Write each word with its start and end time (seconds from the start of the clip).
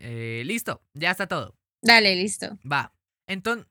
Eh, 0.00 0.42
listo, 0.46 0.82
ya 0.94 1.10
está 1.12 1.26
todo. 1.28 1.56
Dale, 1.82 2.16
listo. 2.16 2.58
Va. 2.70 2.92
Entonces, 3.28 3.66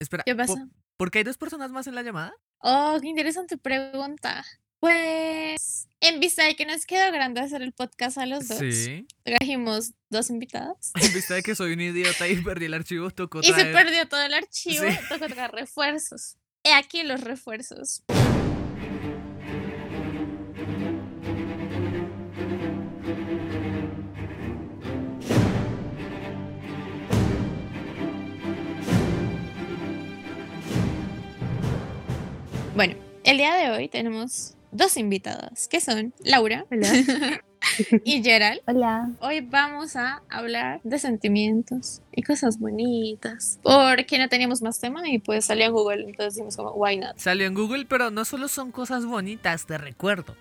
espera. 0.00 0.24
¿Qué 0.24 0.34
¿po- 0.34 0.38
pasó? 0.38 0.56
¿Por 0.96 1.10
qué 1.10 1.18
hay 1.18 1.24
dos 1.24 1.38
personas 1.38 1.70
más 1.70 1.86
en 1.86 1.94
la 1.94 2.02
llamada? 2.02 2.34
Oh, 2.58 2.98
qué 3.00 3.08
interesante 3.08 3.56
pregunta. 3.56 4.44
Pues, 4.80 5.88
en 6.00 6.20
vista 6.20 6.44
de 6.44 6.56
que 6.56 6.64
nos 6.66 6.86
quedó 6.86 7.12
grande 7.12 7.40
hacer 7.40 7.62
el 7.62 7.72
podcast 7.72 8.16
a 8.18 8.26
los 8.26 8.48
dos, 8.48 8.58
Sí. 8.58 9.06
trajimos 9.22 9.92
dos 10.08 10.30
invitados. 10.30 10.90
En 11.00 11.12
vista 11.12 11.34
de 11.34 11.42
que 11.42 11.54
soy 11.54 11.74
un 11.74 11.80
idiota 11.80 12.26
y 12.28 12.36
perdí 12.42 12.64
el 12.66 12.74
archivo, 12.74 13.10
tocó 13.10 13.40
Y 13.40 13.44
se 13.44 13.52
traer- 13.52 13.72
perdió 13.72 14.08
todo 14.08 14.22
el 14.22 14.34
archivo, 14.34 14.84
Sí. 14.88 14.96
tocó 15.08 15.26
traer 15.28 15.50
refuerzos. 15.52 16.36
He 16.64 16.72
aquí 16.74 17.02
los 17.02 17.20
refuerzos. 17.20 18.02
Bueno, 32.74 32.94
el 33.24 33.36
día 33.36 33.54
de 33.54 33.70
hoy 33.70 33.88
tenemos 33.88 34.54
dos 34.72 34.96
invitadas, 34.96 35.68
que 35.68 35.80
son 35.80 36.14
Laura 36.24 36.64
Hola. 36.70 36.92
y 38.04 38.22
Gerald. 38.22 38.60
Hola. 38.66 39.10
Hoy 39.20 39.40
vamos 39.40 39.96
a 39.96 40.22
hablar 40.28 40.80
de 40.84 40.98
sentimientos 40.98 42.00
y 42.12 42.22
cosas 42.22 42.58
bonitas. 42.58 43.58
Porque 43.62 44.18
no 44.18 44.28
teníamos 44.28 44.62
más 44.62 44.80
tema 44.80 45.08
y 45.08 45.18
pues 45.18 45.44
salió 45.46 45.66
en 45.66 45.72
Google, 45.72 46.04
entonces 46.08 46.34
dijimos 46.34 46.56
como, 46.56 46.70
why 46.72 46.96
not? 46.96 47.18
Salió 47.18 47.46
en 47.46 47.54
Google, 47.54 47.86
pero 47.86 48.10
no 48.10 48.24
solo 48.24 48.48
son 48.48 48.70
cosas 48.70 49.04
bonitas, 49.04 49.66
te 49.66 49.76
recuerdo. 49.76 50.36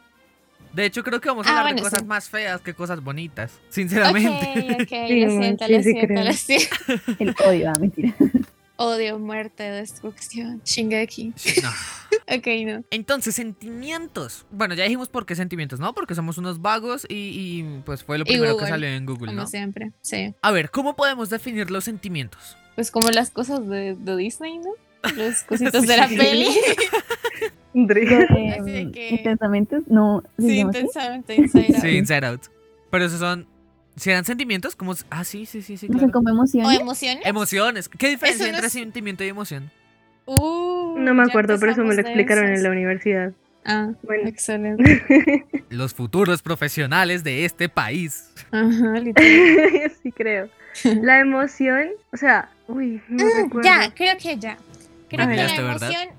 De 0.74 0.86
hecho, 0.86 1.04
creo 1.04 1.20
que 1.20 1.30
vamos 1.30 1.48
a 1.48 1.50
Ah, 1.50 1.60
hablar 1.60 1.74
de 1.76 1.82
bueno, 1.82 1.84
cosas 1.90 2.02
sí. 2.02 2.06
más 2.06 2.30
feas 2.30 2.62
que 2.62 2.76
cosas 2.76 3.04
bonitas, 3.04 3.52
sinceramente. 3.70 4.76
Ok, 4.76 4.82
ok, 4.84 4.88
Sí, 5.08 5.20
lo 5.26 5.32
siento, 5.32 5.66
sí, 5.66 5.74
lo 5.74 5.84
sí 5.84 5.92
siento, 5.92 6.24
lo 6.24 6.34
siento. 6.34 6.76
El 7.18 7.36
odio, 7.48 7.70
ah, 7.72 7.80
mentira. 7.80 8.14
Odio, 8.82 9.20
muerte, 9.20 9.64
destrucción, 9.64 10.62
Shingeki. 10.64 11.34
No. 11.62 11.70
Ok, 12.32 12.46
no. 12.66 12.84
Entonces, 12.92 13.34
sentimientos. 13.36 14.46
Bueno, 14.52 14.76
ya 14.76 14.84
dijimos 14.84 15.10
por 15.10 15.26
qué 15.26 15.36
sentimientos, 15.36 15.80
¿no? 15.80 15.94
Porque 15.96 16.14
somos 16.14 16.38
unos 16.38 16.62
vagos 16.62 17.06
y, 17.10 17.16
y, 17.16 17.82
pues 17.86 18.04
fue 18.04 18.20
lo 18.20 18.26
primero 18.26 18.56
que 18.56 18.68
salió 18.68 18.88
en 18.88 19.06
Google, 19.08 19.28
Como 19.32 19.42
¿no? 19.42 19.48
siempre, 19.48 19.92
sí. 20.02 20.36
A 20.44 20.52
ver, 20.52 20.70
¿cómo 20.70 20.96
podemos 20.96 21.32
definir 21.32 21.72
los 21.72 21.86
sentimientos? 21.86 22.56
Pues 22.76 22.92
como 22.92 23.10
las 23.10 23.32
cosas 23.32 23.68
de, 23.68 23.96
de 23.96 24.16
Disney, 24.16 24.60
¿no? 24.60 24.70
Los 25.16 25.42
cositos 25.48 25.82
Sí. 25.82 25.88
de 25.88 25.98
la 25.98 26.08
peli. 26.08 26.48
Eh, 27.76 28.90
que- 28.94 29.10
Intensamente, 29.12 29.80
no. 29.88 30.24
¿se 30.38 30.48
sí, 30.48 30.60
intensamente 30.60 31.36
inside 31.36 31.68
out. 31.76 31.82
Sí, 31.82 31.88
Inside 31.98 32.26
Out. 32.28 32.42
Pero 32.92 33.06
esos 33.06 33.20
son. 33.20 33.48
Si 34.00 34.10
eran 34.10 34.26
sentimientos, 34.26 34.76
como. 34.76 34.94
Ah, 35.10 35.24
sí, 35.24 35.46
sí, 35.46 35.62
sí, 35.62 35.78
sí. 35.78 35.88
Como 35.88 36.30
O 36.30 36.30
emociones. 36.34 36.80
emociones. 36.80 37.26
Emociones. 37.26 37.90
¿Qué 37.90 38.08
diferencia 38.10 38.46
no 38.48 38.54
entre 38.54 38.68
es- 38.68 38.74
sentimiento 38.74 39.24
y 39.24 39.28
emoción? 39.28 39.70
Uh, 40.26 40.96
No 41.00 41.14
me 41.14 41.24
acuerdo, 41.24 41.60
pero 41.60 41.72
eso 41.72 41.84
me 41.84 41.96
lo 41.96 42.02
explicaron 42.02 42.48
en 42.48 42.62
la 42.64 42.70
universidad. 42.70 43.34
Ah, 43.66 43.90
Bueno. 44.04 44.28
excelente. 44.30 45.46
Los 45.70 45.94
futuros 45.94 46.42
profesionales 46.42 47.24
de 47.24 47.46
este 47.46 47.68
país. 47.68 48.32
Ajá, 48.52 48.94
literal. 49.00 49.92
sí 50.04 50.12
creo. 50.12 50.50
La 51.02 51.20
emoción, 51.20 51.90
o 52.14 52.18
sea, 52.18 52.50
uy, 52.68 53.02
no 53.10 53.26
Mm, 53.26 53.44
recuerdo. 53.44 53.70
ya, 53.70 53.94
creo 53.94 54.18
que 54.18 54.38
ya. 54.38 54.58
Creo 55.10 55.28
que 55.28 55.36
la 55.36 55.56
emoción. 55.56 56.10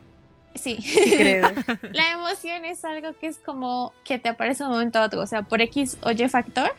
Sí. 0.54 0.76
Sí 0.82 1.14
creo. 1.16 1.48
la 1.92 2.12
emoción 2.12 2.64
es 2.64 2.84
algo 2.84 3.14
que 3.18 3.28
es 3.28 3.38
como 3.38 3.92
que 4.04 4.18
te 4.18 4.28
aparece 4.28 4.64
de 4.64 4.68
un 4.68 4.74
momento 4.74 4.98
a 4.98 5.04
otro. 5.06 5.20
O 5.22 5.26
sea, 5.26 5.42
por 5.42 5.60
X 5.62 5.96
o 6.02 6.10
Y 6.10 6.28
factor, 6.28 6.70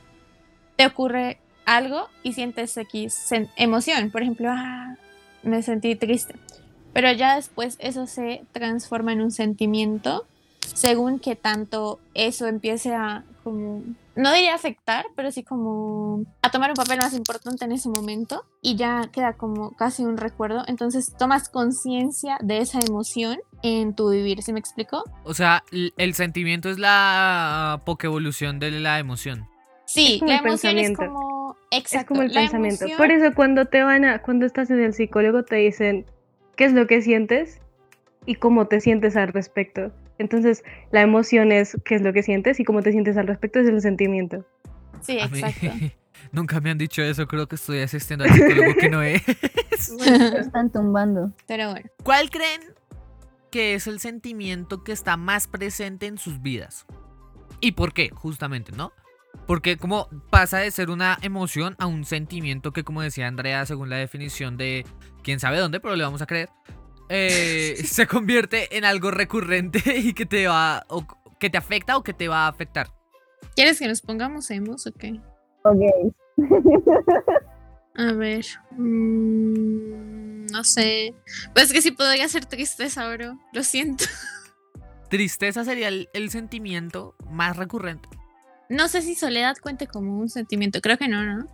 te 0.81 0.87
ocurre 0.87 1.37
algo 1.65 2.07
y 2.23 2.33
sientes 2.33 2.75
X 2.75 3.29
emoción. 3.55 4.09
Por 4.09 4.23
ejemplo, 4.23 4.49
ah, 4.49 4.95
me 5.43 5.61
sentí 5.61 5.95
triste. 5.95 6.33
Pero 6.91 7.11
ya 7.11 7.35
después 7.35 7.77
eso 7.79 8.07
se 8.07 8.45
transforma 8.51 9.13
en 9.13 9.21
un 9.21 9.31
sentimiento 9.31 10.25
según 10.59 11.19
que 11.19 11.35
tanto 11.35 11.99
eso 12.15 12.47
empiece 12.47 12.95
a 12.95 13.25
como 13.43 13.83
no 14.15 14.33
diría 14.33 14.55
afectar, 14.55 15.05
pero 15.15 15.31
sí 15.31 15.43
como 15.43 16.25
a 16.41 16.49
tomar 16.49 16.71
un 16.71 16.75
papel 16.75 16.97
más 16.97 17.13
importante 17.13 17.65
en 17.65 17.71
ese 17.71 17.89
momento 17.89 18.43
y 18.61 18.75
ya 18.75 19.09
queda 19.11 19.33
como 19.33 19.71
casi 19.75 20.03
un 20.03 20.17
recuerdo. 20.17 20.63
Entonces 20.67 21.13
tomas 21.17 21.49
conciencia 21.49 22.37
de 22.41 22.57
esa 22.57 22.79
emoción 22.79 23.39
en 23.61 23.95
tu 23.95 24.09
vivir, 24.09 24.41
¿sí 24.41 24.51
me 24.51 24.59
explico? 24.59 25.03
O 25.23 25.33
sea, 25.33 25.63
el 25.71 26.13
sentimiento 26.15 26.69
es 26.69 26.79
la 26.79 27.81
pokevolución 27.85 28.59
de 28.59 28.71
la 28.71 28.97
emoción. 28.97 29.50
Sí, 29.93 30.19
como 30.19 30.31
la 30.31 30.37
el 30.39 30.45
emoción 30.45 30.77
es 30.77 30.87
pensamiento. 30.87 31.13
como 31.13 31.57
Es 31.71 31.79
exacto, 31.79 32.07
como 32.09 32.21
el 32.23 32.31
pensamiento. 32.31 32.85
emoción- 32.85 32.97
Por 32.97 33.11
eso 33.11 33.33
cuando 33.35 33.65
te 33.65 33.83
van 33.83 34.05
a, 34.05 34.21
cuando 34.21 34.45
estás 34.45 34.69
en 34.71 34.79
el 34.79 34.93
psicólogo 34.93 35.43
te 35.43 35.55
dicen 35.57 36.05
qué 36.55 36.65
es 36.65 36.73
lo 36.73 36.87
que 36.87 37.01
sientes 37.01 37.59
y 38.25 38.35
cómo 38.35 38.67
te 38.67 38.79
sientes 38.81 39.15
al 39.17 39.29
respecto. 39.33 39.91
Entonces, 40.17 40.63
la 40.91 41.01
emoción 41.01 41.51
es 41.51 41.75
qué 41.85 41.95
es 41.95 42.01
lo 42.01 42.13
que 42.13 42.21
sientes 42.23 42.59
y 42.59 42.63
cómo 42.63 42.81
te 42.83 42.91
sientes 42.91 43.17
al 43.17 43.27
respecto 43.27 43.59
es 43.59 43.67
el 43.67 43.81
sentimiento. 43.81 44.45
Sí, 45.01 45.19
A 45.19 45.27
mí 45.27 45.39
exacto. 45.39 45.67
nunca 46.31 46.59
me 46.61 46.69
han 46.69 46.77
dicho 46.77 47.01
eso, 47.01 47.27
creo 47.27 47.47
que 47.47 47.55
estoy 47.55 47.79
asistiendo 47.79 48.25
al 48.25 48.31
psicólogo 48.31 48.75
que 48.75 48.89
no 48.89 49.01
es. 49.01 49.23
Lo 49.97 50.37
están 50.37 50.71
tumbando. 50.71 51.31
Pero 51.47 51.71
bueno, 51.71 51.89
¿Cuál 52.03 52.29
creen 52.29 52.61
que 53.49 53.73
es 53.73 53.87
el 53.87 53.99
sentimiento 53.99 54.83
que 54.83 54.91
está 54.91 55.17
más 55.17 55.47
presente 55.47 56.05
en 56.05 56.17
sus 56.19 56.41
vidas? 56.41 56.85
¿Y 57.59 57.71
por 57.73 57.93
qué? 57.93 58.09
Justamente, 58.09 58.71
¿no? 58.71 58.93
Porque 59.47 59.77
como 59.77 60.07
pasa 60.29 60.59
de 60.59 60.71
ser 60.71 60.89
una 60.89 61.17
emoción 61.21 61.75
a 61.79 61.87
un 61.87 62.05
sentimiento 62.05 62.71
que, 62.71 62.83
como 62.83 63.01
decía 63.01 63.27
Andrea, 63.27 63.65
según 63.65 63.89
la 63.89 63.97
definición 63.97 64.57
de 64.57 64.85
quién 65.23 65.39
sabe 65.39 65.57
dónde, 65.57 65.79
pero 65.79 65.95
le 65.95 66.03
vamos 66.03 66.21
a 66.21 66.25
creer, 66.25 66.49
eh, 67.09 67.75
se 67.85 68.07
convierte 68.07 68.77
en 68.77 68.85
algo 68.85 69.11
recurrente 69.11 69.81
y 69.97 70.13
que 70.13 70.25
te 70.25 70.47
va, 70.47 70.85
o 70.87 71.05
que 71.39 71.49
te 71.49 71.57
afecta 71.57 71.97
o 71.97 72.03
que 72.03 72.13
te 72.13 72.27
va 72.27 72.45
a 72.45 72.47
afectar. 72.47 72.87
¿quieres 73.55 73.79
que 73.79 73.87
nos 73.87 74.01
pongamos 74.01 74.49
emos 74.51 74.87
o 74.87 74.93
qué? 74.93 75.19
Ok. 75.63 76.13
A 77.95 78.13
ver, 78.13 78.45
mm, 78.71 80.45
no 80.45 80.63
sé. 80.63 81.13
Pues 81.53 81.73
que 81.73 81.81
sí 81.81 81.91
podría 81.91 82.27
ser 82.29 82.45
tristeza, 82.45 83.07
bro. 83.13 83.37
Lo 83.53 83.63
siento. 83.63 84.05
Tristeza 85.09 85.65
sería 85.65 85.89
el, 85.89 86.09
el 86.13 86.29
sentimiento 86.29 87.15
más 87.29 87.57
recurrente. 87.57 88.07
No 88.71 88.87
sé 88.87 89.01
si 89.01 89.15
soledad 89.15 89.57
cuente 89.61 89.85
como 89.85 90.17
un 90.17 90.29
sentimiento. 90.29 90.81
Creo 90.81 90.97
que 90.97 91.07
no, 91.07 91.23
¿no? 91.23 91.47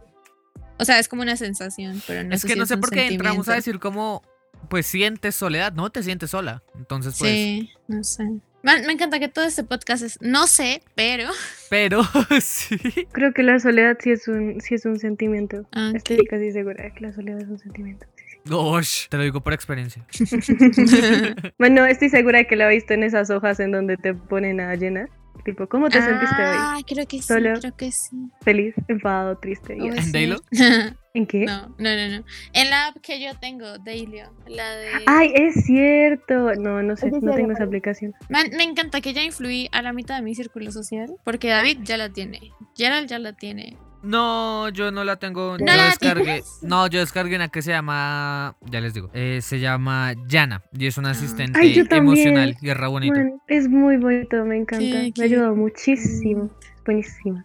O 0.78 0.86
sea, 0.86 1.00
es 1.00 1.08
como 1.08 1.24
una 1.24 1.36
sensación, 1.36 2.02
pero 2.06 2.24
no 2.24 2.36
es 2.36 2.42
sé 2.42 2.48
que 2.48 2.54
si 2.54 2.60
no 2.60 2.64
es 2.64 2.70
sé 2.70 2.78
por 2.78 2.92
qué 2.92 3.08
entramos 3.08 3.50
a 3.50 3.56
decir 3.56 3.80
como, 3.80 4.22
pues 4.70 4.86
sientes 4.86 5.36
soledad, 5.36 5.74
no 5.74 5.90
te 5.90 6.04
sientes 6.04 6.30
sola. 6.30 6.64
Entonces, 6.76 7.16
pues, 7.18 7.32
Sí, 7.32 7.70
no 7.88 8.04
sé. 8.04 8.24
Me, 8.62 8.82
me 8.84 8.94
encanta 8.94 9.20
que 9.20 9.28
todo 9.30 9.46
este 9.46 9.64
podcast 9.64 10.04
es, 10.04 10.20
no 10.22 10.46
sé, 10.46 10.84
pero... 10.94 11.30
pero 11.70 12.04
sí. 12.42 12.78
Creo 13.12 13.34
que 13.34 13.42
la 13.42 13.60
soledad 13.60 13.98
sí 14.00 14.12
es 14.12 14.28
un, 14.28 14.62
sí 14.62 14.76
es 14.76 14.86
un 14.86 15.00
sentimiento. 15.00 15.68
Ah, 15.72 15.92
Estoy 15.96 16.24
casi 16.26 16.52
segura 16.52 16.84
de 16.84 16.94
que 16.94 17.02
la 17.02 17.14
soledad 17.14 17.42
es 17.42 17.48
un 17.48 17.58
sentimiento. 17.58 18.06
Gosh, 18.46 19.08
te 19.10 19.18
lo 19.18 19.24
digo 19.24 19.42
por 19.42 19.54
experiencia. 19.54 20.06
Bueno, 21.58 21.86
estoy 21.86 22.10
segura 22.10 22.40
de 22.40 22.48
que 22.48 22.56
la 22.56 22.72
he 22.72 22.76
visto 22.76 22.94
en 22.94 23.04
esas 23.04 23.30
hojas 23.30 23.60
en 23.60 23.72
donde 23.72 23.98
te 23.98 24.14
ponen 24.14 24.62
a 24.62 24.76
llenar. 24.76 25.10
Tipo, 25.44 25.68
¿cómo 25.68 25.90
te 25.90 26.02
sentiste 26.02 26.42
hoy? 26.42 26.58
Ah, 26.60 26.80
creo 26.86 27.06
que 27.08 27.18
sí, 27.18 27.24
Solo. 27.24 27.54
creo 27.60 27.76
que 27.76 27.92
sí. 27.92 28.18
Feliz, 28.42 28.76
enfadado, 28.88 29.38
triste. 29.38 29.74
así. 29.74 29.88
¿En 29.88 30.04
sí. 30.04 30.12
Daylo? 30.12 30.38
¿En 31.14 31.26
qué? 31.26 31.46
no, 31.46 31.70
no, 31.80 31.96
no, 31.96 32.18
no. 32.20 32.26
En 32.54 32.70
la 32.70 32.88
app 32.88 32.98
que 33.02 33.20
yo 33.20 33.32
tengo, 33.40 33.78
Dailyo, 33.80 34.32
la 34.48 34.70
de... 34.76 34.90
Ay, 35.08 35.32
es 35.34 35.66
cierto. 35.66 36.54
No, 36.56 36.84
no 36.84 36.96
sé, 36.96 37.10
no 37.10 37.34
tengo 37.34 37.52
esa 37.52 37.64
aplicación. 37.64 38.14
Man, 38.30 38.48
me 38.56 38.64
encanta 38.64 39.02
que 39.02 39.14
ya 39.14 39.24
influí 39.24 39.68
a 39.72 39.82
la 39.82 39.94
mitad 39.94 40.18
de 40.18 40.22
mi 40.22 40.36
círculo 40.36 40.72
social, 40.72 41.16
porque 41.24 41.48
David 41.48 41.80
ya 41.84 41.98
la 41.98 42.10
tiene, 42.10 42.52
Gerald 42.76 43.08
ya 43.08 43.18
la 43.18 43.34
tiene. 43.34 43.78
No, 44.04 44.70
yo 44.70 44.92
no 44.92 45.04
la 45.04 45.16
tengo. 45.18 45.58
¿No 45.60 45.66
yo 45.66 45.66
la 45.66 45.86
descargué. 45.86 46.24
tienes? 46.24 46.60
No, 46.62 46.88
yo 46.88 47.00
descargué 47.00 47.36
una 47.36 47.50
que 47.50 47.62
se 47.62 47.72
llama. 47.72 48.56
Ya 48.62 48.80
les 48.80 48.94
digo. 48.94 49.10
eh, 49.14 49.40
se 49.42 49.60
llama 49.60 50.14
Yana. 50.28 50.62
Y 50.72 50.86
es 50.88 50.98
una 50.98 51.10
Ah. 51.10 51.12
asistente 51.12 51.60
Ay, 51.60 51.74
yo 51.74 51.88
también. 51.88 52.28
emocional 52.28 52.58
y 52.62 52.70
es 52.70 52.78
re 52.78 52.88
bonito. 52.88 53.20
Es 53.48 53.68
muy 53.68 53.98
bonito, 53.98 54.46
me 54.46 54.58
encanta. 54.58 54.86
Qué 54.86 55.14
me 55.18 55.24
ha 55.24 55.26
ayudado 55.26 55.56
muchísimo. 55.56 56.50
Buenísimo. 56.86 57.44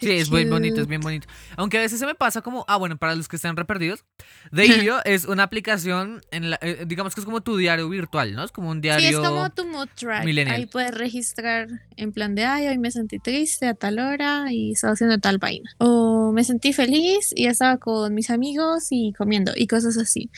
Sí, 0.00 0.12
es 0.12 0.30
muy 0.30 0.44
bonito, 0.44 0.80
es 0.80 0.86
bien 0.86 1.00
bonito. 1.00 1.26
Aunque 1.56 1.78
a 1.78 1.80
veces 1.80 1.98
se 1.98 2.06
me 2.06 2.14
pasa 2.14 2.42
como, 2.42 2.64
ah, 2.68 2.76
bueno, 2.76 2.96
para 2.96 3.14
los 3.14 3.28
que 3.28 3.36
están 3.36 3.56
re 3.56 3.64
perdidos, 3.64 4.04
Dailyo 4.52 4.98
es 5.04 5.24
una 5.24 5.42
aplicación, 5.42 6.20
en 6.30 6.50
la, 6.50 6.58
eh, 6.62 6.84
digamos 6.86 7.14
que 7.14 7.20
es 7.20 7.24
como 7.24 7.40
tu 7.40 7.56
diario 7.56 7.88
virtual, 7.88 8.34
¿no? 8.34 8.44
Es 8.44 8.52
como 8.52 8.70
un 8.70 8.80
diario. 8.80 9.08
Sí, 9.08 9.14
es 9.14 9.20
como 9.20 9.50
tu 9.50 9.66
mood 9.66 9.88
track. 9.94 10.24
millennial. 10.24 10.56
Ahí 10.56 10.66
puedes 10.66 10.94
registrar 10.94 11.68
en 11.96 12.12
plan 12.12 12.34
de, 12.34 12.44
ay, 12.44 12.68
hoy 12.68 12.78
me 12.78 12.90
sentí 12.90 13.18
triste 13.18 13.66
a 13.66 13.74
tal 13.74 13.98
hora 13.98 14.46
y 14.50 14.72
estaba 14.72 14.92
haciendo 14.92 15.18
tal 15.18 15.38
vaina. 15.38 15.70
O 15.78 16.32
me 16.32 16.44
sentí 16.44 16.72
feliz 16.72 17.32
y 17.34 17.46
estaba 17.46 17.78
con 17.78 18.14
mis 18.14 18.30
amigos 18.30 18.88
y 18.90 19.12
comiendo 19.12 19.52
y 19.54 19.66
cosas 19.66 19.96
así. 19.96 20.30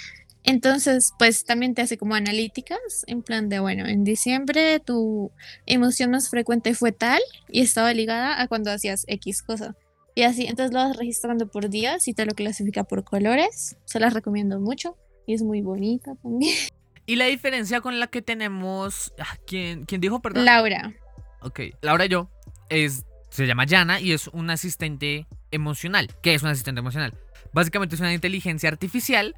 Entonces, 0.49 1.13
pues 1.19 1.45
también 1.45 1.75
te 1.75 1.83
hace 1.83 1.99
como 1.99 2.15
analíticas, 2.15 3.05
en 3.07 3.23
plan 3.23 3.51
de, 3.51 3.59
bueno, 3.59 3.87
en 3.87 4.03
diciembre 4.03 4.81
tu 4.81 5.31
emoción 5.67 6.11
más 6.11 6.31
frecuente 6.31 6.73
fue 6.73 6.91
tal 6.91 7.21
y 7.51 7.61
estaba 7.61 7.93
ligada 7.93 8.41
a 8.41 8.49
cuando 8.49 8.71
hacías 8.71 9.05
X 9.09 9.43
cosa. 9.43 9.77
Y 10.15 10.23
así, 10.23 10.47
entonces 10.47 10.73
lo 10.73 10.79
vas 10.79 10.97
registrando 10.97 11.49
por 11.51 11.69
días 11.69 12.09
y 12.09 12.15
te 12.15 12.25
lo 12.25 12.33
clasifica 12.33 12.85
por 12.85 13.05
colores. 13.05 13.77
Se 13.85 14.01
las 14.01 14.15
recomiendo 14.15 14.59
mucho 14.59 14.97
y 15.27 15.35
es 15.35 15.43
muy 15.43 15.61
bonita 15.61 16.15
también. 16.23 16.57
Y 17.05 17.17
la 17.17 17.25
diferencia 17.25 17.81
con 17.81 18.01
la 18.01 18.09
que 18.09 18.21
tenemos. 18.21 19.15
ah, 19.19 19.39
¿Quién, 19.47 19.87
quién 19.87 19.99
dijo, 19.99 20.21
perdón? 20.21 20.45
Laura. 20.45 20.93
Ok, 21.41 21.61
Laura 21.81 22.05
y 22.05 22.09
yo 22.11 22.29
es, 22.69 23.07
se 23.31 23.47
llama 23.47 23.65
Yana 23.65 23.99
y 23.99 24.13
es 24.13 24.29
un 24.29 24.51
asistente 24.51 25.27
emocional. 25.51 26.11
¿Qué 26.23 26.35
es 26.35 26.43
un 26.43 26.51
asistente 26.51 26.81
emocional? 26.81 27.15
Básicamente 27.55 27.95
es 27.95 28.01
una 28.03 28.13
inteligencia 28.13 28.69
artificial 28.69 29.35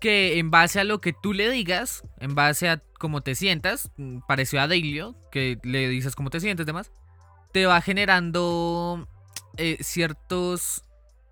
que 0.00 0.38
en 0.38 0.50
base 0.50 0.80
a 0.80 0.84
lo 0.84 1.00
que 1.00 1.12
tú 1.12 1.32
le 1.32 1.50
digas, 1.50 2.02
en 2.18 2.34
base 2.34 2.68
a 2.68 2.82
cómo 2.98 3.20
te 3.20 3.34
sientas, 3.34 3.90
mm, 3.96 4.20
parecido 4.26 4.62
a 4.62 4.68
Dailio, 4.68 5.16
que 5.30 5.58
le 5.62 5.88
dices 5.88 6.14
cómo 6.14 6.30
te 6.30 6.40
sientes, 6.40 6.66
demás, 6.66 6.92
te 7.52 7.66
va 7.66 7.80
generando 7.80 9.08
eh, 9.56 9.78
ciertos... 9.80 10.82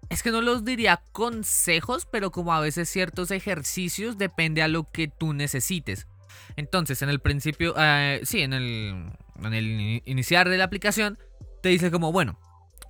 Es 0.09 0.23
que 0.23 0.31
no 0.31 0.41
los 0.41 0.65
diría 0.65 1.03
consejos, 1.13 2.07
pero 2.11 2.31
como 2.31 2.55
a 2.55 2.61
veces 2.61 2.89
ciertos 2.89 3.33
ejercicios 3.33 4.17
depende 4.19 4.63
a 4.63 4.69
lo 4.69 4.85
que 4.85 5.09
tú 5.09 5.33
necesites. 5.33 6.07
Entonces, 6.55 7.03
en 7.03 7.09
el 7.09 7.19
principio, 7.19 7.75
eh, 7.77 8.21
sí, 8.23 8.43
en 8.43 8.53
el, 8.53 9.11
en 9.43 9.53
el 9.55 9.65
ini- 9.67 10.03
iniciar 10.07 10.49
de 10.49 10.59
la 10.59 10.65
aplicación, 10.65 11.19
te 11.61 11.71
dice 11.71 11.91
como, 11.91 12.13
bueno, 12.13 12.39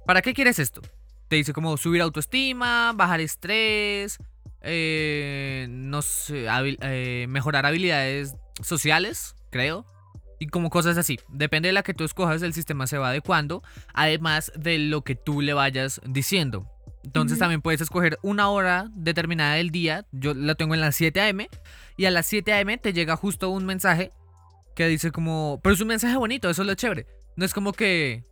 ¿para 0.05 0.21
qué 0.21 0.35
quieres 0.35 0.59
esto? 0.59 0.83
Te 1.29 1.37
dice 1.37 1.55
como 1.55 1.79
subir 1.79 2.03
autoestima, 2.03 2.93
bajar 2.95 3.21
estrés, 3.21 4.19
eh, 4.67 5.67
no 5.71 6.03
sé, 6.03 6.47
habil- 6.49 6.79
eh, 6.83 7.27
mejorar 7.29 7.65
habilidades 7.67 8.35
sociales, 8.63 9.35
creo. 9.51 9.87
Y 10.39 10.49
como 10.49 10.69
cosas 10.69 10.99
así. 10.99 11.19
Depende 11.29 11.69
de 11.69 11.73
la 11.73 11.83
que 11.83 11.95
tú 11.95 12.05
escojas, 12.05 12.43
el 12.43 12.53
sistema 12.53 12.87
se 12.87 12.99
va 12.99 13.09
adecuando. 13.09 13.63
Además 13.95 14.53
de 14.55 14.79
lo 14.79 15.03
que 15.03 15.15
tú 15.15 15.41
le 15.41 15.55
vayas 15.55 16.01
diciendo. 16.05 16.71
Entonces 17.05 17.39
también 17.39 17.63
puedes 17.63 17.81
escoger 17.81 18.19
una 18.23 18.51
hora 18.51 18.91
determinada 18.95 19.55
del 19.55 19.71
día. 19.71 20.05
Yo 20.13 20.35
la 20.35 20.55
tengo 20.57 20.75
en 20.75 20.81
las 20.81 20.95
7 20.97 21.21
a.m. 21.21 21.49
Y 21.97 22.05
a 22.05 22.11
las 22.11 22.27
7 22.27 22.53
a.m. 22.53 22.77
te 22.79 22.93
llega 22.93 23.17
justo 23.17 23.49
un 23.49 23.65
mensaje 23.65 24.11
que 24.75 24.89
dice 24.89 25.11
como... 25.11 25.59
Pero 25.63 25.75
es 25.75 25.81
un 25.81 25.89
mensaje 25.89 26.17
bonito, 26.17 26.51
eso 26.51 26.63
es 26.63 26.69
lo 26.69 26.75
chévere. 26.75 27.07
No 27.37 27.45
es 27.47 27.55
como 27.55 27.73
que... 27.73 28.25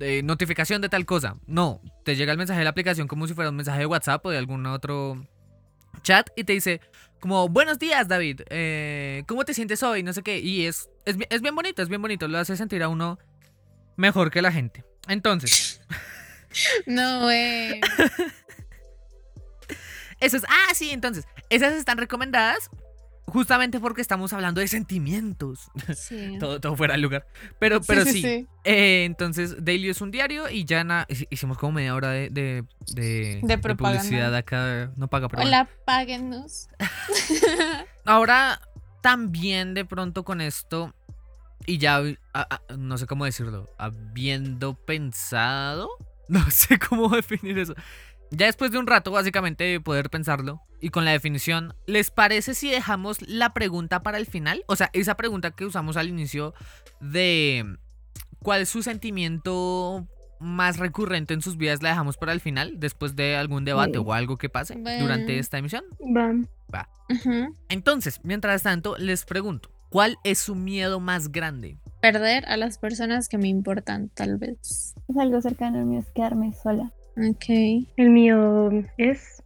eh, 0.00 0.22
notificación 0.24 0.82
de 0.82 0.90
tal 0.90 1.06
cosa. 1.06 1.36
No, 1.46 1.80
te 2.04 2.16
llega 2.16 2.32
el 2.32 2.38
mensaje 2.38 2.58
de 2.58 2.64
la 2.64 2.70
aplicación 2.70 3.08
como 3.08 3.26
si 3.26 3.32
fuera 3.32 3.48
un 3.48 3.56
mensaje 3.56 3.78
de 3.78 3.86
WhatsApp 3.86 4.26
o 4.26 4.30
de 4.30 4.36
algún 4.38 4.66
otro 4.66 5.24
chat 6.02 6.28
y 6.36 6.44
te 6.44 6.52
dice 6.52 6.80
como 7.20 7.48
buenos 7.48 7.78
días 7.78 8.08
David, 8.08 8.42
eh, 8.50 9.24
¿cómo 9.26 9.44
te 9.44 9.54
sientes 9.54 9.82
hoy? 9.82 10.02
No 10.02 10.12
sé 10.12 10.22
qué. 10.22 10.38
Y 10.38 10.66
es, 10.66 10.90
es, 11.04 11.16
es 11.30 11.42
bien 11.42 11.54
bonito, 11.54 11.82
es 11.82 11.88
bien 11.88 12.02
bonito. 12.02 12.28
Lo 12.28 12.38
hace 12.38 12.56
sentir 12.56 12.82
a 12.82 12.88
uno 12.88 13.18
mejor 13.96 14.30
que 14.30 14.42
la 14.42 14.52
gente. 14.52 14.84
Entonces, 15.08 15.80
No, 16.86 17.30
eh. 17.30 17.80
eso 20.20 20.36
es... 20.36 20.44
Ah, 20.48 20.74
sí, 20.74 20.90
entonces. 20.90 21.24
Esas 21.50 21.74
están 21.74 21.98
recomendadas 21.98 22.70
justamente 23.26 23.80
porque 23.80 24.00
estamos 24.00 24.32
hablando 24.32 24.60
de 24.60 24.68
sentimientos. 24.68 25.70
Sí. 25.94 26.36
todo, 26.40 26.60
todo 26.60 26.76
fuera 26.76 26.94
de 26.94 26.98
lugar. 27.00 27.26
Pero, 27.58 27.80
pero 27.82 28.04
sí. 28.04 28.22
sí. 28.22 28.46
Eh, 28.64 29.04
entonces, 29.04 29.56
Daily 29.64 29.88
es 29.90 30.00
un 30.00 30.10
diario 30.10 30.48
y 30.50 30.64
hic- 30.64 31.26
Hicimos 31.30 31.58
como 31.58 31.72
media 31.72 31.94
hora 31.94 32.10
de, 32.10 32.30
de, 32.30 32.64
de, 32.94 33.40
De 33.42 33.58
propaganda. 33.58 34.00
publicidad 34.02 34.34
acá. 34.34 34.90
No 34.96 35.08
paga, 35.08 35.28
bueno. 35.28 35.46
Hola, 35.46 35.68
páguenos. 35.84 36.68
Ahora, 38.04 38.60
también 39.00 39.74
de 39.74 39.84
pronto 39.84 40.24
con 40.24 40.40
esto, 40.40 40.94
y 41.66 41.78
ya, 41.78 41.98
a- 41.98 42.60
a- 42.68 42.76
no 42.76 42.98
sé 42.98 43.06
cómo 43.06 43.24
decirlo, 43.24 43.68
habiendo 43.78 44.74
pensado, 44.74 45.88
no 46.28 46.48
sé 46.50 46.78
cómo 46.78 47.08
definir 47.08 47.58
eso. 47.58 47.74
Ya 48.30 48.46
después 48.46 48.72
de 48.72 48.78
un 48.78 48.86
rato, 48.86 49.10
básicamente, 49.12 49.64
de 49.64 49.80
poder 49.80 50.10
pensarlo, 50.10 50.60
y 50.80 50.90
con 50.90 51.04
la 51.04 51.12
definición, 51.12 51.74
¿les 51.86 52.10
parece 52.10 52.54
si 52.54 52.70
dejamos 52.70 53.22
la 53.22 53.54
pregunta 53.54 54.02
para 54.02 54.18
el 54.18 54.26
final? 54.26 54.64
O 54.66 54.76
sea, 54.76 54.90
esa 54.92 55.16
pregunta 55.16 55.52
que 55.52 55.64
usamos 55.64 55.96
al 55.96 56.08
inicio 56.08 56.52
de 57.00 57.78
cuál 58.40 58.62
es 58.62 58.68
su 58.68 58.82
sentimiento 58.82 60.06
más 60.38 60.78
recurrente 60.78 61.32
en 61.34 61.40
sus 61.40 61.56
vidas, 61.56 61.82
la 61.82 61.90
dejamos 61.90 62.16
para 62.18 62.32
el 62.32 62.40
final, 62.40 62.74
después 62.78 63.16
de 63.16 63.36
algún 63.36 63.64
debate 63.64 63.92
Sí. 63.98 64.04
o 64.04 64.12
algo 64.12 64.36
que 64.36 64.48
pase 64.50 64.74
Bueno. 64.76 65.02
durante 65.04 65.38
esta 65.38 65.58
emisión. 65.58 65.84
Va. 66.74 66.88
Ujú. 67.08 67.54
Entonces, 67.68 68.20
mientras 68.24 68.62
tanto, 68.64 68.96
les 68.98 69.24
pregunto, 69.24 69.70
¿cuál 69.88 70.18
es 70.24 70.40
su 70.40 70.54
miedo 70.56 71.00
más 71.00 71.30
grande? 71.32 71.78
Perder 72.02 72.44
a 72.46 72.56
las 72.56 72.76
personas 72.78 73.28
que 73.28 73.38
me 73.38 73.48
importan, 73.48 74.10
tal 74.10 74.36
vez. 74.36 74.94
Es 75.08 75.16
algo 75.16 75.40
cercano 75.40 75.78
al 75.78 75.86
mío, 75.86 76.00
es 76.00 76.10
quedarme 76.10 76.52
sola. 76.52 76.92
Ok. 77.16 77.44
El 77.96 78.10
mío 78.10 78.70
es 78.98 79.42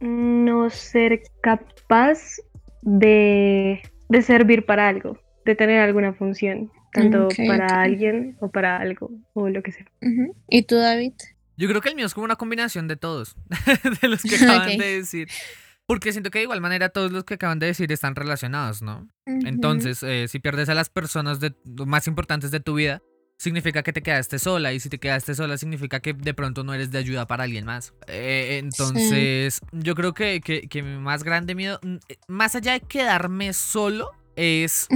no 0.00 0.68
ser 0.70 1.22
capaz 1.40 2.36
de, 2.82 3.82
de 4.08 4.22
servir 4.22 4.66
para 4.66 4.88
algo, 4.88 5.18
de 5.44 5.54
tener 5.54 5.80
alguna 5.80 6.12
función, 6.12 6.70
tanto 6.92 7.28
para 7.46 7.82
alguien 7.82 8.36
o 8.40 8.50
para 8.50 8.76
algo 8.76 9.10
o 9.32 9.48
lo 9.48 9.62
que 9.62 9.72
sea. 9.72 9.86
¿Y 10.48 10.62
tú, 10.62 10.76
David? 10.76 11.12
Yo 11.56 11.68
creo 11.68 11.80
que 11.80 11.88
el 11.88 11.94
mío 11.94 12.06
es 12.06 12.14
como 12.14 12.24
una 12.24 12.36
combinación 12.36 12.88
de 12.88 12.96
todos, 12.96 13.36
de 14.02 14.08
los 14.08 14.22
que 14.22 14.36
acaban 14.36 14.76
de 14.76 14.98
decir. 14.98 15.28
Porque 15.86 16.12
siento 16.12 16.30
que 16.30 16.38
de 16.38 16.44
igual 16.44 16.62
manera 16.62 16.88
todos 16.88 17.12
los 17.12 17.24
que 17.24 17.34
acaban 17.34 17.58
de 17.58 17.66
decir 17.66 17.92
están 17.92 18.16
relacionados, 18.16 18.80
¿no? 18.80 19.06
Entonces, 19.26 20.02
eh, 20.02 20.28
si 20.28 20.38
pierdes 20.38 20.70
a 20.70 20.74
las 20.74 20.88
personas 20.88 21.40
de, 21.40 21.54
más 21.86 22.06
importantes 22.06 22.50
de 22.50 22.60
tu 22.60 22.74
vida, 22.74 23.02
significa 23.36 23.82
que 23.82 23.92
te 23.92 24.02
quedaste 24.02 24.38
sola. 24.38 24.72
Y 24.72 24.80
si 24.80 24.88
te 24.88 24.98
quedaste 24.98 25.34
sola, 25.34 25.58
significa 25.58 26.00
que 26.00 26.12
de 26.12 26.34
pronto 26.34 26.64
no 26.64 26.74
eres 26.74 26.90
de 26.90 26.98
ayuda 26.98 27.26
para 27.26 27.44
alguien 27.44 27.64
más. 27.64 27.94
Eh, 28.06 28.60
entonces, 28.62 29.60
yo 29.72 29.94
creo 29.94 30.14
que, 30.14 30.40
que, 30.40 30.68
que 30.68 30.82
mi 30.82 30.98
más 30.98 31.24
grande 31.24 31.54
miedo, 31.54 31.78
mm, 31.82 31.96
eh, 32.08 32.16
más 32.28 32.54
allá 32.54 32.72
de 32.72 32.80
quedarme 32.80 33.52
solo, 33.52 34.12
es 34.36 34.88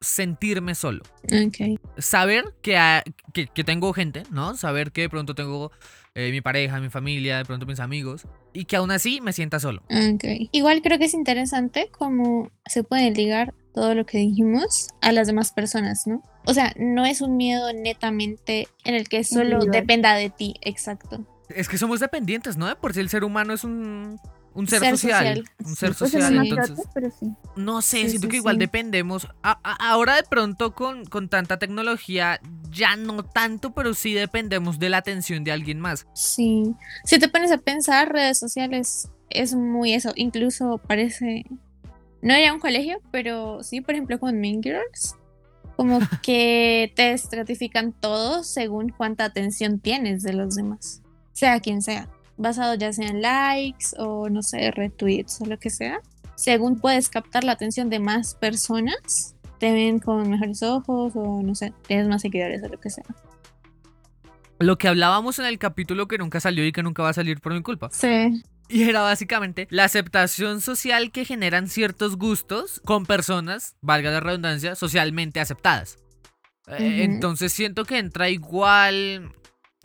sentirme 0.00 0.74
solo. 0.74 1.02
Ok. 1.24 1.78
saber 1.98 2.54
que, 2.62 3.02
que, 3.34 3.46
que 3.46 3.64
tengo 3.64 3.92
gente, 3.92 4.22
¿no? 4.30 4.56
Saber 4.56 4.92
que 4.92 5.02
de 5.02 5.08
pronto 5.10 5.34
tengo 5.34 5.70
eh, 6.14 6.30
mi 6.30 6.40
pareja, 6.40 6.80
mi 6.80 6.88
familia, 6.88 7.38
de 7.38 7.44
pronto 7.44 7.66
mis 7.66 7.80
amigos, 7.80 8.26
y 8.54 8.64
que 8.64 8.76
aún 8.76 8.90
así 8.90 9.20
me 9.20 9.34
sienta 9.34 9.60
solo. 9.60 9.82
Ok. 9.90 10.24
Igual 10.50 10.80
creo 10.82 10.98
que 10.98 11.04
es 11.04 11.14
interesante 11.14 11.90
cómo 11.90 12.50
se 12.64 12.84
puede 12.84 13.10
ligar 13.10 13.52
todo 13.76 13.94
lo 13.94 14.06
que 14.06 14.16
dijimos 14.16 14.88
a 15.02 15.12
las 15.12 15.26
demás 15.26 15.52
personas, 15.52 16.06
¿no? 16.06 16.22
O 16.46 16.54
sea, 16.54 16.72
no 16.78 17.04
es 17.04 17.20
un 17.20 17.36
miedo 17.36 17.70
netamente 17.74 18.68
en 18.84 18.94
el 18.94 19.06
que 19.06 19.22
solo 19.22 19.42
Individual. 19.56 19.70
dependa 19.70 20.14
de 20.14 20.30
ti, 20.30 20.54
exacto. 20.62 21.26
Es 21.50 21.68
que 21.68 21.76
somos 21.76 22.00
dependientes, 22.00 22.56
¿no? 22.56 22.66
De 22.66 22.74
por 22.76 22.94
si 22.94 23.00
el 23.00 23.10
ser 23.10 23.22
humano 23.22 23.52
es 23.52 23.64
un, 23.64 24.18
un 24.54 24.66
ser, 24.66 24.80
Ser 24.80 24.96
social, 24.96 25.36
social. 25.36 25.44
Un 25.66 25.76
ser 25.76 25.92
Sí, 25.92 25.96
Pues 25.98 26.10
social, 26.10 26.34
entonces... 26.46 26.74
fuerte, 26.76 26.90
pero 26.94 27.10
sí. 27.20 27.26
No 27.56 27.82
sé, 27.82 27.98
Sí, 28.04 28.08
siento 28.10 28.28
sí, 28.28 28.30
que 28.30 28.36
igual 28.38 28.56
sí. 28.56 28.60
dependemos. 28.60 29.28
A- 29.42 29.60
a- 29.62 29.90
ahora 29.90 30.16
de 30.16 30.22
pronto 30.22 30.74
con, 30.74 31.04
con 31.04 31.28
tanta 31.28 31.58
tecnología, 31.58 32.40
ya 32.70 32.96
no 32.96 33.24
tanto, 33.26 33.74
pero 33.74 33.92
sí 33.92 34.14
dependemos 34.14 34.78
de 34.78 34.88
la 34.88 34.96
atención 34.96 35.44
de 35.44 35.52
alguien 35.52 35.80
más. 35.80 36.06
Sí. 36.14 36.62
Si 37.04 37.18
te 37.18 37.28
pones 37.28 37.52
a 37.52 37.58
pensar, 37.58 38.10
redes 38.10 38.38
sociales 38.38 39.10
es 39.28 39.54
muy 39.54 39.92
eso. 39.92 40.12
Incluso 40.16 40.78
parece. 40.78 41.44
No 42.22 42.34
era 42.34 42.52
un 42.52 42.60
colegio, 42.60 43.00
pero 43.10 43.62
sí, 43.62 43.80
por 43.80 43.94
ejemplo, 43.94 44.18
con 44.18 44.40
Mean 44.40 44.62
Girls. 44.62 45.16
Como 45.76 45.98
que 46.22 46.92
te 46.96 47.12
estratifican 47.12 47.92
todo 47.92 48.42
según 48.42 48.88
cuánta 48.88 49.24
atención 49.24 49.78
tienes 49.78 50.22
de 50.22 50.32
los 50.32 50.56
demás. 50.56 51.02
Sea 51.32 51.60
quien 51.60 51.82
sea. 51.82 52.08
Basado 52.36 52.74
ya 52.74 52.92
sea 52.92 53.08
en 53.08 53.22
likes 53.22 53.86
o 53.98 54.28
no 54.28 54.42
sé, 54.42 54.70
retweets 54.70 55.40
o 55.40 55.46
lo 55.46 55.58
que 55.58 55.70
sea. 55.70 56.00
Según 56.34 56.78
puedes 56.78 57.08
captar 57.08 57.44
la 57.44 57.52
atención 57.52 57.88
de 57.88 57.98
más 57.98 58.34
personas, 58.34 59.34
te 59.58 59.72
ven 59.72 60.00
con 60.00 60.28
mejores 60.28 60.62
ojos 60.62 61.12
o 61.14 61.42
no 61.42 61.54
sé, 61.54 61.72
tienes 61.86 62.08
más 62.08 62.22
seguidores 62.22 62.62
o 62.62 62.68
lo 62.68 62.78
que 62.78 62.90
sea. 62.90 63.04
Lo 64.58 64.78
que 64.78 64.88
hablábamos 64.88 65.38
en 65.38 65.46
el 65.46 65.58
capítulo 65.58 66.08
que 66.08 66.18
nunca 66.18 66.40
salió 66.40 66.66
y 66.66 66.72
que 66.72 66.82
nunca 66.82 67.02
va 67.02 67.10
a 67.10 67.14
salir 67.14 67.40
por 67.40 67.52
mi 67.52 67.62
culpa. 67.62 67.90
Sí. 67.92 68.42
Y 68.68 68.88
era 68.88 69.02
básicamente 69.02 69.68
la 69.70 69.84
aceptación 69.84 70.60
social 70.60 71.12
que 71.12 71.24
generan 71.24 71.68
ciertos 71.68 72.16
gustos 72.16 72.80
con 72.84 73.06
personas, 73.06 73.76
valga 73.80 74.10
la 74.10 74.20
redundancia, 74.20 74.74
socialmente 74.74 75.40
aceptadas. 75.40 75.98
Eh. 76.68 77.04
Entonces 77.04 77.52
siento 77.52 77.84
que 77.84 77.98
entra 77.98 78.28
igual 78.28 79.32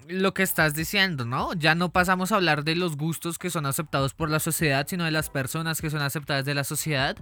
lo 0.07 0.33
que 0.33 0.43
estás 0.43 0.73
diciendo, 0.73 1.25
¿no? 1.25 1.53
Ya 1.53 1.75
no 1.75 1.91
pasamos 1.91 2.31
a 2.31 2.35
hablar 2.35 2.63
de 2.63 2.75
los 2.75 2.97
gustos 2.97 3.37
que 3.37 3.49
son 3.49 3.65
aceptados 3.65 4.13
por 4.13 4.29
la 4.29 4.39
sociedad, 4.39 4.85
sino 4.87 5.05
de 5.05 5.11
las 5.11 5.29
personas 5.29 5.81
que 5.81 5.89
son 5.89 6.01
aceptadas 6.01 6.45
de 6.45 6.53
la 6.53 6.63
sociedad 6.63 7.15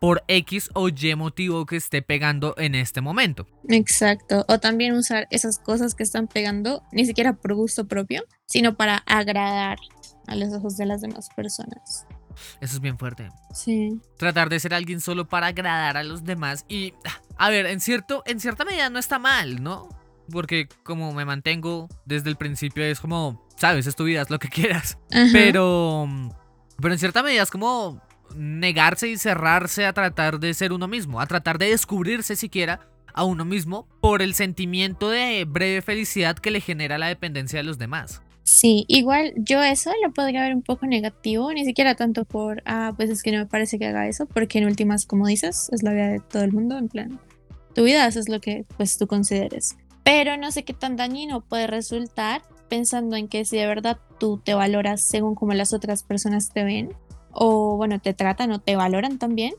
por 0.00 0.24
X 0.28 0.70
o 0.74 0.88
Y 0.88 1.14
motivo 1.14 1.66
que 1.66 1.76
esté 1.76 2.02
pegando 2.02 2.54
en 2.58 2.74
este 2.74 3.00
momento. 3.00 3.46
Exacto. 3.68 4.44
O 4.48 4.58
también 4.58 4.94
usar 4.94 5.26
esas 5.30 5.58
cosas 5.58 5.94
que 5.94 6.02
están 6.02 6.26
pegando, 6.26 6.82
ni 6.92 7.06
siquiera 7.06 7.34
por 7.34 7.54
gusto 7.54 7.86
propio, 7.86 8.24
sino 8.46 8.74
para 8.74 8.96
agradar 9.06 9.78
a 10.26 10.34
los 10.36 10.52
ojos 10.52 10.76
de 10.76 10.86
las 10.86 11.00
demás 11.00 11.28
personas. 11.34 12.06
Eso 12.60 12.76
es 12.76 12.80
bien 12.80 12.98
fuerte. 12.98 13.28
Sí. 13.54 14.00
tratar 14.16 14.48
de 14.48 14.58
ser 14.58 14.72
alguien 14.72 15.00
solo 15.00 15.28
para 15.28 15.48
agradar 15.48 15.96
a 15.96 16.02
los 16.02 16.24
demás 16.24 16.64
y 16.68 16.94
a 17.36 17.50
ver, 17.50 17.66
en 17.66 17.80
cierto 17.80 18.22
en 18.24 18.40
cierta 18.40 18.64
medida 18.64 18.88
no 18.88 18.98
está 18.98 19.18
mal, 19.18 19.62
¿no? 19.62 19.88
Porque 20.32 20.66
como 20.82 21.12
me 21.12 21.24
mantengo 21.24 21.88
desde 22.04 22.30
el 22.30 22.36
principio 22.36 22.82
es 22.84 22.98
como 22.98 23.46
sabes, 23.56 23.86
es 23.86 23.94
tu 23.94 24.04
vida, 24.04 24.22
es 24.22 24.30
lo 24.30 24.40
que 24.40 24.48
quieras. 24.48 24.98
Ajá. 25.12 25.28
Pero, 25.32 26.08
pero 26.80 26.94
en 26.94 26.98
cierta 26.98 27.22
medida 27.22 27.44
es 27.44 27.50
como 27.50 28.02
negarse 28.36 29.08
y 29.08 29.16
cerrarse 29.16 29.86
a 29.86 29.92
tratar 29.92 30.40
de 30.40 30.52
ser 30.54 30.72
uno 30.72 30.88
mismo, 30.88 31.20
a 31.20 31.26
tratar 31.26 31.58
de 31.58 31.68
descubrirse 31.68 32.34
siquiera 32.34 32.88
a 33.14 33.24
uno 33.24 33.44
mismo 33.44 33.86
por 34.00 34.22
el 34.22 34.34
sentimiento 34.34 35.10
de 35.10 35.44
breve 35.44 35.82
felicidad 35.82 36.36
que 36.36 36.50
le 36.50 36.60
genera 36.60 36.98
la 36.98 37.08
dependencia 37.08 37.58
de 37.58 37.64
los 37.64 37.78
demás. 37.78 38.22
Sí, 38.42 38.84
igual 38.88 39.32
yo 39.36 39.62
eso 39.62 39.92
lo 40.02 40.12
podría 40.12 40.42
ver 40.42 40.54
un 40.54 40.62
poco 40.62 40.86
negativo, 40.86 41.52
ni 41.52 41.64
siquiera 41.64 41.94
tanto 41.94 42.24
por, 42.24 42.62
ah, 42.66 42.92
pues 42.96 43.10
es 43.10 43.22
que 43.22 43.30
no 43.30 43.38
me 43.38 43.46
parece 43.46 43.78
que 43.78 43.86
haga 43.86 44.08
eso, 44.08 44.26
porque 44.26 44.58
en 44.58 44.64
últimas, 44.64 45.06
como 45.06 45.28
dices, 45.28 45.68
es 45.72 45.82
la 45.84 45.92
vida 45.92 46.08
de 46.08 46.20
todo 46.20 46.42
el 46.42 46.52
mundo, 46.52 46.76
en 46.76 46.88
plan, 46.88 47.20
tu 47.74 47.84
vida, 47.84 48.06
eso 48.06 48.18
es 48.18 48.28
lo 48.28 48.40
que 48.40 48.64
pues 48.76 48.98
tú 48.98 49.06
consideres. 49.06 49.76
Pero 50.04 50.36
no 50.36 50.50
sé 50.50 50.64
qué 50.64 50.74
tan 50.74 50.96
dañino 50.96 51.40
puede 51.42 51.66
resultar 51.66 52.42
pensando 52.68 53.16
en 53.16 53.28
que 53.28 53.44
si 53.44 53.56
de 53.56 53.66
verdad 53.66 53.98
tú 54.18 54.38
te 54.38 54.54
valoras 54.54 55.06
según 55.06 55.34
como 55.34 55.52
las 55.52 55.72
otras 55.72 56.02
personas 56.02 56.50
te 56.52 56.64
ven, 56.64 56.94
o 57.32 57.76
bueno, 57.76 57.98
te 58.00 58.14
tratan 58.14 58.50
o 58.52 58.60
te 58.60 58.76
valoran 58.76 59.18
también, 59.18 59.54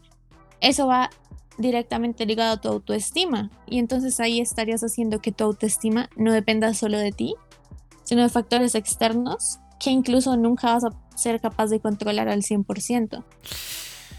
eso 0.62 0.88
va 0.88 1.10
directamente 1.58 2.26
ligado 2.26 2.54
a 2.54 2.62
tu 2.62 2.70
autoestima. 2.70 3.52
Y 3.68 3.80
entonces 3.80 4.20
ahí 4.20 4.42
estarías 4.42 4.82
haciendo 4.82 5.20
que 5.20 5.32
tu 5.32 5.44
autoestima 5.44 6.10
no 6.16 6.32
dependa 6.34 6.74
solo 6.74 6.98
de 6.98 7.12
ti, 7.12 7.36
sino 8.04 8.24
de 8.24 8.30
factores 8.30 8.76
externos 8.76 9.60
que 9.80 9.92
incluso 9.92 10.36
nunca 10.38 10.74
vas 10.74 10.84
a 10.86 11.18
ser 11.18 11.40
capaz 11.40 11.68
de 11.68 11.80
controlar 11.80 12.30
al 12.30 12.42
100%. 12.42 13.24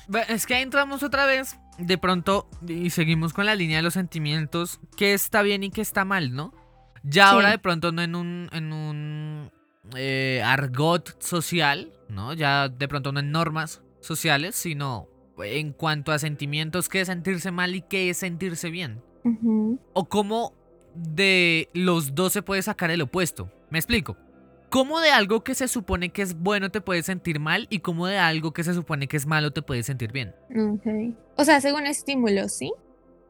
Ve- 0.08 0.24
Es 0.28 0.46
que 0.46 0.60
entramos 0.60 1.02
otra 1.02 1.26
vez, 1.26 1.56
de 1.78 1.98
pronto, 1.98 2.48
y 2.66 2.90
seguimos 2.90 3.32
con 3.32 3.46
la 3.46 3.54
línea 3.54 3.78
de 3.78 3.82
los 3.82 3.94
sentimientos, 3.94 4.80
qué 4.96 5.14
está 5.14 5.42
bien 5.42 5.62
y 5.64 5.70
qué 5.70 5.80
está 5.80 6.04
mal, 6.04 6.34
¿no? 6.34 6.52
Ya 7.02 7.28
Sí. 7.28 7.34
ahora 7.34 7.50
de 7.50 7.58
pronto 7.58 7.92
no 7.92 8.02
en 8.02 8.14
un, 8.14 8.48
en 8.52 8.72
un 8.72 9.50
eh, 9.96 10.42
argot 10.44 11.20
social, 11.22 11.92
¿no? 12.08 12.32
Ya 12.32 12.68
de 12.68 12.88
pronto 12.88 13.12
no 13.12 13.20
en 13.20 13.30
normas 13.32 13.82
sociales, 14.00 14.54
sino 14.54 15.08
en 15.38 15.72
cuanto 15.72 16.12
a 16.12 16.18
sentimientos, 16.18 16.88
qué 16.88 17.00
es 17.00 17.08
sentirse 17.08 17.50
mal 17.50 17.74
y 17.74 17.82
qué 17.82 18.08
es 18.10 18.18
sentirse 18.18 18.70
bien. 18.70 19.02
O 19.94 20.04
cómo 20.08 20.54
de 20.94 21.68
los 21.74 22.14
dos 22.14 22.32
se 22.32 22.42
puede 22.42 22.62
sacar 22.62 22.90
el 22.90 23.00
opuesto. 23.02 23.50
Me 23.70 23.78
explico. 23.78 24.16
¿Cómo 24.74 24.98
de 24.98 25.12
algo 25.12 25.44
que 25.44 25.54
se 25.54 25.68
supone 25.68 26.08
que 26.08 26.22
es 26.22 26.36
bueno 26.36 26.68
te 26.68 26.80
puedes 26.80 27.06
sentir 27.06 27.38
mal 27.38 27.68
y 27.70 27.78
cómo 27.78 28.08
de 28.08 28.18
algo 28.18 28.52
que 28.52 28.64
se 28.64 28.74
supone 28.74 29.06
que 29.06 29.16
es 29.16 29.24
malo 29.24 29.52
te 29.52 29.62
puedes 29.62 29.86
sentir 29.86 30.10
bien? 30.10 30.34
Ok. 30.50 31.14
O 31.36 31.44
sea, 31.44 31.60
según 31.60 31.86
estímulos, 31.86 32.54
¿sí? 32.54 32.72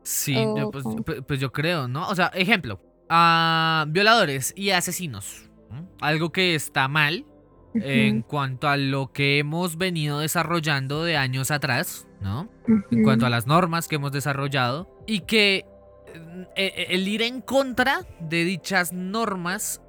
Sí, 0.03 0.35
Oh, 0.39 0.57
yo, 0.57 0.71
pues, 0.71 0.87
oh. 0.87 0.97
pues- 1.05 1.21
pues 1.29 1.41
yo 1.41 1.53
creo, 1.53 1.87
¿no? 1.87 2.09
O 2.09 2.15
sea, 2.15 2.29
ejemplo, 2.29 2.81
a 3.11 3.85
violadores 3.89 4.55
y 4.57 4.71
asesinos. 4.71 5.51
¿no? 5.71 5.87
Algo 6.01 6.33
que 6.33 6.55
está 6.55 6.89
mal 6.89 7.27
en 7.75 8.23
cuanto 8.23 8.67
a 8.67 8.79
lo 8.79 9.13
que 9.13 9.39
hemos 9.39 9.77
venido 9.77 10.21
desarrollando 10.21 11.05
de 11.05 11.19
años 11.19 11.51
atrás, 11.51 12.07
¿no? 12.23 12.49
En 12.91 13.03
cuanto 13.03 13.27
a 13.27 13.31
las 13.31 13.47
normas 13.47 13.87
que 13.87 13.97
hemos 13.97 14.13
desarrollado 14.13 14.89
y 15.07 15.21
que 15.21 15.67
eh, 16.15 16.47
eh, 16.57 16.87
el 16.89 17.07
ir 17.07 17.21
en 17.21 17.43
contra 17.43 18.07
de 18.19 18.45
dichas 18.45 18.95
normas 18.95 19.83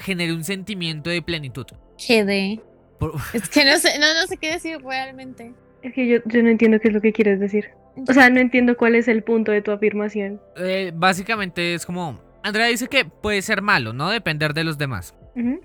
genere 0.00 0.32
un 0.32 0.44
sentimiento 0.44 1.10
de 1.10 1.22
plenitud. 1.22 1.66
GD. 1.98 2.60
Por- 2.98 3.14
Es 3.32 3.48
que 3.48 3.64
no 3.64 3.76
sé, 3.78 3.98
no, 3.98 4.06
no 4.14 4.26
sé 4.26 4.36
qué 4.36 4.52
decir 4.52 4.78
realmente. 4.84 5.52
Es 5.82 5.92
que 5.94 6.08
yo, 6.08 6.18
yo 6.26 6.42
no 6.42 6.48
entiendo 6.48 6.80
qué 6.80 6.88
es 6.88 6.94
lo 6.94 7.00
que 7.00 7.12
quieres 7.12 7.38
decir. 7.40 7.70
O 8.08 8.12
sea, 8.12 8.30
no 8.30 8.40
entiendo 8.40 8.76
cuál 8.76 8.94
es 8.94 9.08
el 9.08 9.22
punto 9.22 9.50
de 9.52 9.62
tu 9.62 9.70
afirmación. 9.72 10.40
eh, 10.56 10.92
básicamente 10.94 11.74
es 11.74 11.84
como... 11.86 12.20
Andrea 12.42 12.66
dice 12.66 12.86
que 12.88 13.04
puede 13.04 13.42
ser 13.42 13.62
malo, 13.62 13.92
¿no? 13.92 14.10
Depender 14.10 14.54
de 14.54 14.64
los 14.64 14.78
demás. 14.78 15.14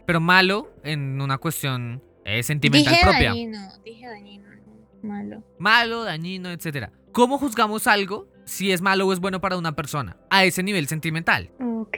Pero 0.06 0.20
malo 0.20 0.72
en 0.84 1.20
una 1.22 1.38
cuestión 1.40 2.04
eh, 2.26 2.44
sentimental 2.44 2.94
dije 2.94 3.04
propia. 3.06 3.30
dañino, 3.30 3.60
dije 3.84 4.06
dañino, 4.08 4.48
no, 4.68 5.08
malo. 5.08 5.44
Malo, 5.58 6.04
dañino, 6.04 6.50
etcétera. 6.52 6.92
¿Cómo 7.12 7.38
juzgamos 7.40 7.88
algo 7.88 8.28
si 8.46 8.72
es 8.72 8.82
malo 8.82 9.08
o 9.08 9.14
es 9.14 9.20
bueno 9.20 9.42
para 9.42 9.58
una 9.58 9.76
persona? 9.76 10.18
A 10.30 10.44
ese 10.46 10.62
nivel 10.64 10.88
sentimental. 10.88 11.50
Ok, 11.60 11.98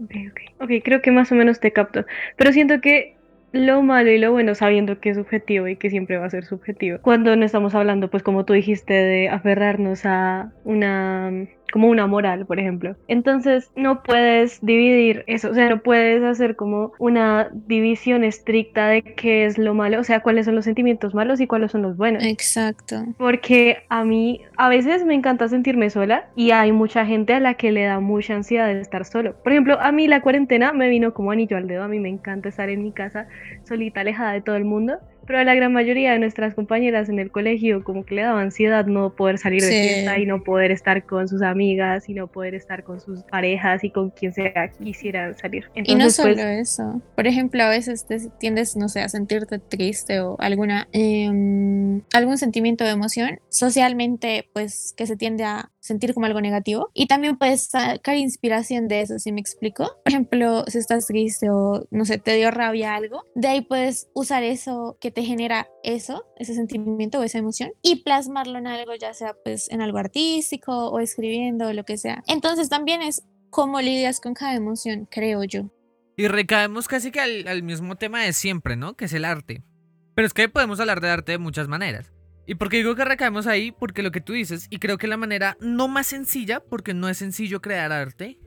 ok, 0.00 0.10
ok. 0.30 0.62
Ok, 0.62 0.70
creo 0.84 1.02
que 1.02 1.10
más 1.10 1.30
o 1.32 1.34
menos 1.34 1.60
te 1.60 1.72
capto. 1.72 2.04
Pero 2.36 2.52
siento 2.52 2.80
que 2.80 3.16
lo 3.52 3.82
malo 3.82 4.10
y 4.10 4.18
lo 4.18 4.32
bueno, 4.32 4.54
sabiendo 4.54 5.00
que 5.00 5.10
es 5.10 5.16
subjetivo 5.16 5.68
y 5.68 5.76
que 5.76 5.90
siempre 5.90 6.18
va 6.18 6.26
a 6.26 6.30
ser 6.30 6.44
subjetivo. 6.44 6.98
Cuando 7.00 7.34
no 7.36 7.44
estamos 7.44 7.74
hablando, 7.74 8.10
pues 8.10 8.22
como 8.22 8.44
tú 8.44 8.52
dijiste, 8.52 8.92
de 8.94 9.28
aferrarnos 9.28 10.04
a 10.04 10.52
una 10.64 11.48
como 11.72 11.88
una 11.88 12.06
moral, 12.06 12.46
por 12.46 12.58
ejemplo. 12.58 12.96
Entonces, 13.08 13.70
no 13.76 14.02
puedes 14.02 14.58
dividir 14.62 15.24
eso, 15.26 15.50
o 15.50 15.54
sea, 15.54 15.68
no 15.68 15.80
puedes 15.82 16.22
hacer 16.22 16.56
como 16.56 16.92
una 16.98 17.50
división 17.52 18.24
estricta 18.24 18.88
de 18.88 19.02
qué 19.02 19.44
es 19.44 19.58
lo 19.58 19.74
malo, 19.74 20.00
o 20.00 20.04
sea, 20.04 20.20
cuáles 20.20 20.46
son 20.46 20.54
los 20.54 20.64
sentimientos 20.64 21.14
malos 21.14 21.40
y 21.40 21.46
cuáles 21.46 21.72
son 21.72 21.82
los 21.82 21.96
buenos. 21.96 22.24
Exacto. 22.24 23.04
Porque 23.18 23.78
a 23.88 24.04
mí 24.04 24.42
a 24.56 24.68
veces 24.68 25.04
me 25.04 25.14
encanta 25.14 25.48
sentirme 25.48 25.90
sola 25.90 26.26
y 26.34 26.50
hay 26.50 26.72
mucha 26.72 27.04
gente 27.06 27.34
a 27.34 27.40
la 27.40 27.54
que 27.54 27.72
le 27.72 27.84
da 27.84 28.00
mucha 28.00 28.34
ansiedad 28.34 28.66
de 28.66 28.80
estar 28.80 29.04
solo. 29.04 29.34
Por 29.42 29.52
ejemplo, 29.52 29.78
a 29.80 29.92
mí 29.92 30.08
la 30.08 30.22
cuarentena 30.22 30.72
me 30.72 30.88
vino 30.88 31.14
como 31.14 31.30
anillo 31.30 31.56
al 31.56 31.66
dedo. 31.66 31.84
A 31.84 31.88
mí 31.88 31.98
me 31.98 32.08
encanta 32.08 32.48
estar 32.48 32.68
en 32.68 32.82
mi 32.82 32.92
casa 32.92 33.28
solita, 33.64 34.00
alejada 34.00 34.32
de 34.32 34.40
todo 34.40 34.56
el 34.56 34.64
mundo. 34.64 34.98
Pero 35.28 35.40
a 35.40 35.44
la 35.44 35.54
gran 35.54 35.74
mayoría 35.74 36.12
de 36.12 36.18
nuestras 36.18 36.54
compañeras 36.54 37.10
en 37.10 37.18
el 37.18 37.30
colegio 37.30 37.84
como 37.84 38.06
que 38.06 38.14
le 38.14 38.22
daba 38.22 38.40
ansiedad 38.40 38.86
no 38.86 39.14
poder 39.14 39.36
salir 39.36 39.60
de 39.60 39.68
fiesta 39.68 40.18
y 40.18 40.24
no 40.24 40.42
poder 40.42 40.70
estar 40.70 41.04
con 41.04 41.28
sus 41.28 41.42
amigas 41.42 42.08
y 42.08 42.14
no 42.14 42.28
poder 42.28 42.54
estar 42.54 42.82
con 42.82 42.98
sus 42.98 43.24
parejas 43.24 43.84
y 43.84 43.90
con 43.90 44.08
quien 44.08 44.32
sea 44.32 44.72
quisieran 44.82 45.36
salir. 45.36 45.66
Y 45.74 45.82
no 45.82 46.04
Entonces, 46.04 46.16
solo 46.16 46.34
pues, 46.34 46.70
eso. 46.70 47.02
Por 47.14 47.26
ejemplo, 47.26 47.62
a 47.62 47.68
veces 47.68 48.06
te 48.06 48.18
tiendes, 48.40 48.74
no 48.74 48.88
sé, 48.88 49.00
a 49.02 49.10
sentirte 49.10 49.58
triste 49.58 50.20
o 50.20 50.36
alguna 50.40 50.88
em, 50.92 52.00
algún 52.14 52.38
sentimiento 52.38 52.84
de 52.84 52.90
emoción, 52.92 53.38
socialmente, 53.50 54.48
pues 54.54 54.94
que 54.96 55.06
se 55.06 55.16
tiende 55.16 55.44
a 55.44 55.70
sentir 55.80 56.14
como 56.14 56.26
algo 56.26 56.40
negativo. 56.40 56.90
Y 56.94 57.06
también 57.06 57.36
puedes 57.36 57.66
sacar 57.66 58.16
inspiración 58.16 58.88
de 58.88 59.02
eso, 59.02 59.18
si 59.18 59.32
me 59.32 59.40
explico. 59.40 59.84
Por 60.04 60.12
ejemplo, 60.12 60.64
si 60.66 60.78
estás 60.78 61.06
triste 61.06 61.50
o, 61.50 61.86
no 61.90 62.04
sé, 62.04 62.18
te 62.18 62.34
dio 62.34 62.50
rabia 62.50 62.94
algo, 62.94 63.24
de 63.34 63.48
ahí 63.48 63.60
puedes 63.60 64.08
usar 64.14 64.42
eso 64.42 64.96
que 65.00 65.10
te 65.10 65.22
genera 65.22 65.68
eso, 65.82 66.24
ese 66.36 66.54
sentimiento 66.54 67.20
o 67.20 67.22
esa 67.22 67.38
emoción, 67.38 67.72
y 67.82 68.02
plasmarlo 68.02 68.58
en 68.58 68.66
algo, 68.66 68.94
ya 68.94 69.14
sea 69.14 69.34
pues 69.44 69.70
en 69.70 69.80
algo 69.80 69.98
artístico 69.98 70.88
o 70.88 71.00
escribiendo 71.00 71.68
o 71.68 71.72
lo 71.72 71.84
que 71.84 71.96
sea. 71.96 72.22
Entonces 72.26 72.68
también 72.68 73.02
es 73.02 73.24
cómo 73.50 73.80
lidias 73.80 74.20
con 74.20 74.34
cada 74.34 74.54
emoción, 74.54 75.08
creo 75.10 75.44
yo. 75.44 75.70
Y 76.16 76.26
recaemos 76.26 76.88
casi 76.88 77.12
que 77.12 77.20
al, 77.20 77.46
al 77.46 77.62
mismo 77.62 77.96
tema 77.96 78.22
de 78.22 78.32
siempre, 78.32 78.76
¿no? 78.76 78.94
Que 78.94 79.04
es 79.04 79.12
el 79.12 79.24
arte. 79.24 79.62
Pero 80.14 80.26
es 80.26 80.34
que 80.34 80.48
podemos 80.48 80.80
hablar 80.80 81.00
de 81.00 81.10
arte 81.10 81.32
de 81.32 81.38
muchas 81.38 81.68
maneras. 81.68 82.12
¿Y 82.48 82.56
por 82.56 82.68
qué 82.68 82.78
digo 82.78 82.96
que 82.96 83.04
recaemos 83.04 83.46
ahí? 83.46 83.70
Porque 83.70 84.02
lo 84.02 84.10
que 84.10 84.20
tú 84.20 84.32
dices, 84.32 84.66
y 84.70 84.78
creo 84.78 84.98
que 84.98 85.06
la 85.06 85.16
manera 85.16 85.56
no 85.60 85.86
más 85.86 86.08
sencilla, 86.08 86.58
porque 86.58 86.94
no 86.94 87.08
es 87.08 87.18
sencillo 87.18 87.60
crear 87.60 87.92
arte, 87.92 88.40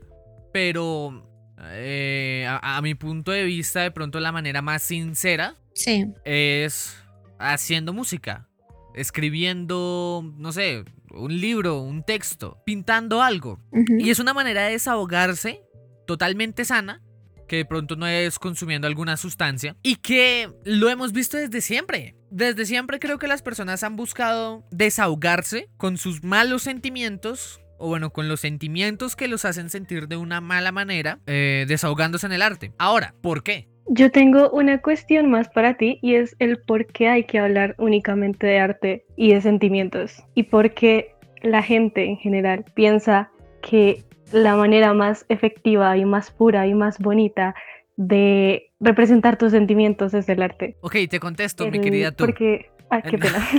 pero 0.51 1.31
eh, 1.70 2.46
a, 2.50 2.77
a 2.77 2.81
mi 2.81 2.96
punto 2.96 3.31
de 3.31 3.46
vista, 3.46 3.81
de 3.81 3.91
pronto 3.91 4.20
la 4.20 4.34
manera 4.34 4.62
más 4.62 4.81
sincera 4.84 5.55
Sí, 5.74 6.05
es 6.25 6.98
haciendo 7.39 7.93
música, 7.93 8.48
escribiendo, 8.93 10.24
no 10.38 10.51
sé, 10.51 10.84
un 11.12 11.39
libro, 11.39 11.81
un 11.81 12.03
texto, 12.03 12.62
pintando 12.65 13.22
algo. 13.22 13.60
Y 14.00 14.10
es 14.10 14.20
una 14.20 14.34
manera 14.34 14.65
de 14.65 14.74
desahogarse 14.74 15.62
totalmente 16.05 16.65
sana, 16.65 17.01
que 17.48 17.58
de 17.58 17.65
pronto 17.65 17.96
no 17.96 18.08
es 18.08 18.38
consumiendo 18.39 18.88
alguna 18.88 19.17
sustancia, 19.17 19.75
y 19.81 19.96
que 19.98 20.50
lo 20.65 20.89
hemos 20.89 21.13
visto 21.13 21.38
desde 21.38 21.62
siempre. 21.62 22.15
Desde 22.31 22.65
siempre 22.65 22.97
creo 22.97 23.19
que 23.19 23.27
las 23.27 23.41
personas 23.41 23.83
han 23.83 23.97
buscado 23.97 24.63
desahogarse 24.71 25.67
con 25.75 25.97
sus 25.97 26.23
malos 26.23 26.63
sentimientos. 26.63 27.61
O 27.77 27.89
bueno, 27.89 28.11
con 28.11 28.29
los 28.29 28.39
sentimientos 28.39 29.17
que 29.17 29.27
los 29.27 29.43
hacen 29.43 29.69
sentir 29.69 30.07
de 30.07 30.15
una 30.15 30.39
mala 30.39 30.71
manera, 30.71 31.19
eh, 31.25 31.65
desahogándose 31.67 32.27
en 32.27 32.31
el 32.31 32.41
arte. 32.41 32.71
Ahora, 32.77 33.15
¿por 33.21 33.43
qué? 33.43 33.67
Yo 33.88 34.11
tengo 34.11 34.50
una 34.51 34.81
cuestión 34.81 35.29
más 35.29 35.50
para 35.50 35.75
ti 35.75 36.00
y 36.01 36.15
es 36.15 36.35
el 36.39 36.59
por 36.59 36.85
qué 36.85 37.09
hay 37.09 37.25
que 37.25 37.39
hablar 37.39 37.75
únicamente 37.77 38.47
de 38.47 38.59
arte 38.59 39.05
y 39.17 39.33
de 39.33 39.41
sentimientos 39.41 40.23
y 40.33 40.43
por 40.43 40.73
qué 40.73 41.15
la 41.41 41.61
gente 41.61 42.05
en 42.05 42.15
general 42.17 42.63
piensa 42.75 43.29
que 43.61 44.05
la 44.31 44.55
manera 44.55 44.93
más 44.93 45.25
efectiva 45.27 45.97
y 45.97 46.05
más 46.05 46.31
pura 46.31 46.67
y 46.67 46.73
más 46.73 47.00
bonita 47.00 47.55
de 47.97 48.70
representar 48.81 49.38
tus 49.38 49.51
sentimientos 49.51 50.13
es 50.13 50.27
el 50.27 50.41
arte. 50.41 50.75
Ok, 50.81 50.95
te 51.09 51.19
contesto, 51.19 51.69
mi 51.69 51.79
querida 51.79 52.11
tú. 52.11 52.25
Porque... 52.25 52.69
Ah, 52.89 53.01
qué 53.01 53.15
El- 53.15 53.21
pena. 53.21 53.47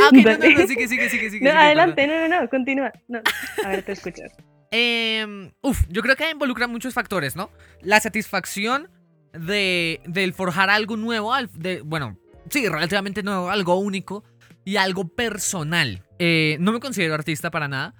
Ah, 0.00 0.08
ok, 0.08 0.12
no, 0.14 0.30
no, 0.32 0.38
no, 0.38 0.66
sigue, 0.66 0.88
sigue, 0.88 1.08
sigue, 1.10 1.30
sigue. 1.30 1.44
No, 1.44 1.50
sigue, 1.50 1.62
adelante, 1.62 2.06
no, 2.06 2.28
no, 2.28 2.40
no, 2.42 2.48
continúa. 2.48 2.90
No. 3.08 3.20
A 3.64 3.68
ver, 3.68 3.82
te 3.82 3.92
escucho. 3.92 4.22
Eh, 4.74 5.50
uf, 5.60 5.84
yo 5.90 6.00
creo 6.00 6.16
que 6.16 6.30
involucra 6.30 6.66
muchos 6.66 6.94
factores, 6.94 7.36
¿no? 7.36 7.50
La 7.82 8.00
satisfacción 8.00 8.88
de, 9.34 10.00
del 10.06 10.32
forjar 10.32 10.70
algo 10.70 10.96
nuevo, 10.96 11.34
de, 11.52 11.82
bueno, 11.82 12.18
sí, 12.48 12.66
relativamente 12.66 13.22
nuevo, 13.22 13.50
algo 13.50 13.76
único 13.78 14.24
y 14.64 14.76
algo 14.76 15.08
personal. 15.08 16.02
Eh, 16.18 16.56
no 16.58 16.72
me 16.72 16.80
considero 16.80 17.12
artista 17.12 17.50
para 17.50 17.68
nada, 17.68 17.94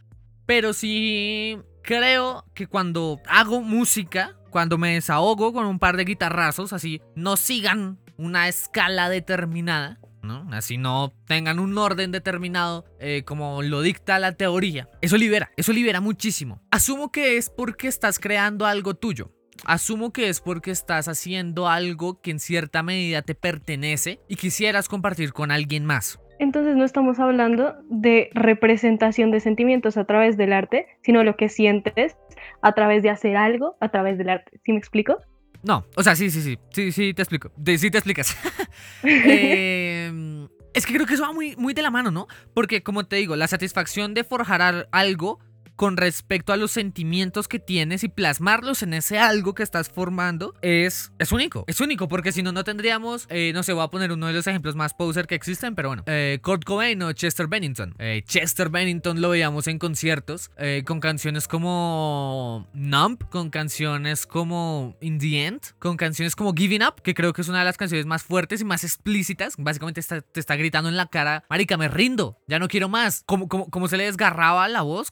pero 0.46 0.72
sí 0.72 1.58
creo 1.82 2.46
que 2.54 2.66
cuando 2.66 3.20
hago 3.28 3.60
música, 3.60 4.34
cuando 4.52 4.78
me 4.78 4.94
desahogo 4.94 5.52
con 5.52 5.66
un 5.66 5.80
par 5.80 5.96
de 5.96 6.04
guitarrazos, 6.04 6.72
así 6.72 7.00
no 7.16 7.36
sigan 7.36 7.98
una 8.18 8.46
escala 8.46 9.08
determinada, 9.08 9.98
¿no? 10.22 10.46
Así 10.52 10.76
no 10.76 11.12
tengan 11.26 11.58
un 11.58 11.76
orden 11.76 12.12
determinado 12.12 12.84
eh, 13.00 13.22
como 13.24 13.62
lo 13.62 13.80
dicta 13.80 14.20
la 14.20 14.32
teoría. 14.32 14.88
Eso 15.00 15.16
libera, 15.16 15.50
eso 15.56 15.72
libera 15.72 16.00
muchísimo. 16.00 16.60
Asumo 16.70 17.10
que 17.10 17.36
es 17.36 17.50
porque 17.50 17.88
estás 17.88 18.20
creando 18.20 18.66
algo 18.66 18.94
tuyo. 18.94 19.32
Asumo 19.64 20.12
que 20.12 20.28
es 20.28 20.40
porque 20.40 20.70
estás 20.70 21.08
haciendo 21.08 21.68
algo 21.68 22.20
que 22.20 22.30
en 22.30 22.38
cierta 22.38 22.82
medida 22.82 23.22
te 23.22 23.34
pertenece 23.34 24.20
y 24.28 24.36
quisieras 24.36 24.88
compartir 24.88 25.32
con 25.32 25.50
alguien 25.50 25.86
más. 25.86 26.20
Entonces 26.38 26.74
no 26.74 26.84
estamos 26.84 27.20
hablando 27.20 27.76
de 27.88 28.28
representación 28.34 29.30
de 29.30 29.38
sentimientos 29.38 29.96
a 29.96 30.04
través 30.04 30.36
del 30.36 30.52
arte, 30.52 30.88
sino 31.02 31.22
lo 31.22 31.36
que 31.36 31.48
sientes 31.48 32.16
a 32.62 32.72
través 32.72 33.02
de 33.02 33.10
hacer 33.10 33.36
algo 33.36 33.76
a 33.80 33.90
través 33.90 34.16
del 34.18 34.28
arte. 34.30 34.60
¿Sí 34.64 34.72
me 34.72 34.78
explico? 34.78 35.18
No, 35.64 35.84
o 35.96 36.02
sea, 36.02 36.16
sí, 36.16 36.30
sí, 36.30 36.40
sí, 36.42 36.58
sí, 36.72 36.90
sí, 36.92 37.14
te 37.14 37.22
explico. 37.22 37.52
De- 37.56 37.78
sí 37.78 37.90
te 37.90 37.98
explicas. 37.98 38.36
Eh, 39.04 40.46
es 40.74 40.86
que 40.86 40.94
creo 40.94 41.06
que 41.06 41.14
eso 41.14 41.22
va 41.22 41.32
muy, 41.32 41.54
muy 41.56 41.74
de 41.74 41.82
la 41.82 41.90
mano, 41.90 42.10
¿no? 42.10 42.26
Porque, 42.54 42.82
como 42.82 43.04
te 43.04 43.16
digo, 43.16 43.36
la 43.36 43.46
satisfacción 43.46 44.14
de 44.14 44.24
forjar 44.24 44.62
al- 44.62 44.88
algo 44.92 45.38
con 45.76 45.96
respecto 45.96 46.52
a 46.52 46.56
los 46.56 46.70
sentimientos 46.70 47.48
que 47.48 47.58
tienes 47.58 48.04
y 48.04 48.08
plasmarlos 48.08 48.82
en 48.82 48.94
ese 48.94 49.18
algo 49.18 49.54
que 49.54 49.62
estás 49.62 49.88
formando 49.88 50.54
es, 50.62 51.12
es 51.18 51.32
único. 51.32 51.64
Es 51.66 51.80
único, 51.80 52.08
porque 52.08 52.32
si 52.32 52.42
no, 52.42 52.52
no 52.52 52.64
tendríamos, 52.64 53.26
eh, 53.30 53.52
no 53.54 53.62
sé, 53.62 53.72
voy 53.72 53.84
a 53.84 53.88
poner 53.88 54.12
uno 54.12 54.26
de 54.26 54.32
los 54.32 54.46
ejemplos 54.46 54.76
más 54.76 54.94
poser 54.94 55.26
que 55.26 55.34
existen, 55.34 55.74
pero 55.74 55.88
bueno, 55.88 56.02
eh, 56.06 56.38
Kurt 56.42 56.64
Cobain 56.64 57.02
o 57.02 57.12
Chester 57.12 57.46
Bennington. 57.46 57.94
Eh, 57.98 58.22
Chester 58.26 58.68
Bennington 58.68 59.20
lo 59.20 59.30
veíamos 59.30 59.66
en 59.66 59.78
conciertos 59.78 60.50
eh, 60.56 60.82
con 60.86 61.00
canciones 61.00 61.48
como 61.48 62.68
Numb, 62.72 63.28
con 63.30 63.50
canciones 63.50 64.26
como 64.26 64.96
In 65.00 65.18
the 65.18 65.46
End, 65.46 65.60
con 65.78 65.96
canciones 65.96 66.36
como 66.36 66.52
Giving 66.54 66.82
Up, 66.82 67.02
que 67.02 67.14
creo 67.14 67.32
que 67.32 67.42
es 67.42 67.48
una 67.48 67.60
de 67.60 67.64
las 67.64 67.76
canciones 67.76 68.06
más 68.06 68.22
fuertes 68.22 68.60
y 68.60 68.64
más 68.64 68.84
explícitas. 68.84 69.54
Básicamente 69.58 70.02
te 70.02 70.40
está 70.40 70.56
gritando 70.56 70.88
en 70.88 70.96
la 70.96 71.06
cara, 71.06 71.44
Marica, 71.48 71.76
me 71.76 71.88
rindo, 71.88 72.38
ya 72.46 72.58
no 72.58 72.68
quiero 72.68 72.88
más. 72.88 73.22
Como, 73.26 73.48
como, 73.48 73.68
como 73.70 73.88
se 73.88 73.96
le 73.96 74.04
desgarraba 74.04 74.68
la 74.68 74.82
voz, 74.82 75.10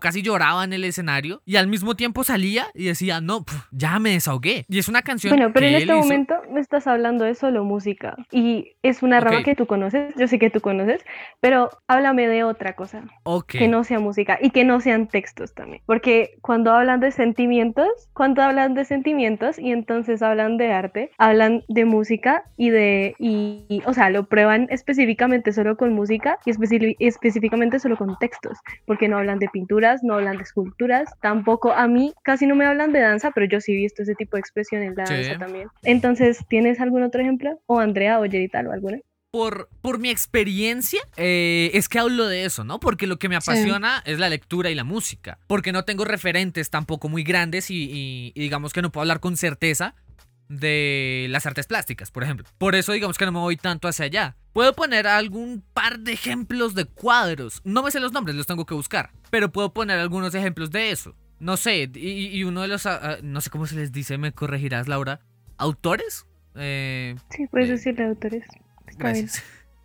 casi 0.00 0.22
lloraba 0.22 0.64
en 0.64 0.72
el 0.72 0.84
escenario 0.84 1.42
y 1.44 1.56
al 1.56 1.66
mismo 1.68 1.94
tiempo 1.94 2.24
salía 2.24 2.66
y 2.74 2.84
decía, 2.86 3.20
no, 3.20 3.44
ya 3.70 3.98
me 3.98 4.10
desahogué. 4.10 4.64
Y 4.68 4.78
es 4.78 4.88
una 4.88 5.02
canción 5.02 5.34
Bueno, 5.36 5.52
pero 5.52 5.64
que 5.64 5.68
en 5.70 5.74
este 5.76 5.92
hizo- 5.92 6.02
momento 6.02 6.34
me 6.50 6.60
estás 6.60 6.86
hablando 6.86 7.24
de 7.24 7.34
solo 7.34 7.64
música 7.64 8.16
y 8.30 8.72
es 8.82 9.02
una 9.02 9.20
rama 9.20 9.38
Ok. 9.38 9.44
que 9.44 9.54
tú 9.54 9.66
conoces, 9.66 10.14
yo 10.16 10.26
sé 10.28 10.38
que 10.38 10.50
tú 10.50 10.60
conoces, 10.60 11.04
pero 11.40 11.70
háblame 11.88 12.26
de 12.28 12.44
otra 12.44 12.74
cosa, 12.74 13.04
Ok. 13.24 13.52
que 13.52 13.68
no 13.68 13.84
sea 13.84 14.00
música 14.00 14.38
y 14.40 14.50
que 14.50 14.64
no 14.64 14.80
sean 14.80 15.06
textos 15.08 15.54
también, 15.54 15.82
porque 15.86 16.38
cuando 16.42 16.72
hablan 16.74 17.00
de 17.00 17.10
sentimientos, 17.12 17.88
cuando 18.12 18.42
hablan 18.42 18.74
de 18.74 18.84
sentimientos 18.84 19.58
y 19.58 19.70
entonces 19.72 20.22
hablan 20.22 20.56
de 20.56 20.72
arte, 20.72 21.10
hablan 21.18 21.62
de 21.68 21.84
música 21.84 22.44
y 22.56 22.70
de, 22.70 23.14
y, 23.18 23.64
y, 23.68 23.82
o 23.86 23.92
sea, 23.92 24.10
lo 24.10 24.26
prueban 24.26 24.66
específicamente 24.70 25.52
solo 25.52 25.76
con 25.76 25.92
música 25.92 26.38
y 26.44 26.50
específicamente 27.06 27.78
solo 27.78 27.96
con 27.96 28.16
textos, 28.18 28.58
porque 28.86 29.08
no 29.08 29.18
hablan 29.18 29.38
de 29.38 29.48
no 30.02 30.14
hablan 30.14 30.36
de 30.36 30.42
esculturas, 30.42 31.08
tampoco 31.20 31.72
a 31.72 31.86
mí 31.88 32.12
casi 32.22 32.46
no 32.46 32.54
me 32.54 32.64
hablan 32.66 32.92
de 32.92 33.00
danza, 33.00 33.30
pero 33.32 33.46
yo 33.46 33.60
sí 33.60 33.72
he 33.72 33.76
visto 33.76 34.02
ese 34.02 34.14
tipo 34.14 34.36
de 34.36 34.40
expresión 34.40 34.82
en 34.82 34.94
la 34.96 35.06
Sí. 35.06 35.14
danza 35.14 35.38
también. 35.38 35.68
Entonces, 35.82 36.38
¿tienes 36.48 36.80
algún 36.80 37.02
otro 37.02 37.20
ejemplo? 37.20 37.60
O 37.66 37.78
Andrea 37.80 38.18
o 38.20 38.26
Yerital 38.26 38.66
o 38.68 38.72
alguna. 38.72 38.98
por, 39.32 39.68
por 39.82 39.98
mi 39.98 40.08
experiencia, 40.08 41.00
eh, 41.18 41.70
es 41.74 41.90
que 41.90 41.98
hablo 41.98 42.26
de 42.26 42.46
eso, 42.46 42.64
¿no? 42.64 42.80
Porque 42.80 43.06
lo 43.06 43.18
que 43.18 43.28
me 43.28 43.34
Sí. 43.38 43.50
apasiona 43.50 44.02
es 44.06 44.18
la 44.18 44.30
lectura 44.30 44.70
y 44.70 44.74
la 44.74 44.84
música. 44.84 45.36
Porque 45.46 45.72
no 45.72 45.84
tengo 45.84 46.06
referentes 46.06 46.70
tampoco 46.70 47.10
muy 47.10 47.22
grandes 47.22 47.70
y, 47.70 47.74
y- 47.92 48.32
y 48.34 48.40
digamos 48.40 48.72
que 48.72 48.80
no 48.80 48.90
puedo 48.90 49.02
hablar 49.02 49.20
con 49.20 49.36
certeza 49.36 49.94
de 50.48 51.26
las 51.30 51.46
artes 51.46 51.66
plásticas, 51.66 52.10
por 52.10 52.22
ejemplo. 52.22 52.46
Por 52.58 52.74
eso 52.74 52.92
digamos 52.92 53.18
que 53.18 53.24
no 53.26 53.32
me 53.32 53.38
voy 53.40 53.56
tanto 53.56 53.88
hacia 53.88 54.04
allá. 54.06 54.36
Puedo 54.52 54.74
poner 54.74 55.06
algún 55.06 55.62
par 55.72 55.98
de 55.98 56.12
ejemplos 56.12 56.74
de 56.74 56.84
cuadros. 56.86 57.60
No 57.64 57.82
me 57.82 57.90
sé 57.90 58.00
los 58.00 58.12
nombres, 58.12 58.36
los 58.36 58.46
tengo 58.46 58.64
que 58.66 58.74
buscar. 58.74 59.10
Pero 59.30 59.50
puedo 59.52 59.72
poner 59.72 59.98
algunos 59.98 60.34
ejemplos 60.34 60.70
de 60.70 60.90
eso. 60.90 61.14
No 61.38 61.56
sé, 61.58 61.90
y, 61.94 62.26
y 62.28 62.44
uno 62.44 62.62
de 62.62 62.68
los, 62.68 62.86
ah, 62.86 62.98
ah, 63.02 63.16
no 63.22 63.40
sé 63.42 63.50
cómo 63.50 63.66
se 63.66 63.74
les 63.76 63.92
dice, 63.92 64.16
me 64.16 64.32
corregirás, 64.32 64.88
Laura. 64.88 65.20
¿Autores? 65.58 66.26
Eh, 66.54 67.16
Sí, 67.30 67.46
puedes 67.48 67.68
Eh, 67.68 67.72
decirle 67.72 68.04
autores. 68.06 68.44
Está 68.86 69.12
bien. 69.12 69.26
Gracias. 69.26 69.42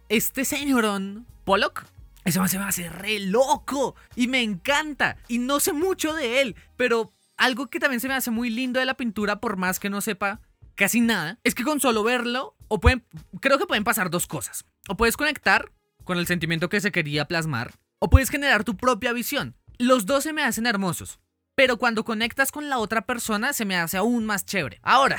Este 0.08 0.46
señorón, 0.46 1.26
Pollock, 1.44 1.86
ese 2.24 2.40
man 2.40 2.48
se 2.50 2.58
me 2.60 2.66
hace 2.66 2.88
re 2.90 3.20
loco 3.20 3.96
y 4.16 4.28
me 4.28 4.42
encanta. 4.44 5.18
Y 5.28 5.40
no 5.40 5.60
sé 5.60 5.74
mucho 5.74 6.14
de 6.14 6.42
él, 6.42 6.56
pero 6.78 7.12
algo 7.38 7.68
que 7.68 7.80
también 7.80 8.00
se 8.00 8.08
me 8.08 8.14
hace 8.14 8.30
muy 8.32 8.50
lindo 8.50 8.80
de 8.80 8.86
la 8.86 8.94
pintura, 8.96 9.40
por 9.42 9.58
más 9.58 9.80
que 9.80 9.90
no 9.90 10.00
sepa 10.02 10.40
casi 10.82 11.00
nada, 11.00 11.38
es 11.44 11.54
que 11.56 11.64
con 11.64 11.80
solo 11.80 12.04
verlo, 12.04 12.56
o 12.68 12.80
pueden, 12.80 13.04
creo 13.40 13.58
que 13.60 13.66
pueden 13.68 13.84
pasar 13.84 14.10
dos 14.10 14.26
cosas. 14.28 14.66
O 14.88 14.98
puedes 14.98 15.16
conectar 15.16 15.72
con 16.04 16.18
el 16.18 16.26
sentimiento 16.28 16.70
que 16.70 16.82
se 16.82 16.92
quería 16.92 17.26
plasmar, 17.26 17.72
o 18.00 18.10
puedes 18.10 18.30
generar 18.30 18.64
tu 18.64 18.76
propia 18.76 19.14
visión. 19.14 19.56
Los 19.78 20.06
dos 20.06 20.24
se 20.24 20.34
me 20.34 20.44
hacen 20.44 20.66
hermosos. 20.66 21.20
Pero 21.54 21.78
cuando 21.78 22.04
conectas 22.06 22.52
con 22.52 22.70
la 22.70 22.80
otra 22.80 23.02
persona 23.02 23.54
se 23.54 23.66
me 23.66 23.76
hace 23.76 23.98
aún 23.98 24.26
más 24.26 24.46
chévere. 24.46 24.80
Ahora, 24.82 25.18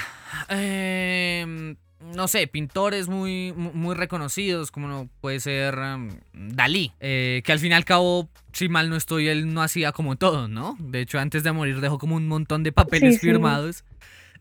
em, 0.48 1.76
no 2.14 2.26
sé, 2.26 2.46
pintores 2.46 3.08
muy, 3.08 3.52
mu- 3.56 3.72
muy 3.72 3.94
reconocidos, 3.94 4.70
como 4.70 4.88
no 4.88 5.08
puede 5.20 5.40
ser 5.40 5.74
em, 5.78 6.18
Dalí, 6.32 6.92
eh, 7.00 7.42
que 7.44 7.52
al 7.52 7.58
fin 7.58 7.72
y 7.72 7.74
al 7.74 7.84
cabo, 7.84 8.28
si 8.52 8.68
mal 8.68 8.88
no 8.90 8.96
estoy, 8.96 9.28
él 9.28 9.52
no 9.54 9.62
hacía 9.62 9.92
como 9.92 10.16
todo, 10.16 10.48
¿no? 10.48 10.76
De 10.80 11.00
hecho, 11.02 11.18
antes 11.20 11.42
de 11.44 11.52
morir 11.52 11.80
dejó 11.80 11.98
como 11.98 12.16
un 12.16 12.26
montón 12.26 12.62
de 12.64 12.72
papeles 12.72 13.14
sí. 13.14 13.20
firmados. 13.20 13.76
Sí, 13.76 13.84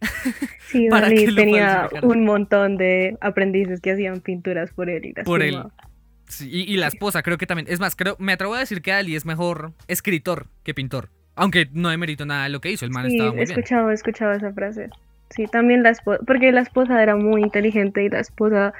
para 0.89 1.07
Dalí 1.07 1.25
que 1.25 1.31
lo 1.31 1.35
tenía 1.35 1.89
un 2.01 2.25
montón 2.25 2.77
de 2.77 3.17
aprendices 3.21 3.81
que 3.81 3.91
hacían 3.91 4.21
pinturas 4.21 4.71
por 4.71 4.89
él 4.89 5.05
y 5.05 5.13
las 5.13 5.25
Por 5.25 5.41
él. 5.43 5.61
Sí, 6.27 6.49
y, 6.51 6.73
y 6.73 6.77
la 6.77 6.87
esposa 6.87 7.23
creo 7.23 7.37
que 7.37 7.45
también. 7.45 7.67
Es 7.69 7.79
más, 7.79 7.95
creo, 7.95 8.15
me 8.19 8.31
atrevo 8.33 8.55
a 8.55 8.59
decir 8.59 8.81
que 8.81 8.91
Dalí 8.91 9.15
es 9.15 9.25
mejor 9.25 9.73
escritor 9.87 10.47
que 10.63 10.73
pintor. 10.73 11.09
Aunque 11.35 11.67
no 11.71 11.89
demerito 11.89 12.25
nada 12.25 12.43
de 12.43 12.49
lo 12.49 12.61
que 12.61 12.71
hizo, 12.71 12.85
el 12.85 12.91
man 12.91 13.05
Sí, 13.07 13.13
estaba 13.15 13.29
he 13.29 13.33
muy 13.33 13.45
bien. 13.45 13.49
escuchado, 13.51 13.91
he 13.91 13.93
escuchado 13.93 14.31
esa 14.33 14.53
frase. 14.53 14.89
Sí, 15.29 15.45
también 15.47 15.81
la 15.81 15.89
esposa, 15.91 16.19
porque 16.27 16.51
la 16.51 16.61
esposa 16.61 17.01
era 17.01 17.15
muy 17.15 17.41
inteligente 17.41 18.03
y 18.03 18.09
la 18.09 18.19
esposa, 18.19 18.73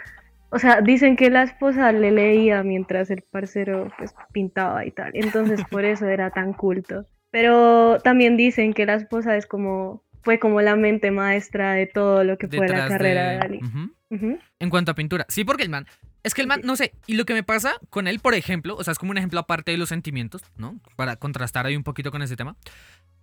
o 0.50 0.60
sea, 0.60 0.82
dicen 0.82 1.16
que 1.16 1.30
la 1.30 1.44
esposa 1.44 1.92
le 1.94 2.12
leía 2.12 2.62
mientras 2.64 3.10
el 3.10 3.22
parcero 3.22 3.90
pues 3.98 4.14
pintaba 4.34 4.86
y 4.86 4.92
tal, 4.92 5.12
entonces 5.14 5.62
por 5.70 5.86
eso 5.86 6.08
era 6.08 6.30
tan 6.30 6.52
culto. 6.54 7.06
Pero 7.32 8.00
también 8.04 8.36
dicen 8.36 8.74
que 8.74 8.86
la 8.86 8.96
esposa 8.96 9.38
es 9.38 9.46
como, 9.46 10.04
fue 10.24 10.40
como 10.40 10.62
la 10.62 10.76
mente 10.76 11.12
maestra 11.12 11.74
de 11.74 11.88
todo 11.88 12.24
lo 12.24 12.38
que 12.38 12.48
fue 12.48 12.68
la 12.68 12.88
carrera 12.88 13.24
de, 13.24 13.32
de- 13.34 13.38
Dalí. 13.38 14.40
En 14.60 14.70
cuanto 14.70 14.92
a 14.92 14.96
pintura. 14.96 15.26
Sí, 15.30 15.44
porque 15.44 15.64
el 15.64 15.70
man. 15.70 15.86
Es 16.24 16.34
que 16.34 16.42
el 16.42 16.48
man, 16.48 16.62
no 16.64 16.76
sé. 16.76 16.94
Y 17.08 17.16
lo 17.16 17.26
que 17.26 17.34
me 17.34 17.44
pasa 17.44 17.74
con 17.90 18.08
él, 18.08 18.20
por 18.20 18.36
ejemplo, 18.36 18.76
o 18.76 18.84
sea, 18.84 18.92
es 18.92 19.00
como 19.00 19.12
un 19.12 19.18
ejemplo 19.18 19.40
aparte 19.40 19.72
de 19.72 19.78
los 19.78 19.90
sentimientos, 19.90 20.44
¿no? 20.58 20.80
Para 20.96 21.16
contrastar 21.16 21.66
ahí 21.66 21.76
un 21.76 21.84
poquito 21.84 22.12
con 22.12 22.22
ese 22.22 22.36
tema. 22.36 22.56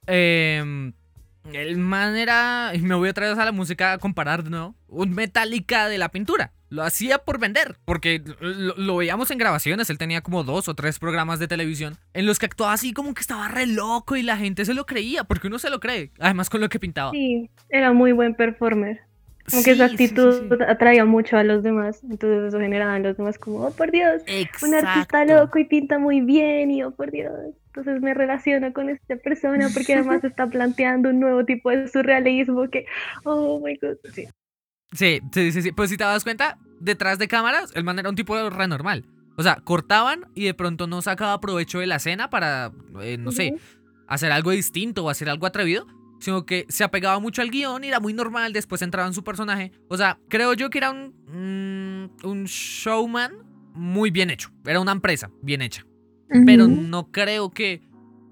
Eh, 0.07 0.93
el 1.55 1.77
man 1.79 2.17
era. 2.17 2.73
Y 2.75 2.81
me 2.81 2.95
voy 2.95 3.09
otra 3.09 3.29
vez 3.29 3.39
a 3.39 3.45
la 3.45 3.53
música 3.53 3.93
a 3.93 3.99
comparar, 3.99 4.51
¿no? 4.51 4.75
Un 4.89 5.15
Metallica 5.15 5.89
de 5.89 5.99
la 5.99 6.09
pintura. 6.09 6.53
Lo 6.71 6.83
hacía 6.83 7.19
por 7.19 7.39
vender. 7.39 7.77
Porque 7.85 8.23
lo, 8.41 8.75
lo 8.77 8.97
veíamos 8.97 9.31
en 9.31 9.39
grabaciones. 9.39 9.89
Él 9.91 9.99
tenía 9.99 10.21
como 10.21 10.45
dos 10.45 10.69
o 10.69 10.75
tres 10.75 10.99
programas 10.99 11.39
de 11.39 11.49
televisión. 11.49 11.97
En 12.13 12.27
los 12.27 12.39
que 12.39 12.47
actuaba 12.47 12.73
así 12.73 12.93
como 12.93 13.15
que 13.15 13.21
estaba 13.21 13.49
re 13.49 13.67
loco. 13.67 14.17
Y 14.17 14.23
la 14.23 14.37
gente 14.37 14.65
se 14.65 14.75
lo 14.75 14.85
creía. 14.87 15.25
Porque 15.25 15.47
uno 15.47 15.59
se 15.59 15.71
lo 15.71 15.81
cree. 15.81 16.13
Además, 16.19 16.51
con 16.51 16.61
lo 16.61 16.69
que 16.69 16.79
pintaba. 16.79 17.11
Sí, 17.13 17.51
era 17.71 17.93
muy 17.93 18.13
buen 18.13 18.35
performer. 18.35 19.01
Como 19.51 19.63
que 19.63 19.73
Sí, 19.75 19.79
su 19.79 19.89
sí, 19.89 19.97
sí, 19.97 20.05
actitud 20.05 20.57
sí. 20.59 20.65
atraía 20.69 21.07
mucho 21.07 21.39
a 21.39 21.43
los 21.43 21.63
demás, 21.63 22.03
entonces 22.05 22.49
eso 22.49 22.61
generaba 22.61 22.99
en 22.99 23.03
los 23.03 23.17
demás 23.17 23.39
como, 23.39 23.61
oh 23.61 23.71
por 23.71 23.91
Dios, 23.91 24.21
un 24.63 24.75
artista 24.75 25.23
Exacto. 25.23 25.25
loco 25.25 25.59
y 25.59 25.65
pinta 25.65 25.99
muy 25.99 26.21
bien 26.21 26.71
y 26.71 26.83
oh 26.83 26.91
por 26.91 27.11
Dios, 27.11 27.33
entonces 27.79 28.03
me 28.03 28.15
relaciono 28.15 28.73
con 28.73 28.91
esta 28.91 29.17
persona 29.17 29.69
porque 29.73 29.95
además 29.95 30.25
está 30.25 30.49
planteando 30.49 31.11
un 31.11 31.21
nuevo 31.21 31.45
tipo 31.45 31.71
de 31.71 31.89
surrealismo 31.89 32.69
que, 32.69 32.87
oh 33.25 33.61
my 33.65 33.77
god, 33.77 33.97
sí. 34.13 34.27
Sí, 34.93 35.21
sí, 35.33 35.53
sí, 35.53 35.63
sí. 35.63 35.73
Pues 35.73 35.91
si 35.91 35.97
te 35.97 36.05
das 36.05 36.25
cuenta, 36.25 36.59
detrás 36.81 37.19
de 37.19 37.29
cámaras, 37.29 37.73
el 37.75 37.85
man 37.85 37.99
era 37.99 38.09
un 38.09 38.17
tipo 38.17 38.49
re 38.49 38.69
normal. 38.69 39.05
O 39.37 39.43
sea, 39.43 39.57
cortaban 39.57 40.27
y 40.35 40.47
de 40.47 40.55
pronto 40.55 40.87
no 40.87 41.03
sacaba 41.03 41.41
provecho 41.41 41.79
de 41.79 41.87
la 41.87 41.97
escena 41.97 42.31
para, 42.31 42.73
eh, 43.03 43.19
no 43.19 43.31
sé, 43.31 43.55
hacer 44.09 44.33
algo 44.33 44.51
distinto 44.51 45.05
o 45.05 45.11
hacer 45.11 45.29
algo 45.29 45.47
atrevido, 45.47 45.87
sino 46.19 46.45
que 46.47 46.65
se 46.69 46.83
apegaba 46.83 47.21
mucho 47.21 47.43
al 47.43 47.51
guion 47.51 47.85
y 47.85 47.89
era 47.89 48.01
muy 48.01 48.15
normal, 48.15 48.53
después 48.53 48.83
entraba 48.83 49.07
en 49.07 49.15
su 49.15 49.23
personaje. 49.23 49.71
O 49.89 49.97
sea, 49.97 50.19
creo 50.29 50.55
yo 50.55 50.71
que 50.71 50.79
era 50.79 50.91
un, 50.91 52.11
mm, 52.23 52.27
un 52.27 52.45
showman 52.45 53.33
muy 53.75 54.11
bien 54.11 54.31
hecho. 54.31 54.51
Era 54.67 54.81
una 54.81 54.93
empresa 54.93 55.31
bien 55.43 55.63
hecha. 55.63 55.88
Pero 56.47 56.69
no 56.69 57.11
creo 57.11 57.51
que 57.51 57.83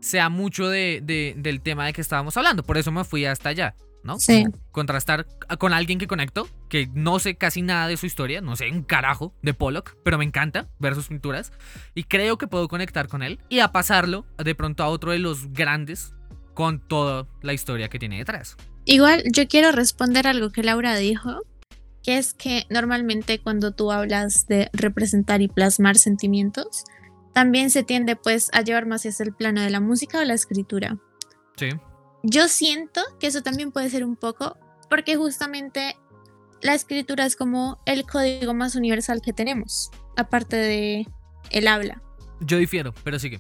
sea 0.00 0.28
mucho 0.28 0.68
de, 0.68 1.00
de- 1.02 1.34
del 1.36 1.60
tema 1.60 1.86
de 1.86 1.92
que 1.92 2.00
estábamos 2.00 2.36
hablando. 2.36 2.62
Por 2.62 2.76
eso 2.78 2.92
me 2.92 3.04
fui 3.04 3.24
hasta 3.24 3.48
allá, 3.48 3.74
¿no? 4.04 4.18
Sí. 4.18 4.44
Contrastar 4.70 5.26
con 5.58 5.72
alguien 5.72 5.98
que 5.98 6.06
conecto, 6.06 6.46
que 6.68 6.88
no 6.94 7.18
sé 7.18 7.36
casi 7.36 7.62
nada 7.62 7.88
de 7.88 7.96
su 7.96 8.06
historia, 8.06 8.40
no 8.40 8.54
sé 8.56 8.70
un 8.70 8.82
carajo 8.82 9.34
de 9.42 9.54
Pollock, 9.54 9.96
pero 10.04 10.18
me 10.18 10.24
encanta 10.24 10.68
ver 10.78 10.94
sus 10.94 11.08
pinturas. 11.08 11.52
Y 11.94 12.04
creo 12.04 12.38
que 12.38 12.46
puedo 12.46 12.68
conectar 12.68 13.08
con 13.08 13.22
él 13.22 13.40
y 13.48 13.60
a 13.60 13.72
pasarlo 13.72 14.26
de 14.42 14.54
pronto 14.54 14.82
a 14.84 14.88
otro 14.88 15.12
de 15.12 15.18
los 15.18 15.52
grandes 15.52 16.12
con 16.54 16.78
toda 16.86 17.26
la 17.42 17.52
historia 17.54 17.88
que 17.88 17.98
tiene 17.98 18.18
detrás. 18.18 18.56
Igual 18.84 19.22
yo 19.32 19.48
quiero 19.48 19.72
responder 19.72 20.26
algo 20.28 20.50
que 20.52 20.62
Laura 20.62 20.94
dijo, 20.96 21.40
que 22.02 22.18
es 22.18 22.34
que 22.34 22.64
normalmente 22.70 23.40
cuando 23.40 23.72
tú 23.72 23.90
hablas 23.90 24.46
de 24.46 24.70
representar 24.72 25.42
y 25.42 25.48
plasmar 25.48 25.98
sentimientos, 25.98 26.84
también 27.36 27.68
se 27.68 27.82
tiende 27.82 28.16
pues 28.16 28.48
a 28.54 28.62
llevar 28.62 28.86
más 28.86 29.04
hacia 29.04 29.22
el 29.22 29.34
plano 29.34 29.60
de 29.60 29.68
la 29.68 29.78
música 29.78 30.20
o 30.20 30.24
la 30.24 30.32
escritura. 30.32 30.96
Sí. 31.58 31.68
Yo 32.22 32.48
siento 32.48 33.02
que 33.20 33.26
eso 33.26 33.42
también 33.42 33.72
puede 33.72 33.90
ser 33.90 34.06
un 34.06 34.16
poco 34.16 34.56
porque 34.88 35.16
justamente 35.16 35.98
la 36.62 36.72
escritura 36.72 37.26
es 37.26 37.36
como 37.36 37.78
el 37.84 38.06
código 38.06 38.54
más 38.54 38.74
universal 38.74 39.20
que 39.20 39.34
tenemos, 39.34 39.90
aparte 40.16 40.56
de 40.56 41.06
el 41.50 41.68
habla. 41.68 42.00
Yo 42.40 42.56
difiero, 42.56 42.94
pero 43.04 43.18
sigue. 43.18 43.38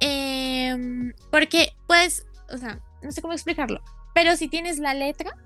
Em, 0.00 1.14
porque 1.30 1.72
pues, 1.86 2.26
o 2.50 2.58
sea, 2.58 2.80
no 3.02 3.12
sé 3.12 3.22
cómo 3.22 3.32
explicarlo, 3.32 3.82
pero 4.14 4.36
si 4.36 4.46
tienes 4.48 4.78
la 4.78 4.92
letra, 4.92 5.38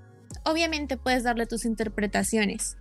obviamente 0.43 0.97
puedes 0.97 1.23
darle 1.23 1.45
tus 1.45 1.63
interpretaciones, 1.63 2.75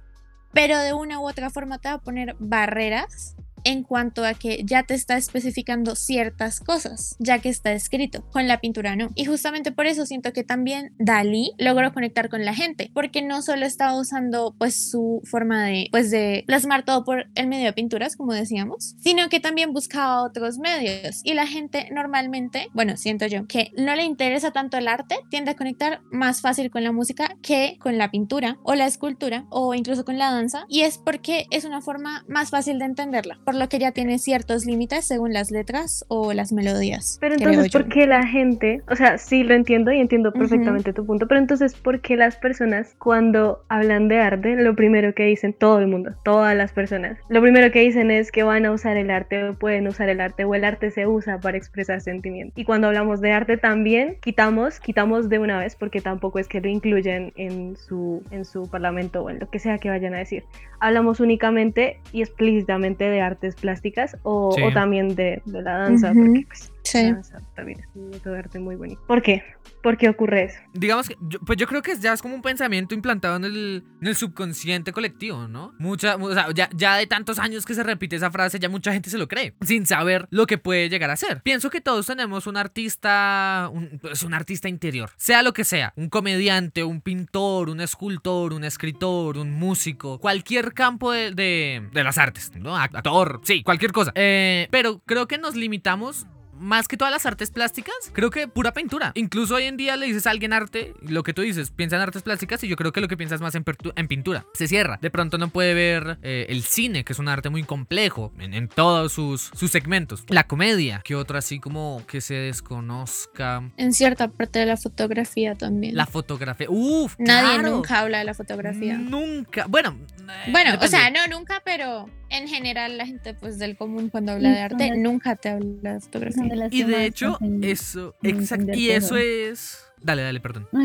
pero 0.53 0.77
de 0.79 0.95
una 0.95 1.21
u 1.21 1.29
otra 1.29 1.49
forma 1.51 1.79
te 1.79 1.91
va 1.91 1.95
a 1.95 2.03
poner 2.03 2.35
barreras 2.41 3.36
en 3.67 3.83
cuanto 3.83 4.25
a 4.25 4.35
que 4.35 4.63
ya 4.65 4.85
te 4.85 4.95
está 4.95 5.17
especificando 5.17 5.97
ciertas 5.97 6.61
cosas, 6.61 7.17
ya 7.19 7.41
que 7.41 7.49
está 7.49 7.73
escrito. 7.73 8.25
Con 8.31 8.47
la 8.47 8.61
pintura 8.61 8.95
no. 8.95 9.11
Y 9.17 9.25
justamente 9.25 9.73
por 9.73 9.87
eso 9.87 10.07
siento 10.07 10.33
que 10.33 10.45
también 10.45 10.95
Dalí 10.99 11.53
logró 11.59 11.93
conectar 11.93 12.29
con 12.29 12.45
la 12.45 12.55
gente, 12.55 12.91
porque 12.95 13.23
no 13.23 13.43
solo 13.43 13.67
estaba 13.67 13.99
usando 13.99 14.55
pues 14.57 14.91
su 14.91 15.21
forma 15.25 15.65
de 15.65 15.89
pues 15.91 16.13
de 16.13 16.45
plasmar 16.47 16.85
todo 16.85 17.05
por 17.05 17.27
el 17.35 17.49
medio 17.49 17.67
de 17.67 17.73
pinturas, 17.73 18.15
como 18.15 18.33
decíamos, 18.33 18.95
sino 19.01 19.29
que 19.29 19.41
también 19.41 19.73
buscaba 19.73 20.23
otros 20.23 20.59
medios 20.59 21.21
y 21.25 21.35
la 21.35 21.47
gente 21.47 21.89
normalmente, 21.93 22.69
bueno, 22.73 22.97
siento 22.97 23.27
yo, 23.27 23.47
que 23.47 23.73
no 23.77 23.97
le 23.97 24.05
interesa 24.05 24.53
tanto 24.53 24.79
el 24.79 24.87
arte, 24.87 25.17
tiende 25.29 25.51
a 25.51 25.57
conectar 25.57 26.03
más 26.13 26.41
fácil 26.41 26.71
con 26.71 26.85
la 26.85 26.93
música 26.93 27.37
que 27.43 27.79
con 27.81 27.99
la 27.99 28.13
pintura 28.13 28.59
o 28.63 28.77
la 28.77 28.87
escultura 28.87 29.47
o 29.51 29.75
incluso 29.75 30.05
con 30.05 30.19
la 30.19 30.31
danza 30.31 30.67
y 30.69 30.83
es 30.83 30.99
porque 30.99 31.47
es 31.51 31.65
una 31.65 31.81
forma 31.81 32.25
más 32.29 32.51
fácil 32.51 32.79
de 32.79 32.85
entenderla 32.85 33.41
lo 33.57 33.69
que 33.69 33.79
ya 33.79 33.93
tiene 33.93 34.19
ciertos 34.19 34.67
límites 34.67 35.07
según 35.07 35.33
las 35.33 35.51
letras 35.51 36.05
o 36.09 36.33
las 36.33 36.53
melodías. 36.53 37.19
Pero 37.21 37.35
entonces, 37.35 37.73
¿por 37.73 37.89
qué 37.89 38.07
la 38.07 38.27
gente, 38.27 38.83
o 38.89 38.97
sea, 38.97 39.19
sí 39.19 39.43
lo 39.43 39.55
entiendo 39.55 39.93
y 39.93 40.01
entiendo 40.01 40.33
perfectamente 40.33 40.93
tu 40.93 41.05
punto, 41.07 41.27
pero 41.27 41.41
entonces, 41.41 41.75
¿por 41.75 42.01
qué 42.01 42.17
las 42.17 42.37
personas 42.37 42.95
cuando 42.99 43.65
hablan 43.69 44.09
de 44.09 44.19
arte, 44.19 44.57
lo 44.57 44.75
primero 44.75 45.15
que 45.15 45.25
dicen, 45.25 45.53
todo 45.53 45.79
el 45.79 45.87
mundo, 45.87 46.13
todas 46.25 46.57
las 46.57 46.73
personas, 46.73 47.19
lo 47.29 47.41
primero 47.41 47.71
que 47.73 47.81
dicen 47.81 48.11
es 48.11 48.31
que 48.31 48.43
van 48.43 48.67
a 48.67 48.73
usar 48.73 48.97
el 48.97 49.11
arte 49.11 49.45
o 49.45 49.55
pueden 49.55 49.87
usar 49.89 50.09
el 50.09 50.21
arte 50.21 50.45
o 50.45 50.55
el 50.55 50.65
arte 50.65 50.91
se 50.91 51.07
usa 51.07 51.39
para 51.41 51.57
expresar 51.57 52.01
sentimientos? 52.01 52.59
Y 52.59 52.65
cuando 52.65 52.89
hablamos 52.89 53.21
de 53.21 53.33
arte 53.33 53.57
también 53.57 54.17
quitamos, 54.21 54.81
quitamos 54.81 55.29
de 55.29 55.39
una 55.39 55.59
vez 55.59 55.77
porque 55.77 56.01
tampoco 56.01 56.39
es 56.39 56.49
que 56.49 56.61
lo 56.61 56.69
incluyen 56.69 57.33
en 57.37 57.77
su, 57.77 58.23
en 58.31 58.45
su 58.45 58.69
parlamento 58.69 59.23
o 59.23 59.31
en 59.31 59.39
lo 59.39 59.49
que 59.51 59.59
sea 59.59 59.79
que 59.79 59.89
vayan 59.89 60.15
a 60.15 60.19
decir. 60.19 60.45
Hablamos 60.81 61.21
únicamente 61.21 62.01
y 62.13 62.23
explícitamente 62.23 63.09
de 63.09 63.21
arte 63.21 63.36
plásticas 63.61 64.17
o, 64.23 64.55
también 64.75 65.15
de, 65.15 65.43
la 65.47 65.79
danza, 65.79 66.13
porque 66.13 66.45
pues, 66.47 66.73
danza 66.93 67.41
también 67.55 67.81
es 67.81 67.87
un 67.95 68.11
método 68.11 68.35
de 68.35 68.39
arte 68.41 68.59
muy 68.59 68.77
bonito. 68.77 69.03
¿Por 69.07 69.23
qué? 69.23 69.43
¿Por 69.83 69.97
qué 69.97 70.09
ocurre 70.09 70.45
eso? 70.45 70.59
Digamos 70.73 71.09
que, 71.09 71.17
pues 71.45 71.59
yo 71.59 71.67
creo 71.67 71.83
que 71.83 71.97
ya 71.97 72.13
es 72.13 72.23
como 72.23 72.35
un 72.35 72.43
pensamiento 72.43 72.95
implantado 72.95 73.37
en 73.37 73.45
el, 73.45 73.85
en 74.01 74.09
el 74.09 74.17
subconsciente 74.17 74.93
colectivo, 74.93 75.47
¿no? 75.49 75.75
Mucha, 75.79 76.17
o 76.17 76.35
sea, 76.35 76.49
ya, 76.53 76.69
ya, 76.75 76.97
de 76.97 77.07
tantos 77.07 77.39
años 77.39 77.65
que 77.65 77.75
se 77.75 77.83
repite 77.83 78.17
esa 78.17 78.31
frase, 78.31 78.59
ya 78.59 78.69
mucha 78.69 78.93
gente 78.93 79.11
se 79.11 79.19
lo 79.19 79.29
cree, 79.29 79.55
sin 79.61 79.87
saber 79.87 80.27
lo 80.31 80.47
que 80.47 80.59
puede 80.59 80.89
llegar 80.89 81.11
a 81.11 81.17
ser. 81.17 81.41
Pienso 81.43 81.71
que 81.71 81.81
todos 81.81 82.07
tenemos 82.07 82.47
un 82.47 82.57
artista, 82.57 83.71
un, 83.73 83.99
pues 84.01 84.23
un 84.23 84.35
artista 84.35 84.69
interior, 84.69 85.11
sea 85.17 85.43
lo 85.43 85.53
que 85.53 85.65
sea, 85.65 85.93
un 85.97 86.09
comediante, 86.09 86.83
un 86.83 87.01
pintor, 87.01 87.71
un 87.71 87.81
escultor, 87.81 88.53
un 88.53 88.65
escritor, 88.65 89.39
un 89.39 89.53
músico, 89.53 90.19
cualquier 90.19 90.75
campo 90.75 91.13
de, 91.13 91.31
de, 91.31 91.89
de 91.93 92.05
las 92.05 92.19
artes, 92.19 92.51
¿no? 92.57 92.77
Actor, 92.77 93.41
sí, 93.45 93.63
cualquier 93.63 93.93
cosa. 93.93 94.13
Eh, 94.15 94.69
pero 94.71 95.01
creo 95.07 95.29
que 95.29 95.39
nos 95.39 95.55
limitamos 95.55 96.27
más 96.59 96.89
que 96.89 96.97
todas 96.97 97.13
las 97.13 97.27
artes 97.27 97.51
plásticas, 97.51 97.95
creo 98.13 98.31
que 98.31 98.49
pura 98.49 98.73
pintura. 98.73 99.13
Incluso 99.15 99.57
hoy 99.57 99.65
en 99.65 99.77
día 99.77 99.97
le 99.97 100.07
dices 100.07 100.27
a 100.27 100.31
alguien 100.31 100.53
arte, 100.53 100.95
lo 101.03 101.23
que 101.23 101.33
tú 101.33 101.43
dices, 101.43 101.71
piensa 101.71 101.97
en 101.97 102.03
artes 102.03 102.23
plásticas 102.23 102.63
y 102.65 102.69
yo 102.69 102.77
creo 102.77 102.93
que 102.93 103.01
lo 103.01 103.09
que 103.09 103.17
piensas 103.17 103.41
más 103.41 103.55
en, 103.55 103.65
en 103.97 104.09
pintura. 104.09 104.47
Se 104.55 104.69
cierra. 104.69 104.99
De 105.01 105.11
pronto 105.11 105.39
no 105.39 105.49
puede 105.49 105.75
ver 105.75 106.19
eh, 106.23 106.47
el 106.49 106.63
cine, 106.63 107.05
que 107.05 107.13
es 107.13 107.19
un 107.19 107.29
arte 107.29 107.51
muy 107.51 107.63
complejo 107.63 108.33
en, 108.39 108.69
todos 108.69 109.13
sus, 109.13 109.51
sus 109.55 109.71
segmentos. 109.71 110.25
La 110.29 110.47
comedia, 110.47 111.01
que 111.05 111.15
otro 111.15 111.39
así 111.39 111.61
como 111.61 112.03
que 112.07 112.21
se 112.21 112.35
desconozca. 112.35 113.63
En 113.77 113.93
cierta 113.93 114.29
parte 114.29 114.59
de 114.61 114.67
la 114.67 114.77
fotografía 114.77 115.55
también. 115.55 115.97
La 115.97 116.07
fotografía. 116.07 116.67
Uf. 116.71 117.15
Nadie 117.19 117.63
nunca 117.63 118.01
habla 118.01 118.19
de 118.19 118.25
la 118.25 118.35
fotografía. 118.35 118.97
Nunca. 118.97 119.67
Bueno. 119.69 119.99
Eh, 120.19 120.51
bueno, 120.51 120.79
o 120.81 120.87
sea, 120.87 121.11
no 121.11 121.27
nunca, 121.29 121.63
pero 121.65 122.09
en 122.31 122.49
general 122.49 122.99
la 122.99 123.07
gente 123.07 123.35
pues 123.35 123.59
del 123.59 123.77
común 123.77 124.09
cuando 124.09 124.33
habla 124.33 124.51
de 124.51 124.61
arte 124.61 124.97
nunca 124.97 125.37
te 125.37 125.51
habla 125.51 125.95
de 125.95 126.01
fotografía. 126.01 126.69
Y 126.71 126.83
de 126.83 127.07
hecho, 127.07 127.39
eso, 127.63 128.15
exacto, 128.23 128.73
y 128.75 128.91
eso 128.91 129.17
es... 129.17 129.83
Dale, 130.03 130.23
dale, 130.23 130.41
perdón. 130.41 130.69
No, 130.73 130.81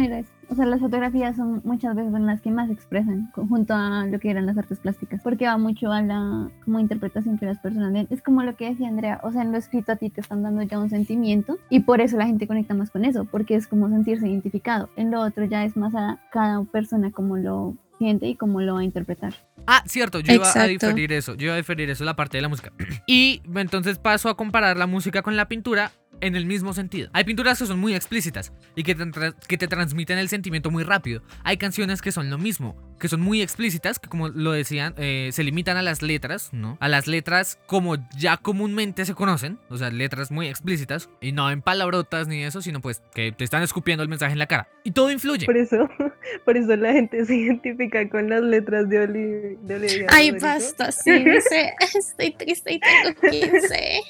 O 0.50 0.56
sea, 0.56 0.66
las 0.66 0.80
fotografías 0.80 1.36
son 1.36 1.62
muchas 1.64 1.96
veces 1.96 2.12
las 2.12 2.42
que 2.42 2.50
más 2.50 2.72
expresan 2.72 3.30
junto 3.36 3.74
a 3.74 4.06
lo 4.08 4.20
que 4.20 4.32
eran 4.32 4.46
las 4.46 4.58
artes 4.58 4.80
plásticas, 4.80 5.22
porque 5.22 5.46
va 5.46 5.58
mucho 5.58 5.92
a 5.92 6.02
la 6.02 6.50
como 6.64 6.80
interpretación 6.80 7.38
que 7.38 7.46
las 7.46 7.60
personas 7.60 7.94
ven. 7.94 8.08
Es 8.10 8.24
como 8.24 8.42
lo 8.42 8.56
que 8.56 8.70
decía 8.70 8.88
Andrea, 8.88 9.20
o 9.24 9.32
sea, 9.32 9.44
en 9.44 9.52
lo 9.52 9.58
escrito 9.58 9.92
a 9.92 9.98
ti 9.98 10.10
te 10.10 10.22
están 10.22 10.42
dando 10.42 10.64
ya 10.64 10.80
un 10.80 10.90
sentimiento 10.90 11.60
y 11.70 11.82
por 11.82 12.02
eso 12.02 12.18
la 12.18 12.26
gente 12.26 12.48
conecta 12.48 12.74
más 12.74 12.90
con 12.90 13.06
eso, 13.06 13.26
porque 13.26 13.56
es 13.56 13.68
como 13.68 13.90
sentirse 13.90 14.28
identificado. 14.28 14.90
En 14.96 15.12
lo 15.12 15.22
otro 15.22 15.46
ya 15.46 15.66
es 15.66 15.78
más 15.78 15.94
a 15.94 16.20
cada 16.32 16.64
persona 16.64 17.12
como 17.12 17.38
lo 17.38 17.76
y 18.02 18.36
cómo 18.36 18.62
lo 18.62 18.76
va 18.76 18.80
a 18.80 18.84
interpretar. 18.84 19.34
Ah, 19.68 19.84
cierto, 19.86 20.20
yo 20.20 20.34
iba 20.34 20.52
a 20.52 20.68
diferir 20.68 21.14
eso, 21.14 21.36
yo 21.36 21.46
iba 21.46 21.54
a 21.54 21.58
diferir 21.58 21.90
eso, 21.90 22.04
la 22.04 22.16
parte 22.16 22.38
de 22.38 22.42
la 22.42 22.50
música. 22.50 22.72
Y 23.08 23.42
entonces 23.56 24.00
paso 24.00 24.30
a 24.30 24.38
comparar 24.38 24.78
la 24.78 24.88
música 24.88 25.22
con 25.22 25.36
la 25.36 25.48
pintura 25.48 25.92
en 26.22 26.36
el 26.36 26.46
mismo 26.46 26.74
sentido. 26.74 27.10
Hay 27.14 27.24
pinturas 27.24 27.60
que 27.60 27.66
son 27.66 27.80
muy 27.80 27.96
explícitas 27.96 28.54
y 28.76 28.84
que 28.84 28.96
te, 28.96 29.06
que 29.48 29.58
te 29.58 29.68
transmiten 29.68 30.18
el 30.18 30.30
sentimiento 30.30 30.72
muy 30.72 30.84
rápido. 30.84 31.22
Hay 31.44 31.58
canciones 31.58 32.02
que 32.02 32.12
son 32.12 32.30
lo 32.30 32.38
mismo, 32.38 32.76
que 33.02 33.08
son 33.08 33.20
muy 33.20 33.42
explícitas, 33.42 33.98
que 34.00 34.08
como 34.08 34.30
lo 34.30 34.52
decían, 34.52 34.94
eh, 34.98 35.32
se 35.34 35.44
limitan 35.44 35.76
a 35.76 35.82
las 35.82 36.04
letras, 36.04 36.50
¿no? 36.54 36.78
A 36.80 36.88
las 36.88 37.08
letras 37.08 37.60
como 37.66 37.98
ya 38.16 38.38
comúnmente 38.38 39.06
se 39.06 39.16
conocen, 39.16 39.58
o 39.70 39.78
sea, 39.78 39.90
letras 39.90 40.30
muy 40.30 40.48
explícitas, 40.48 41.10
y 41.20 41.32
no 41.32 41.50
en 41.50 41.64
palabrotas 41.64 42.28
ni 42.28 42.44
eso, 42.44 42.62
sino 42.62 42.80
pues 42.80 43.02
que 43.16 43.32
te 43.32 43.44
están 43.44 43.64
escupiendo 43.64 44.04
el 44.04 44.10
mensaje 44.10 44.34
en 44.34 44.40
la 44.40 44.46
cara. 44.46 44.70
Y 44.84 44.92
todo 44.92 45.10
influye. 45.10 45.48
Por 45.48 45.58
eso, 45.58 45.90
por 46.46 46.56
eso 46.56 46.76
la 46.76 46.94
gente 46.94 47.26
se 47.26 47.36
identifica 47.36 48.08
con 48.08 48.30
las 48.30 48.44
letras 48.44 48.88
de 48.88 49.00
Olivia. 49.00 50.08
Ay, 50.10 50.32
basta, 50.32 50.92
sí, 50.92 51.12
sé, 51.50 51.74
estoy 51.98 52.32
triste 52.32 52.74
y 52.74 52.80
tengo 52.80 53.20
15. 53.32 54.02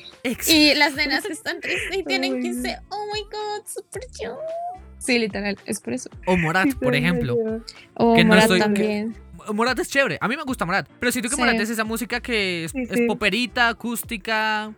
Y 0.47 0.75
las 0.75 0.95
nenas 0.95 1.25
están 1.25 1.61
tristes 1.61 1.97
y 1.97 2.03
tienen 2.03 2.41
15. 2.41 2.77
Oh 2.89 3.05
my 3.13 3.21
god, 3.23 3.65
super 3.65 4.03
yo. 4.21 4.37
Sí, 5.01 5.17
literal, 5.17 5.57
es 5.65 5.79
por 5.79 5.93
eso. 5.93 6.09
O 6.27 6.37
Morat, 6.37 6.75
por 6.75 6.95
ejemplo. 6.95 7.35
O 7.95 8.23
Morat 8.23 8.49
también. 8.59 9.15
Morat 9.51 9.79
es 9.79 9.89
chévere. 9.89 10.19
A 10.21 10.27
mí 10.27 10.37
me 10.37 10.43
gusta 10.43 10.65
Morat. 10.65 10.87
Pero 10.99 11.11
siento 11.11 11.29
que 11.29 11.35
Morat 11.35 11.55
es 11.55 11.71
esa 11.71 11.83
música 11.83 12.21
que 12.21 12.65
es, 12.65 12.73
poperita, 13.07 13.69
acústica, 13.69 14.73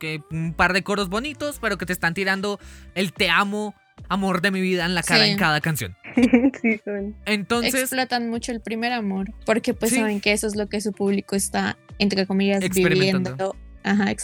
que 0.00 0.20
un 0.32 0.52
par 0.52 0.72
de 0.72 0.82
coros 0.82 1.08
bonitos, 1.08 1.58
pero 1.60 1.78
que 1.78 1.86
te 1.86 1.92
están 1.92 2.12
tirando 2.12 2.58
el 2.96 3.12
te 3.12 3.30
amo, 3.30 3.72
amor 4.08 4.40
de 4.40 4.50
mi 4.50 4.60
vida 4.60 4.84
en 4.84 4.96
la 4.96 5.04
cara 5.04 5.26
en 5.28 5.38
cada 5.38 5.60
canción. 5.60 5.96
sí, 6.60 6.80
son. 6.84 7.14
Entonces. 7.24 7.74
Explotan 7.74 8.28
mucho 8.28 8.50
el 8.50 8.60
primer 8.60 8.92
amor, 8.92 9.32
porque 9.46 9.74
pues 9.74 9.94
saben 9.94 10.20
que 10.20 10.32
eso 10.32 10.48
es 10.48 10.56
lo 10.56 10.68
que 10.68 10.80
su 10.80 10.92
público 10.92 11.36
está, 11.36 11.78
entre 12.00 12.26
comillas, 12.26 12.68
viviendo 12.68 13.54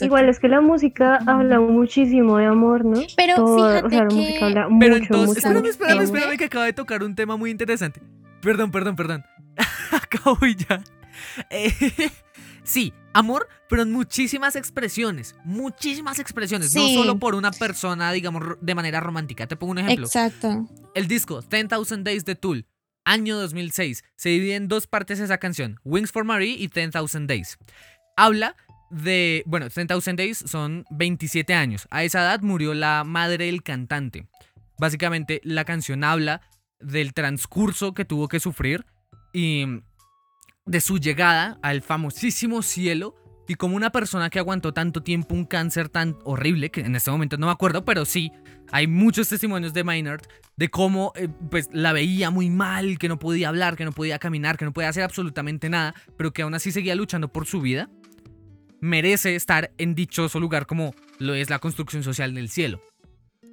Igual 0.00 0.28
es 0.28 0.38
que 0.38 0.48
la 0.48 0.60
música 0.60 1.18
habla 1.26 1.60
muchísimo 1.60 2.38
de 2.38 2.46
amor, 2.46 2.84
¿no? 2.84 3.00
Pero 3.16 3.56
fíjate 3.56 3.86
o 3.86 3.90
sea, 3.90 4.02
la 4.02 4.08
que... 4.08 4.14
música 4.14 4.46
habla 4.46 4.68
Pero 4.78 4.94
mucho, 4.94 5.04
entonces, 5.04 5.28
mucho, 5.28 5.38
espérame, 5.38 5.66
espérame, 5.66 6.02
espérame, 6.02 6.36
que 6.36 6.44
acaba 6.44 6.64
de 6.64 6.72
tocar 6.72 7.02
un 7.02 7.14
tema 7.14 7.36
muy 7.36 7.50
interesante. 7.50 8.00
Perdón, 8.40 8.70
perdón, 8.70 8.96
perdón. 8.96 9.24
Acabo 9.90 10.38
ya. 10.46 10.82
Eh, 11.50 11.70
sí, 12.64 12.92
amor, 13.12 13.48
pero 13.68 13.82
en 13.82 13.92
muchísimas 13.92 14.56
expresiones. 14.56 15.36
Muchísimas 15.44 16.18
expresiones. 16.18 16.74
No 16.74 16.88
solo 16.88 17.18
por 17.18 17.34
una 17.34 17.50
persona, 17.50 18.12
digamos, 18.12 18.42
de 18.60 18.74
manera 18.74 19.00
romántica. 19.00 19.46
Te 19.46 19.56
pongo 19.56 19.72
un 19.72 19.78
ejemplo. 19.78 20.06
Exacto. 20.06 20.68
El 20.94 21.08
disco 21.08 21.40
10,000 21.40 22.04
Days 22.04 22.24
de 22.24 22.34
Tool, 22.34 22.66
año 23.04 23.38
2006. 23.38 24.04
Se 24.16 24.28
divide 24.28 24.56
en 24.56 24.68
dos 24.68 24.86
partes 24.86 25.20
esa 25.20 25.38
canción: 25.38 25.78
Wings 25.84 26.12
for 26.12 26.24
Marie 26.24 26.56
y 26.58 26.68
10,000 26.68 27.26
Days. 27.26 27.58
Habla 28.16 28.56
de, 28.94 29.42
bueno, 29.46 29.68
10,000 29.68 30.16
Days 30.16 30.44
son 30.46 30.84
27 30.90 31.52
años. 31.54 31.88
A 31.90 32.04
esa 32.04 32.20
edad 32.20 32.40
murió 32.42 32.74
la 32.74 33.02
madre 33.04 33.46
del 33.46 33.62
cantante. 33.62 34.26
Básicamente 34.78 35.40
la 35.44 35.64
canción 35.64 36.04
habla 36.04 36.42
del 36.78 37.12
transcurso 37.12 37.92
que 37.92 38.04
tuvo 38.04 38.28
que 38.28 38.40
sufrir 38.40 38.84
y 39.32 39.66
de 40.66 40.80
su 40.80 40.98
llegada 40.98 41.58
al 41.62 41.82
famosísimo 41.82 42.62
cielo, 42.62 43.16
Y 43.46 43.56
como 43.56 43.76
una 43.76 43.90
persona 43.90 44.30
que 44.30 44.38
aguantó 44.38 44.72
tanto 44.72 45.02
tiempo 45.02 45.34
un 45.34 45.44
cáncer 45.44 45.90
tan 45.90 46.16
horrible, 46.24 46.70
que 46.70 46.80
en 46.80 46.96
este 46.96 47.10
momento 47.10 47.36
no 47.36 47.44
me 47.44 47.52
acuerdo, 47.52 47.84
pero 47.84 48.06
sí, 48.06 48.32
hay 48.72 48.86
muchos 48.86 49.28
testimonios 49.28 49.74
de 49.74 49.84
Maynard 49.84 50.22
de 50.56 50.70
cómo 50.70 51.12
eh, 51.14 51.28
pues 51.50 51.68
la 51.70 51.92
veía 51.92 52.30
muy 52.30 52.48
mal, 52.48 52.96
que 52.96 53.06
no 53.06 53.18
podía 53.18 53.50
hablar, 53.50 53.76
que 53.76 53.84
no 53.84 53.92
podía 53.92 54.18
caminar, 54.18 54.56
que 54.56 54.64
no 54.64 54.72
podía 54.72 54.88
hacer 54.88 55.02
absolutamente 55.02 55.68
nada, 55.68 55.94
pero 56.16 56.32
que 56.32 56.40
aún 56.40 56.54
así 56.54 56.72
seguía 56.72 56.94
luchando 56.94 57.28
por 57.28 57.44
su 57.44 57.60
vida, 57.60 57.90
merece 58.84 59.34
estar 59.34 59.72
en 59.78 59.94
dichoso 59.94 60.38
lugar 60.40 60.66
como 60.66 60.94
lo 61.18 61.34
es 61.34 61.50
la 61.50 61.58
construcción 61.58 62.02
social 62.02 62.34
del 62.34 62.48
cielo. 62.48 62.80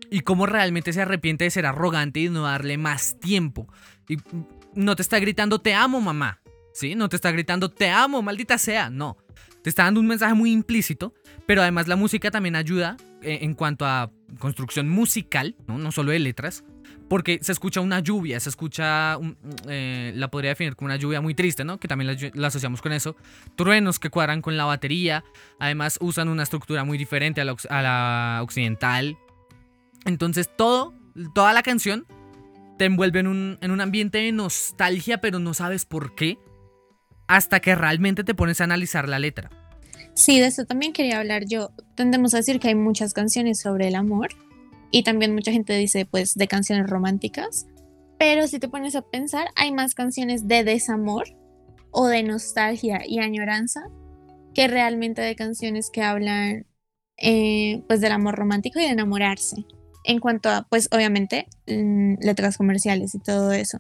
Y 0.10 0.22
cómo 0.22 0.46
realmente 0.46 0.92
se 0.94 1.02
arrepiente 1.02 1.46
de 1.46 1.52
ser 1.52 1.66
arrogante 1.66 2.20
y 2.20 2.30
no 2.30 2.44
darle 2.44 2.78
más 2.78 3.18
tiempo. 3.20 3.68
Y 4.10 4.18
no 4.76 4.96
te 4.96 5.02
está 5.02 5.20
gritando 5.20 5.60
te 5.60 5.74
amo 5.74 6.02
mamá, 6.02 6.42
¿sí? 6.74 6.96
No 6.96 7.08
te 7.08 7.16
está 7.16 7.32
gritando 7.32 7.70
te 7.70 7.90
amo, 7.90 8.22
maldita 8.22 8.58
sea, 8.58 8.90
no 8.90 9.18
te 9.62 9.70
está 9.70 9.84
dando 9.84 10.00
un 10.00 10.08
mensaje 10.08 10.34
muy 10.34 10.52
implícito, 10.52 11.14
pero 11.46 11.62
además 11.62 11.88
la 11.88 11.96
música 11.96 12.32
también 12.32 12.56
ayuda 12.56 12.98
eh, 13.22 13.40
en 13.42 13.54
cuanto 13.54 13.86
a 13.86 14.12
construcción 14.40 14.90
musical, 14.90 15.56
¿no? 15.68 15.78
no 15.78 15.92
solo 15.92 16.12
de 16.12 16.20
letras, 16.20 16.64
porque 17.12 17.40
se 17.42 17.52
escucha 17.52 17.82
una 17.82 18.00
lluvia, 18.00 18.40
se 18.40 18.48
escucha, 18.48 19.20
eh, 19.68 20.14
la 20.16 20.32
podría 20.32 20.52
definir 20.52 20.78
como 20.78 20.86
una 20.86 20.96
lluvia 20.96 21.20
muy 21.20 21.36
triste, 21.36 21.66
¿no? 21.66 21.78
Que 21.78 21.90
también 21.90 22.18
la, 22.36 22.48
asociamos 22.48 22.82
con 22.82 22.94
eso. 22.94 23.18
Truenos 23.58 24.00
que 24.00 24.10
cuadran 24.10 24.42
con 24.42 24.56
la 24.56 24.64
batería, 24.64 25.26
además 25.60 25.98
usan 26.00 26.30
una 26.30 26.44
estructura 26.44 26.86
muy 26.86 26.98
diferente 26.98 27.42
a 27.42 27.44
la, 27.44 28.40
occidental. 28.42 29.18
Entonces 30.06 30.50
todo, 30.56 30.94
toda 31.36 31.52
la 31.52 31.64
canción 31.64 32.06
te 32.78 32.86
envuelve 32.86 33.20
en 33.20 33.28
un, 33.28 33.58
en 33.60 33.72
un 33.72 33.82
ambiente 33.82 34.20
de 34.20 34.32
nostalgia, 34.32 35.20
pero 35.20 35.38
no 35.40 35.54
sabes 35.54 35.84
por 35.84 36.16
qué 36.16 36.40
hasta 37.28 37.60
que 37.60 37.76
realmente 37.76 38.24
te 38.24 38.36
pones 38.36 38.62
a 38.62 38.64
analizar 38.64 39.10
la 39.10 39.20
letra. 39.20 39.50
Sí, 40.14 40.40
de 40.40 40.46
eso 40.46 40.64
también 40.64 40.94
quería 40.94 41.20
hablar 41.20 41.44
yo. 41.46 41.72
Tendemos 41.96 42.34
a 42.34 42.38
decir 42.38 42.62
que 42.62 42.70
hay 42.70 42.76
muchas 42.76 43.14
canciones 43.14 43.60
sobre 43.60 43.90
el 43.90 43.96
amor 43.96 44.30
y 44.92 45.04
también 45.04 45.34
mucha 45.34 45.52
gente 45.52 45.74
dice 45.76 46.06
pues 46.06 46.36
de 46.36 46.48
canciones 46.48 46.90
románticas, 46.90 47.68
pero 48.20 48.48
si 48.48 48.60
te 48.60 48.70
pones 48.70 48.96
a 48.96 49.02
pensar 49.02 49.48
hay 49.56 49.72
más 49.72 49.96
canciones 49.96 50.48
de 50.48 50.64
desamor 50.64 51.26
o 51.92 52.08
de 52.08 52.24
nostalgia 52.24 53.02
y 53.06 53.20
añoranza 53.20 53.82
que 54.54 54.68
realmente 54.68 55.22
de 55.22 55.36
canciones 55.36 55.90
que 55.90 56.04
hablan 56.04 56.66
eh, 57.18 57.84
pues 57.88 58.02
del 58.02 58.12
amor 58.12 58.36
romántico 58.36 58.80
y 58.80 58.84
de 58.84 58.90
enamorarse 58.90 59.66
en 60.04 60.20
cuanto 60.20 60.50
a 60.50 60.68
pues 60.70 60.90
obviamente 60.92 61.48
letras 61.66 62.58
comerciales 62.58 63.16
y 63.16 63.20
todo 63.20 63.52
eso 63.52 63.80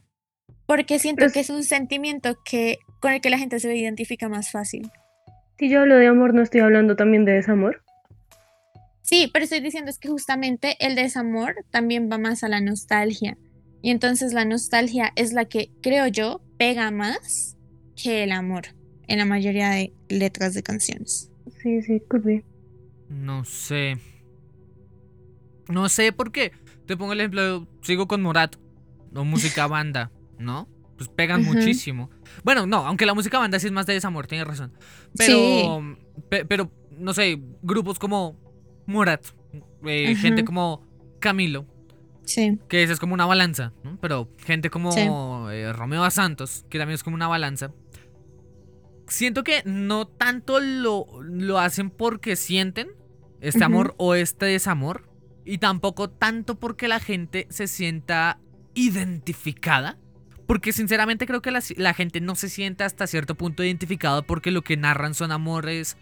porque 0.72 1.00
siento 1.00 1.26
que 1.34 1.42
es 1.42 1.50
un 1.50 1.64
sentimiento 1.64 2.38
que 2.46 2.80
con 3.02 3.12
el 3.12 3.20
que 3.20 3.30
la 3.30 3.38
gente 3.38 3.60
se 3.60 3.76
identifica 3.76 4.30
más 4.30 4.52
fácil. 4.52 4.90
Si 5.60 5.70
yo 5.70 5.82
hablo 5.82 5.98
de 5.98 6.08
amor, 6.08 6.34
no 6.34 6.42
estoy 6.42 6.62
hablando 6.62 6.96
también 6.96 7.26
de 7.26 7.34
desamor. 7.34 7.84
Sí, 9.12 9.30
pero 9.34 9.44
estoy 9.44 9.60
diciendo 9.60 9.92
es 9.92 10.00
que 10.00 10.08
justamente 10.08 10.78
el 10.80 10.96
desamor 10.96 11.66
también 11.70 12.10
va 12.10 12.18
más 12.18 12.46
a 12.46 12.48
la 12.48 12.62
nostalgia. 12.62 13.38
Y 13.82 13.90
entonces 13.90 14.32
la 14.32 14.46
nostalgia 14.46 15.12
es 15.18 15.34
la 15.34 15.44
que, 15.44 15.70
creo 15.82 16.08
yo, 16.08 16.40
pega 16.58 16.92
más 16.92 17.58
que 18.02 18.24
el 18.24 18.32
amor 18.32 18.68
en 19.08 19.18
la 19.18 19.26
mayoría 19.26 19.70
de 19.72 19.94
letras 20.08 20.54
de 20.54 20.64
canciones. 20.64 21.30
Sí, 21.62 21.82
sí, 21.82 22.02
could 22.08 22.24
be. 22.24 22.46
No 23.10 23.44
sé. 23.44 23.98
No 25.68 25.90
sé 25.90 26.14
por 26.14 26.32
qué. 26.32 26.54
Te 26.86 26.96
pongo 26.96 27.12
el 27.12 27.20
ejemplo, 27.20 27.68
sigo 27.82 28.08
con 28.08 28.22
Morat, 28.22 28.56
o 29.14 29.26
música 29.26 29.68
banda, 29.68 30.10
¿no? 30.40 30.70
pues 30.96 31.10
pegan 31.10 31.44
muchísimo. 31.44 32.12
Bueno, 32.44 32.68
no, 32.68 32.86
aunque 32.86 33.08
la 33.08 33.16
música 33.16 33.40
banda 33.40 33.60
sí 33.60 33.66
es 33.66 33.74
más 33.74 33.88
de 33.88 33.94
desamor, 33.94 34.28
tienes 34.28 34.46
razón. 34.48 34.72
Pero, 35.18 35.98
pero, 36.48 36.72
no 36.92 37.12
sé, 37.16 37.42
grupos 37.64 37.98
como 37.98 38.38
Murat, 38.86 39.26
eh, 39.86 40.16
gente 40.16 40.44
como 40.44 40.86
Camilo. 41.20 41.66
Sí. 42.24 42.60
Que 42.70 42.84
esa 42.84 42.94
es 42.94 43.00
como 43.00 43.14
una 43.14 43.26
balanza, 43.26 43.74
¿no? 43.84 43.98
Pero 44.00 44.30
gente 44.46 44.70
como 44.70 45.50
eh, 45.50 45.74
Romeo 45.74 46.04
a 46.04 46.12
Santos, 46.12 46.66
que 46.70 46.78
también 46.78 46.96
es 46.96 47.04
como 47.04 47.16
una 47.16 47.28
balanza. 47.28 47.72
Siento 49.08 49.44
que 49.44 49.64
no 49.66 50.08
tanto 50.08 50.60
lo, 50.60 51.06
lo 51.22 51.60
hacen 51.60 51.90
porque 51.90 52.36
sienten 52.36 52.90
este 53.42 53.64
amor 53.64 53.96
o 53.98 54.16
este 54.16 54.46
desamor. 54.46 55.10
Y 55.44 55.58
tampoco 55.58 56.10
tanto 56.10 56.60
porque 56.60 56.88
la 56.88 57.00
gente 57.00 57.48
se 57.50 57.68
sienta 57.68 58.40
identificada 58.76 59.98
porque 60.52 60.74
sinceramente 60.74 61.26
creo 61.28 61.42
que 61.42 61.50
la, 61.50 61.94
gente 61.94 62.20
no 62.20 62.36
se 62.36 62.50
siente 62.50 62.84
hasta 62.84 63.08
cierto 63.08 63.36
punto 63.36 63.64
identificado 63.64 64.24
porque 64.24 64.52
lo 64.52 64.64
que 64.64 64.76
narran 64.76 65.14
son 65.14 65.32
amores 65.32 65.96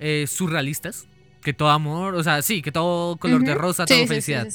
eh, 0.00 0.26
surrealistas. 0.28 1.08
Que 1.46 1.52
todo 1.52 1.68
amor, 1.68 2.16
o 2.16 2.24
sea, 2.24 2.42
sí, 2.42 2.60
que 2.60 2.72
todo 2.72 3.18
color 3.18 3.44
de 3.44 3.54
rosa, 3.54 3.86
todo 3.86 4.04
felicidad. 4.08 4.48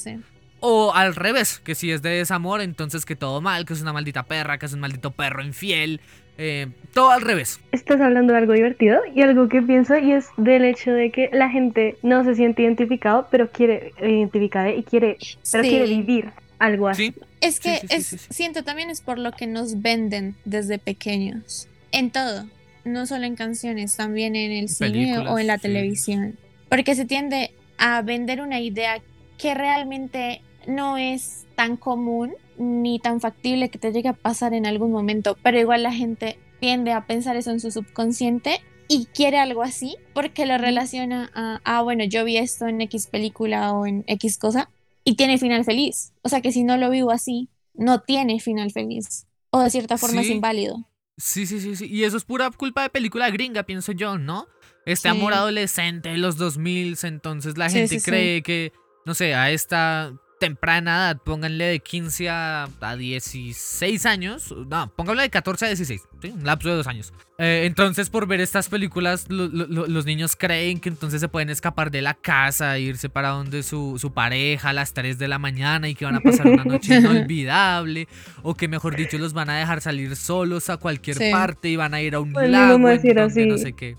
o 0.60 0.94
al 0.94 1.16
revés, 1.16 1.62
que 1.64 1.74
si 1.74 1.90
es 1.90 2.02
de 2.02 2.10
desamor, 2.10 2.60
entonces 2.60 3.06
que 3.06 3.16
todo 3.16 3.40
mal, 3.40 3.66
que 3.66 3.72
es 3.72 3.82
una 3.82 3.94
maldita 3.94 4.24
perra, 4.24 4.58
que 4.58 4.66
es 4.66 4.74
un 4.74 4.82
maldito 4.82 5.12
perro 5.12 5.42
infiel. 5.42 6.02
Eh, 6.38 6.68
todo 6.94 7.12
al 7.12 7.22
revés. 7.22 7.62
Estás 7.72 8.02
hablando 8.02 8.34
de 8.34 8.40
algo 8.40 8.52
divertido 8.52 9.00
y 9.16 9.22
algo 9.22 9.48
que 9.48 9.62
pienso 9.62 9.98
y 9.98 10.12
es 10.12 10.26
del 10.36 10.66
hecho 10.66 10.92
de 10.92 11.12
que 11.12 11.30
la 11.32 11.50
gente 11.50 11.96
no 12.04 12.26
se 12.26 12.36
siente 12.36 12.64
identificado, 12.64 13.26
pero 13.32 13.50
quiere 13.50 13.94
identificada 14.02 14.74
y 14.74 14.84
quiere, 14.84 15.18
pero 15.50 15.64
quiere 15.64 15.86
vivir 15.86 16.32
algo 16.60 16.90
así. 16.90 17.14
Es 17.40 17.62
que 17.62 17.80
es, 17.88 18.28
siento 18.30 18.66
también 18.66 18.90
es 18.90 19.00
por 19.00 19.18
lo 19.18 19.32
que 19.32 19.48
nos 19.48 19.82
venden 19.82 20.36
desde 20.44 20.78
pequeños. 20.78 21.70
En 21.94 22.12
todo. 22.12 22.48
No 22.84 23.06
solo 23.06 23.24
en 23.24 23.38
canciones, 23.38 23.96
también 23.96 24.36
en 24.36 24.52
el 24.52 24.68
cine 24.68 25.20
o 25.20 25.40
en 25.40 25.48
la 25.48 25.58
televisión. 25.58 26.38
Porque 26.72 26.96
se 26.96 27.04
tiende 27.04 27.54
a 27.78 28.02
vender 28.02 28.40
una 28.40 28.62
idea 28.62 29.02
que 29.38 29.54
realmente 29.54 30.42
no 30.68 30.96
es 30.96 31.46
tan 31.58 31.76
común 31.76 32.32
ni 32.58 32.98
tan 32.98 33.20
factible 33.20 33.68
que 33.68 33.78
te 33.78 33.92
llegue 33.92 34.08
a 34.08 34.14
pasar 34.14 34.54
en 34.54 34.66
algún 34.66 34.90
momento, 34.90 35.38
pero 35.44 35.60
igual 35.60 35.84
la 35.84 35.92
gente 35.92 36.40
tiende 36.62 36.94
a 36.94 37.08
pensar 37.08 37.36
eso 37.36 37.52
en 37.52 37.60
su 37.60 37.72
subconsciente 37.72 38.62
y 38.88 39.08
quiere 39.08 39.38
algo 39.38 39.64
así 39.64 39.98
porque 40.14 40.46
lo 40.46 40.58
relaciona 40.58 41.30
a, 41.34 41.60
ah, 41.66 41.82
bueno, 41.82 42.06
yo 42.06 42.24
vi 42.24 42.38
esto 42.38 42.68
en 42.68 42.80
X 42.80 43.08
película 43.08 43.74
o 43.74 43.86
en 43.86 44.06
X 44.08 44.38
cosa 44.38 44.70
y 45.04 45.18
tiene 45.18 45.38
final 45.38 45.66
feliz. 45.66 46.14
O 46.22 46.30
sea 46.30 46.40
que 46.40 46.54
si 46.54 46.64
no 46.64 46.78
lo 46.78 46.90
vivo 46.90 47.12
así, 47.12 47.50
no 47.74 48.00
tiene 48.00 48.40
final 48.40 48.72
feliz. 48.72 49.28
O 49.50 49.60
de 49.60 49.70
cierta 49.70 49.98
forma 49.98 50.22
es 50.22 50.30
inválido. 50.30 50.88
Sí, 51.18 51.46
sí, 51.46 51.60
sí, 51.60 51.76
sí. 51.76 51.88
Y 51.88 52.06
eso 52.06 52.16
es 52.16 52.24
pura 52.24 52.50
culpa 52.50 52.84
de 52.84 52.90
película 52.90 53.30
gringa, 53.30 53.64
pienso 53.64 53.92
yo, 53.92 54.18
¿no? 54.18 54.48
Este 54.92 55.10
amor 55.10 55.34
adolescente 55.34 56.10
de 56.10 56.18
los 56.18 56.38
2000, 56.38 56.98
entonces 57.04 57.58
la 57.58 57.70
gente 57.70 58.02
cree 58.02 58.42
que, 58.42 58.74
no 59.06 59.14
sé, 59.14 59.36
a 59.36 59.52
esta 59.52 60.14
temprana 60.42 60.96
edad, 60.96 61.22
pónganle 61.24 61.66
de 61.66 61.80
15 61.80 62.28
a, 62.28 62.68
16 62.98 64.06
años, 64.08 64.54
no, 64.68 64.92
pónganle 64.96 65.22
de 65.22 65.30
14 65.30 65.66
a 65.66 65.68
16, 65.68 66.02
un 66.34 66.44
lapso 66.44 66.70
de 66.70 66.76
dos 66.76 66.88
años. 66.88 67.14
Eh, 67.38 67.66
entonces, 67.66 68.10
por 68.10 68.26
ver 68.26 68.42
estas 68.42 68.68
películas, 68.68 69.28
los 69.30 70.06
niños 70.08 70.36
creen 70.36 70.80
que 70.80 70.90
entonces 70.90 71.22
se 71.22 71.28
pueden 71.28 71.52
escapar 71.52 71.92
de 71.92 72.02
la 72.02 72.16
casa, 72.16 72.80
irse 72.80 73.08
para 73.08 73.30
donde 73.30 73.62
su, 73.62 74.00
su, 74.00 74.14
pareja 74.14 74.70
a 74.70 74.74
las 74.74 74.94
3 74.94 75.20
de 75.20 75.28
la 75.28 75.38
mañana 75.38 75.88
y 75.88 75.94
que 75.94 76.06
van 76.06 76.16
a 76.16 76.22
pasar 76.22 76.48
una 76.48 76.66
noche 76.66 76.96
inolvidable, 76.98 78.08
o 78.42 78.56
que 78.56 78.68
mejor 78.68 78.96
dicho, 78.96 79.20
los 79.20 79.34
van 79.34 79.52
a 79.52 79.58
dejar 79.60 79.80
salir 79.80 80.16
solos 80.16 80.72
a 80.72 80.78
cualquier 80.78 81.18
parte 81.32 81.70
y 81.70 81.76
van 81.76 81.94
a 81.94 82.02
ir 82.02 82.16
a 82.16 82.20
un 82.20 82.34
pues 82.34 82.50
lago, 82.50 82.80
no 82.80 83.58
sé 83.60 83.74
qué. 83.74 83.96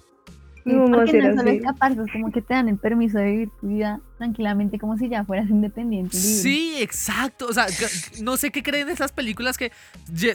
No, 0.64 0.84
porque 0.86 1.20
no 1.20 1.36
solo 1.36 1.50
escaparse, 1.50 2.00
es 2.02 2.12
como 2.12 2.30
que 2.30 2.42
te 2.42 2.54
dan 2.54 2.68
el 2.68 2.78
permiso 2.78 3.18
de 3.18 3.24
vivir 3.24 3.50
tu 3.60 3.68
vida 3.68 4.00
tranquilamente 4.18 4.78
como 4.78 4.96
si 4.96 5.08
ya 5.08 5.24
fueras 5.24 5.50
independiente. 5.50 6.16
Sí, 6.16 6.76
exacto. 6.80 7.46
O 7.46 7.52
sea, 7.52 7.66
no 8.22 8.36
sé 8.36 8.50
qué 8.50 8.62
creen 8.62 8.88
esas 8.88 9.12
películas 9.12 9.58
que. 9.58 9.72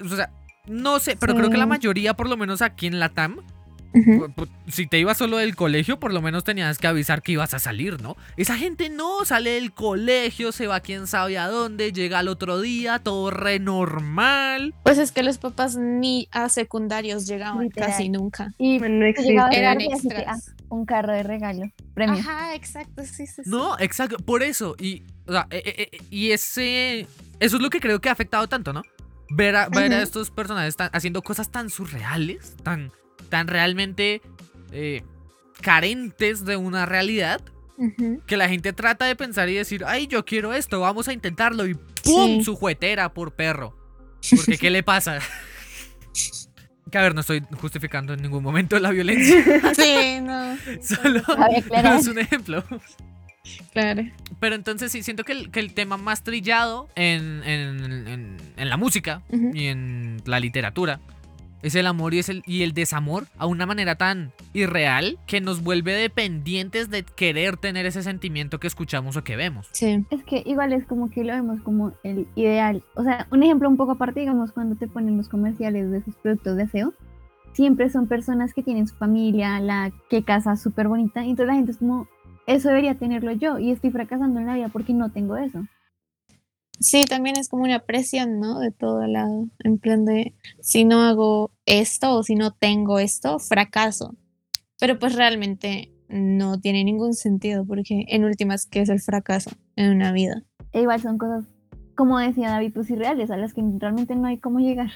O 0.03 0.15
sea, 0.15 0.29
no 0.67 0.99
sé, 0.99 1.15
pero 1.15 1.35
creo 1.35 1.49
que 1.49 1.57
la 1.57 1.65
mayoría, 1.65 2.13
por 2.13 2.27
lo 2.29 2.35
menos 2.35 2.61
aquí 2.61 2.87
en 2.87 2.99
si 4.67 4.87
te 4.87 4.99
ibas 4.99 5.17
solo 5.17 5.37
del 5.37 5.55
colegio, 5.55 5.99
por 5.99 6.13
lo 6.13 6.21
menos 6.21 6.43
tenías 6.43 6.77
que 6.77 6.87
avisar 6.87 7.21
que 7.21 7.33
ibas 7.33 7.53
a 7.53 7.59
salir, 7.59 8.01
¿no? 8.01 8.15
Esa 8.35 8.57
gente 8.57 8.89
no 8.89 9.25
sale 9.25 9.51
del 9.51 9.71
colegio, 9.71 10.51
se 10.51 10.67
va 10.67 10.79
quién 10.81 11.07
sabe 11.07 11.37
a 11.37 11.47
dónde, 11.47 11.91
llega 11.91 12.19
al 12.19 12.27
otro 12.27 12.61
día, 12.61 12.99
todo 12.99 13.31
re 13.31 13.59
normal. 13.59 14.73
Pues 14.83 14.97
es 14.97 15.11
que 15.11 15.23
los 15.23 15.37
papás 15.37 15.77
ni 15.77 16.27
a 16.31 16.49
secundarios 16.49 17.27
llegaban 17.27 17.69
casi 17.69 18.09
nunca. 18.09 18.53
Y 18.57 18.79
no 18.79 19.51
eran 19.51 19.81
extras. 19.81 20.53
Un 20.69 20.85
carro 20.85 21.13
de 21.13 21.23
regalo, 21.23 21.63
premio. 21.93 22.19
Ajá, 22.19 22.53
exacto, 22.53 23.01
sí, 23.05 23.25
sí, 23.25 23.41
No, 23.45 23.79
exacto, 23.79 24.17
por 24.17 24.43
eso. 24.43 24.75
Y, 24.77 25.03
o 25.25 25.31
sea, 25.31 25.47
eh, 25.49 25.61
eh, 25.65 25.89
eh, 25.93 25.97
y 26.09 26.31
ese. 26.31 27.07
Eso 27.39 27.55
es 27.55 27.61
lo 27.61 27.69
que 27.69 27.79
creo 27.79 28.01
que 28.01 28.09
ha 28.09 28.11
afectado 28.11 28.49
tanto, 28.49 28.73
¿no? 28.73 28.81
Ver 29.29 29.55
a, 29.55 29.69
ver 29.69 29.93
a 29.93 30.01
estos 30.01 30.29
personajes 30.29 30.75
haciendo 30.91 31.21
cosas 31.21 31.51
tan 31.51 31.69
surreales, 31.69 32.57
tan 32.63 32.91
tan 33.29 33.47
realmente 33.47 34.21
eh, 34.71 35.03
carentes 35.61 36.45
de 36.45 36.57
una 36.57 36.85
realidad 36.85 37.41
que 38.25 38.37
la 38.37 38.49
gente 38.49 38.73
trata 38.73 39.05
de 39.05 39.15
pensar 39.15 39.49
y 39.49 39.53
decir, 39.53 39.83
ay, 39.85 40.07
yo 40.07 40.25
quiero 40.25 40.53
esto, 40.53 40.79
vamos 40.79 41.07
a 41.07 41.13
intentarlo 41.13 41.67
y 41.67 41.75
¡pum! 42.03 42.41
Su 42.41 42.55
juetera 42.55 43.13
por 43.13 43.33
perro. 43.35 43.77
Porque 44.35 44.57
¿qué 44.57 44.69
le 44.71 44.81
pasa? 44.83 45.19
Que 46.91 46.97
a 46.97 47.01
ver, 47.01 47.13
no 47.13 47.19
estoy 47.21 47.43
justificando 47.59 48.13
en 48.13 48.21
ningún 48.21 48.41
momento 48.41 48.79
la 48.79 48.91
violencia. 48.91 49.43
Sí, 49.75 50.21
no. 50.21 50.55
Solo 50.81 51.21
es 51.99 52.07
un 52.07 52.17
ejemplo. 52.19 52.63
Claro. 53.73 54.03
Pero 54.39 54.55
entonces 54.55 54.91
sí, 54.91 55.03
siento 55.03 55.23
que 55.25 55.33
el, 55.33 55.51
que 55.51 55.59
el 55.59 55.73
tema 55.73 55.97
más 55.97 56.23
trillado 56.23 56.87
en, 56.95 57.43
en- 57.43 58.07
en- 58.07 58.37
en 58.55 58.69
la 58.69 58.77
música 58.77 59.21
y 59.53 59.67
en 59.67 60.21
la 60.25 60.39
literatura 60.39 61.01
es 61.61 61.75
el 61.75 61.87
amor 61.87 62.13
y, 62.13 62.19
es 62.19 62.29
el, 62.29 62.43
y 62.45 62.63
el 62.63 62.73
desamor 62.73 63.25
a 63.37 63.45
una 63.45 63.65
manera 63.65 63.95
tan 63.95 64.31
irreal 64.53 65.17
que 65.27 65.41
nos 65.41 65.63
vuelve 65.63 65.93
dependientes 65.93 66.89
de 66.89 67.03
querer 67.03 67.57
tener 67.57 67.85
ese 67.85 68.03
sentimiento 68.03 68.59
que 68.59 68.67
escuchamos 68.67 69.17
o 69.17 69.23
que 69.23 69.35
vemos. 69.35 69.67
Sí. 69.71 70.05
Es 70.09 70.23
que 70.23 70.43
igual 70.45 70.73
es 70.73 70.85
como 70.85 71.09
que 71.09 71.23
lo 71.23 71.33
vemos 71.33 71.61
como 71.61 71.93
el 72.03 72.27
ideal. 72.35 72.83
O 72.95 73.03
sea, 73.03 73.27
un 73.31 73.43
ejemplo 73.43 73.69
un 73.69 73.77
poco 73.77 73.93
aparte, 73.93 74.19
digamos, 74.19 74.51
cuando 74.51 74.75
te 74.75 74.87
ponen 74.87 75.17
los 75.17 75.29
comerciales 75.29 75.89
de 75.91 75.99
esos 75.99 76.15
productos 76.15 76.57
de 76.57 76.63
aseo, 76.63 76.93
siempre 77.53 77.89
son 77.89 78.07
personas 78.07 78.53
que 78.53 78.63
tienen 78.63 78.87
su 78.87 78.95
familia, 78.95 79.59
la 79.59 79.91
que 80.09 80.23
casa 80.23 80.55
súper 80.55 80.87
bonita, 80.87 81.25
y 81.25 81.31
entonces 81.31 81.47
la 81.47 81.55
gente 81.55 81.71
es 81.71 81.77
como, 81.77 82.07
eso 82.45 82.69
debería 82.69 82.95
tenerlo 82.95 83.31
yo, 83.31 83.57
y 83.57 83.71
estoy 83.71 83.89
fracasando 83.89 84.39
en 84.39 84.45
la 84.45 84.55
vida 84.55 84.69
porque 84.69 84.93
no 84.93 85.11
tengo 85.11 85.37
eso. 85.37 85.65
Sí, 86.79 87.03
también 87.05 87.37
es 87.37 87.49
como 87.49 87.63
una 87.63 87.79
presión, 87.79 88.39
¿no? 88.39 88.59
De 88.59 88.71
todo 88.71 89.05
lado. 89.07 89.47
En 89.63 89.77
plan 89.77 90.05
de, 90.05 90.35
si 90.61 90.85
no 90.85 91.01
hago 91.01 91.51
esto 91.65 92.15
o 92.15 92.23
si 92.23 92.35
no 92.35 92.51
tengo 92.51 92.99
esto, 92.99 93.39
fracaso. 93.39 94.15
Pero 94.79 94.99
pues 94.99 95.15
realmente 95.15 95.91
no 96.09 96.59
tiene 96.59 96.83
ningún 96.83 97.13
sentido 97.13 97.65
porque 97.65 98.05
en 98.07 98.23
últimas, 98.23 98.65
¿qué 98.65 98.81
es 98.81 98.89
el 98.89 99.01
fracaso 99.01 99.51
en 99.75 99.91
una 99.91 100.11
vida? 100.11 100.43
E 100.71 100.81
igual 100.81 101.01
son 101.01 101.17
cosas, 101.17 101.45
como 101.95 102.19
decía 102.19 102.49
David, 102.49 102.73
pues 102.73 102.89
irreales, 102.89 103.31
a 103.31 103.37
las 103.37 103.53
que 103.53 103.61
realmente 103.79 104.15
no 104.15 104.27
hay 104.27 104.37
cómo 104.37 104.59
llegar. 104.59 104.91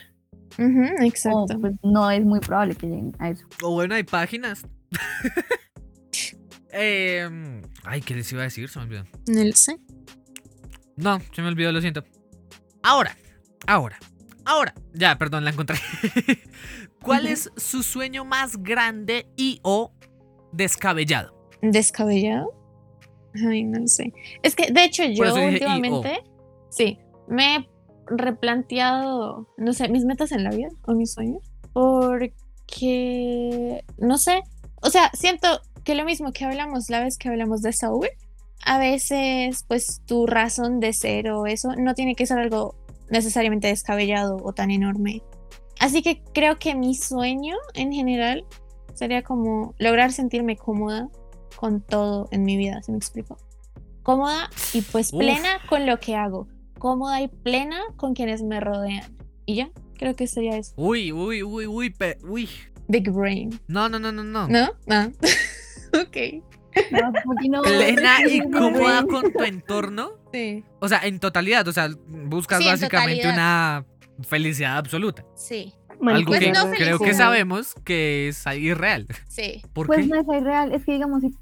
O 0.59 1.03
exacto. 1.03 1.59
pues 1.59 1.73
no 1.81 2.11
es 2.11 2.23
muy 2.23 2.39
probable 2.41 2.75
que 2.75 2.87
lleguen 2.87 3.15
a 3.19 3.29
eso. 3.29 3.45
O 3.63 3.71
bueno, 3.73 3.95
hay 3.95 4.03
páginas. 4.03 4.65
Em, 6.73 7.61
ay, 7.83 7.99
¿qué 7.99 8.15
les 8.15 8.31
iba 8.31 8.41
a 8.41 8.45
decir? 8.45 8.69
Se 8.69 8.79
me 8.79 8.85
olvidó. 8.85 9.03
No 9.27 9.43
lo 9.43 9.51
sé. 9.51 9.77
No, 10.97 11.19
se 11.33 11.41
me 11.41 11.47
olvidó, 11.47 11.71
lo 11.71 11.81
siento. 11.81 12.03
Ahora, 12.83 13.17
ahora, 13.67 13.99
ahora. 14.45 14.73
Ya, 14.93 15.17
perdón, 15.17 15.45
la 15.45 15.51
encontré. 15.51 15.77
¿Cuál 17.01 17.27
es 17.27 17.51
su 17.57 17.83
sueño 17.83 18.25
más 18.25 18.61
grande 18.61 19.27
y 19.35 19.59
o 19.63 19.93
descabellado? 20.51 21.49
¿Descabellado? 21.61 22.53
Ay, 23.47 23.63
no 23.63 23.87
sé. 23.87 24.13
Es 24.43 24.55
que, 24.55 24.71
de 24.71 24.83
hecho, 24.83 25.03
yo 25.05 25.33
últimamente, 25.33 26.23
sí, 26.69 26.99
me 27.27 27.55
he 27.55 27.69
replanteado, 28.07 29.47
no 29.57 29.73
sé, 29.73 29.87
mis 29.89 30.05
metas 30.05 30.31
en 30.31 30.43
la 30.43 30.51
vida 30.51 30.69
o 30.85 30.93
mis 30.93 31.13
sueños, 31.13 31.51
porque, 31.73 33.83
no 33.97 34.17
sé, 34.17 34.41
o 34.81 34.89
sea, 34.89 35.09
siento 35.13 35.61
que 35.83 35.95
lo 35.95 36.05
mismo 36.05 36.31
que 36.33 36.45
hablamos 36.45 36.89
la 36.89 37.01
vez 37.01 37.17
que 37.17 37.29
hablamos 37.29 37.61
de 37.61 37.73
Saúl, 37.73 38.07
a 38.65 38.77
veces, 38.79 39.63
pues, 39.67 40.01
tu 40.05 40.27
razón 40.27 40.79
de 40.79 40.93
ser 40.93 41.29
o 41.31 41.45
eso 41.45 41.75
no 41.77 41.93
tiene 41.93 42.15
que 42.15 42.25
ser 42.25 42.39
algo 42.39 42.75
necesariamente 43.09 43.67
descabellado 43.67 44.37
o 44.43 44.53
tan 44.53 44.71
enorme. 44.71 45.21
Así 45.79 46.01
que 46.01 46.21
creo 46.33 46.59
que 46.59 46.75
mi 46.75 46.95
sueño 46.95 47.55
en 47.73 47.91
general 47.91 48.45
sería 48.93 49.23
como 49.23 49.73
lograr 49.79 50.11
sentirme 50.11 50.55
cómoda 50.55 51.09
con 51.55 51.81
todo 51.81 52.27
en 52.31 52.43
mi 52.43 52.55
vida, 52.57 52.81
¿se 52.83 52.91
me 52.91 52.97
explico? 52.97 53.37
Cómoda 54.03 54.49
y 54.73 54.81
pues 54.81 55.11
Uf. 55.13 55.19
plena 55.19 55.59
con 55.67 55.85
lo 55.85 55.99
que 55.99 56.15
hago. 56.15 56.47
Cómoda 56.79 57.21
y 57.21 57.27
plena 57.27 57.79
con 57.97 58.13
quienes 58.13 58.41
me 58.43 58.59
rodean. 58.59 59.15
Y 59.45 59.55
ya, 59.55 59.69
creo 59.97 60.15
que 60.15 60.27
sería 60.27 60.57
eso. 60.57 60.73
Uy, 60.75 61.11
uy, 61.11 61.43
uy, 61.43 61.67
uy, 61.67 61.89
pe- 61.89 62.17
uy. 62.27 62.49
Big 62.87 63.09
brain. 63.11 63.59
No, 63.67 63.89
no, 63.89 63.99
no, 63.99 64.11
no, 64.11 64.23
no. 64.23 64.47
¿No? 64.47 64.69
No. 64.87 65.11
ok. 66.01 66.43
No, 66.91 67.11
no- 67.49 67.61
Plena 67.63 68.17
y 68.29 68.39
cómoda 68.49 69.03
con 69.05 69.31
tu 69.31 69.43
entorno. 69.43 70.11
Sí. 70.33 70.63
O 70.79 70.87
sea, 70.87 70.99
en 71.05 71.19
totalidad. 71.19 71.67
O 71.67 71.73
sea, 71.73 71.89
buscas 72.07 72.59
Sí, 72.59 72.63
en 72.65 72.71
básicamente 72.71 73.27
una 73.27 73.83
felicidad 74.23 74.77
absoluta. 74.77 75.25
Sí. 75.35 75.73
Algo 76.07 76.27
Pues 76.29 76.39
que 76.39 76.51
no 76.53 76.71
creo 76.71 76.99
que 76.99 77.13
sabemos 77.13 77.75
que 77.83 78.29
es 78.29 78.45
irreal. 78.57 79.07
Sí. 79.27 79.61
¿Por 79.73 79.87
Pues 79.87 79.99
qué? 79.99 80.07
no 80.07 80.15
es 80.15 80.25
irreal, 80.41 80.71
es 80.73 80.85
que 80.85 80.93
digamos, 80.93 81.21
si, 81.21 81.35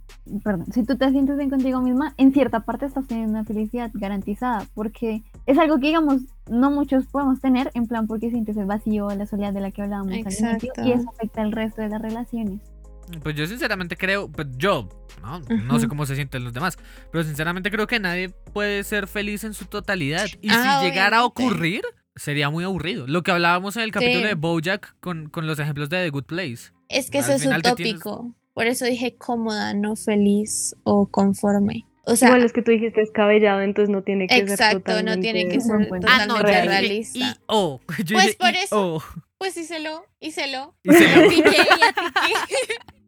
perdón, 0.44 0.66
si 0.74 0.84
tú 0.84 0.98
te 0.98 1.10
sientes 1.12 1.38
bien 1.38 1.52
contigo 1.52 1.80
misma, 1.82 2.16
en 2.18 2.34
cierta 2.34 2.62
parte 2.62 2.88
estás 2.88 3.06
teniendo 3.08 3.32
una 3.34 3.46
felicidad 3.46 3.92
garantizada, 3.94 4.66
porque 4.74 5.22
es 5.46 5.58
algo 5.60 5.80
que 5.80 5.88
digamos, 5.88 6.24
no 6.50 6.72
muchos 6.72 7.06
podemos 7.06 7.40
tener, 7.40 7.70
en 7.76 7.86
plan 7.88 8.08
porque 8.08 8.32
sientes 8.32 8.58
el 8.58 8.66
vacío, 8.66 9.08
la 9.12 9.28
soledad 9.28 9.54
de 9.54 9.62
la 9.62 9.70
que 9.72 9.84
hablábamos 9.84 10.12
al 10.14 10.20
inicio, 10.20 10.74
y 10.84 10.92
eso 10.94 11.10
afecta 11.16 11.42
al 11.44 11.52
resto 11.52 11.82
de 11.84 11.90
las 11.90 12.02
relaciones. 12.02 12.60
Pues 13.24 13.36
yo 13.36 13.46
sinceramente 13.48 13.98
creo, 13.98 14.32
pues 14.32 14.48
yo, 14.58 14.88
¿no? 15.22 15.40
No 15.40 15.80
sé 15.80 15.88
cómo 15.88 16.06
se 16.06 16.16
sienten 16.16 16.44
los 16.44 16.54
demás, 16.54 16.78
pero 17.12 17.24
sinceramente 17.24 17.72
creo 17.72 17.88
que 17.88 18.00
nadie 18.00 18.30
puede 18.54 18.84
ser 18.84 19.08
feliz 19.08 19.44
en 19.44 19.54
su 19.54 19.66
totalidad. 19.66 20.28
Y 20.42 20.50
Ah, 20.52 20.80
si 20.82 20.86
llegara 20.88 21.18
a 21.20 21.26
ocurrir, 21.26 21.82
sería 22.16 22.50
muy 22.50 22.64
aburrido. 22.64 23.08
Lo 23.08 23.24
que 23.24 23.32
hablábamos 23.32 23.76
en 23.78 23.84
el 23.84 23.92
capítulo 23.92 24.22
Sí. 24.22 24.28
de 24.28 24.34
Bojack 24.36 24.96
con, 25.00 25.30
con 25.30 25.48
los 25.48 25.58
ejemplos 25.60 25.90
de 25.90 26.04
The 26.04 26.10
Good 26.10 26.26
Place. 26.26 26.72
Es 26.90 27.10
que 27.10 27.20
Al 27.20 27.24
eso 27.26 27.34
es 27.34 27.42
te 27.42 27.48
tienes- 27.50 27.96
utópico. 27.98 28.36
Por 28.54 28.68
eso 28.68 28.86
dije 28.86 29.16
cómoda, 29.16 29.74
no 29.74 29.96
feliz 29.96 30.76
o 30.84 31.08
conforme. 31.08 31.86
O 32.06 32.16
sea, 32.16 32.30
Igual 32.30 32.44
es 32.44 32.54
que 32.54 32.62
tú 32.64 32.72
dijiste 32.72 33.00
descabellado, 33.02 33.62
entonces 33.62 33.90
no 33.94 34.02
tiene 34.02 34.26
que 34.28 34.34
ser 34.36 34.50
exacto, 34.50 35.04
no 35.04 35.18
tiene 35.20 35.48
que 35.48 35.62
ser 35.62 35.88
punto. 35.88 36.08
Ah, 36.10 36.26
no, 36.26 36.38
totalmente 36.38 36.68
realista. 36.68 37.20
I 37.20 37.36
O. 37.46 37.80
Yo 38.04 38.16
Pues 38.16 38.26
dije 38.26 38.38
por 38.40 38.56
eso. 38.56 38.96
O. 38.96 39.04
Pues 39.38 39.56
hícelo, 39.56 40.04
hícelo. 40.20 40.76
Hícelo. 40.84 41.26
Y 41.28 41.30
piqué, 41.30 41.50
y 41.80 41.84
atiqué. 41.84 42.76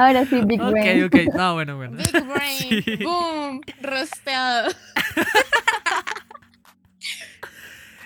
Ahora 0.00 0.24
sí, 0.24 0.40
Big 0.46 0.60
Ok, 0.60 0.70
Brain. 0.72 1.04
ok. 1.04 1.16
No, 1.34 1.54
bueno, 1.54 1.76
bueno. 1.76 1.96
Big 1.98 2.24
brain. 2.26 2.82
Sí. 2.84 2.96
Boom. 3.04 3.60
Rosteado. 3.82 4.70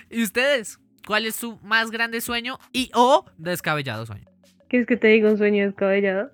¿Y 0.09 0.23
ustedes? 0.23 0.79
¿Cuál 1.07 1.25
es 1.25 1.35
su 1.35 1.57
más 1.61 1.91
grande 1.91 2.21
sueño 2.21 2.57
y 2.73 2.89
o 2.93 3.25
descabellado 3.37 4.05
sueño? 4.05 4.25
¿Quieres 4.69 4.87
que 4.87 4.97
te 4.97 5.07
diga 5.07 5.29
un 5.29 5.37
sueño 5.37 5.65
descabellado? 5.65 6.31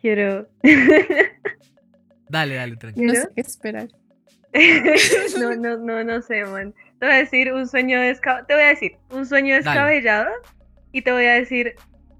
Quiero. 0.00 0.48
Dale, 2.28 2.54
dale, 2.54 2.76
tranquilo. 2.76 3.12
No 3.12 3.20
sé 3.20 3.28
qué 3.34 3.40
esperar. 3.42 3.88
no, 5.38 5.54
no, 5.54 5.76
no, 5.76 6.02
no 6.04 6.22
sé, 6.22 6.44
man. 6.46 6.72
Te 6.98 7.06
voy 7.06 7.14
a 7.14 7.18
decir 7.18 7.52
un 7.52 7.68
sueño 7.68 8.00
descabellado. 8.00 8.46
Te 8.46 8.54
voy 8.54 8.62
a 8.62 8.68
decir 8.68 8.92
un 9.10 9.26
sueño 9.26 9.54
Dale. 9.56 9.64
descabellado 9.64 10.30
y 10.92 11.02
te 11.02 11.12
voy 11.12 11.26
a 11.26 11.34
decir 11.34 11.74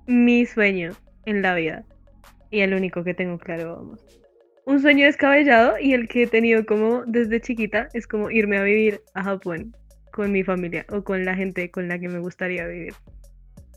mi 0.07 0.45
sueño 0.45 0.93
en 1.25 1.41
la 1.41 1.55
vida. 1.55 1.85
Y 2.53 2.61
el 2.61 2.75
único 2.75 3.03
que 3.03 3.15
tengo 3.15 3.39
claro, 3.39 3.77
vamos. 3.77 4.07
Un 4.67 4.81
sueño 4.81 5.07
descabellado 5.07 5.79
y 5.81 5.95
el 5.95 6.07
que 6.07 6.23
he 6.25 6.27
tenido 6.29 6.65
como 6.65 7.05
desde 7.07 7.41
chiquita 7.41 7.89
es 7.95 8.07
como 8.07 8.31
irme 8.31 8.59
a 8.59 8.63
vivir 8.63 9.01
a 9.15 9.25
Japón 9.25 9.75
con 10.13 10.31
mi 10.31 10.45
familia 10.45 10.85
o 10.91 11.03
con 11.03 11.25
la 11.25 11.35
gente 11.35 11.71
con 11.71 11.89
la 11.89 11.99
que 11.99 12.09
me 12.09 12.21
gustaría 12.21 12.67
vivir. 12.69 12.95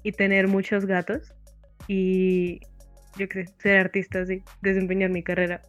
Y 0.04 0.12
tener 0.12 0.48
muchos 0.48 0.86
gatos 0.86 1.34
y 1.88 2.60
yo 3.18 3.28
qué 3.30 3.48
sé, 3.48 3.54
ser 3.60 3.78
artista, 3.78 4.26
sí, 4.26 4.44
desempeñar 4.62 5.10
mi 5.10 5.24
carrera. 5.24 5.62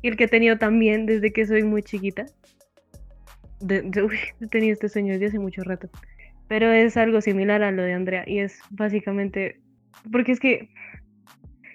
Y 0.00 0.08
el 0.08 0.16
que 0.16 0.24
he 0.24 0.28
tenido 0.28 0.56
también 0.56 1.06
desde 1.06 1.32
que 1.32 1.44
soy 1.44 1.64
muy 1.64 1.82
chiquita. 1.82 2.24
De, 3.60 3.82
de- 3.82 4.02
uy, 4.04 4.16
he 4.40 4.46
tenido 4.46 4.72
este 4.72 4.88
sueño 4.88 5.12
desde 5.12 5.26
hace 5.26 5.38
mucho 5.38 5.62
rato. 5.64 5.90
Pero 6.48 6.70
es 6.72 6.96
algo 6.96 7.20
similar 7.20 7.62
a 7.62 7.72
lo 7.72 7.82
de 7.82 7.92
Andrea. 7.92 8.24
Y 8.26 8.38
es 8.38 8.60
básicamente. 8.70 9.60
Porque 10.10 10.32
es 10.32 10.40
que. 10.40 10.70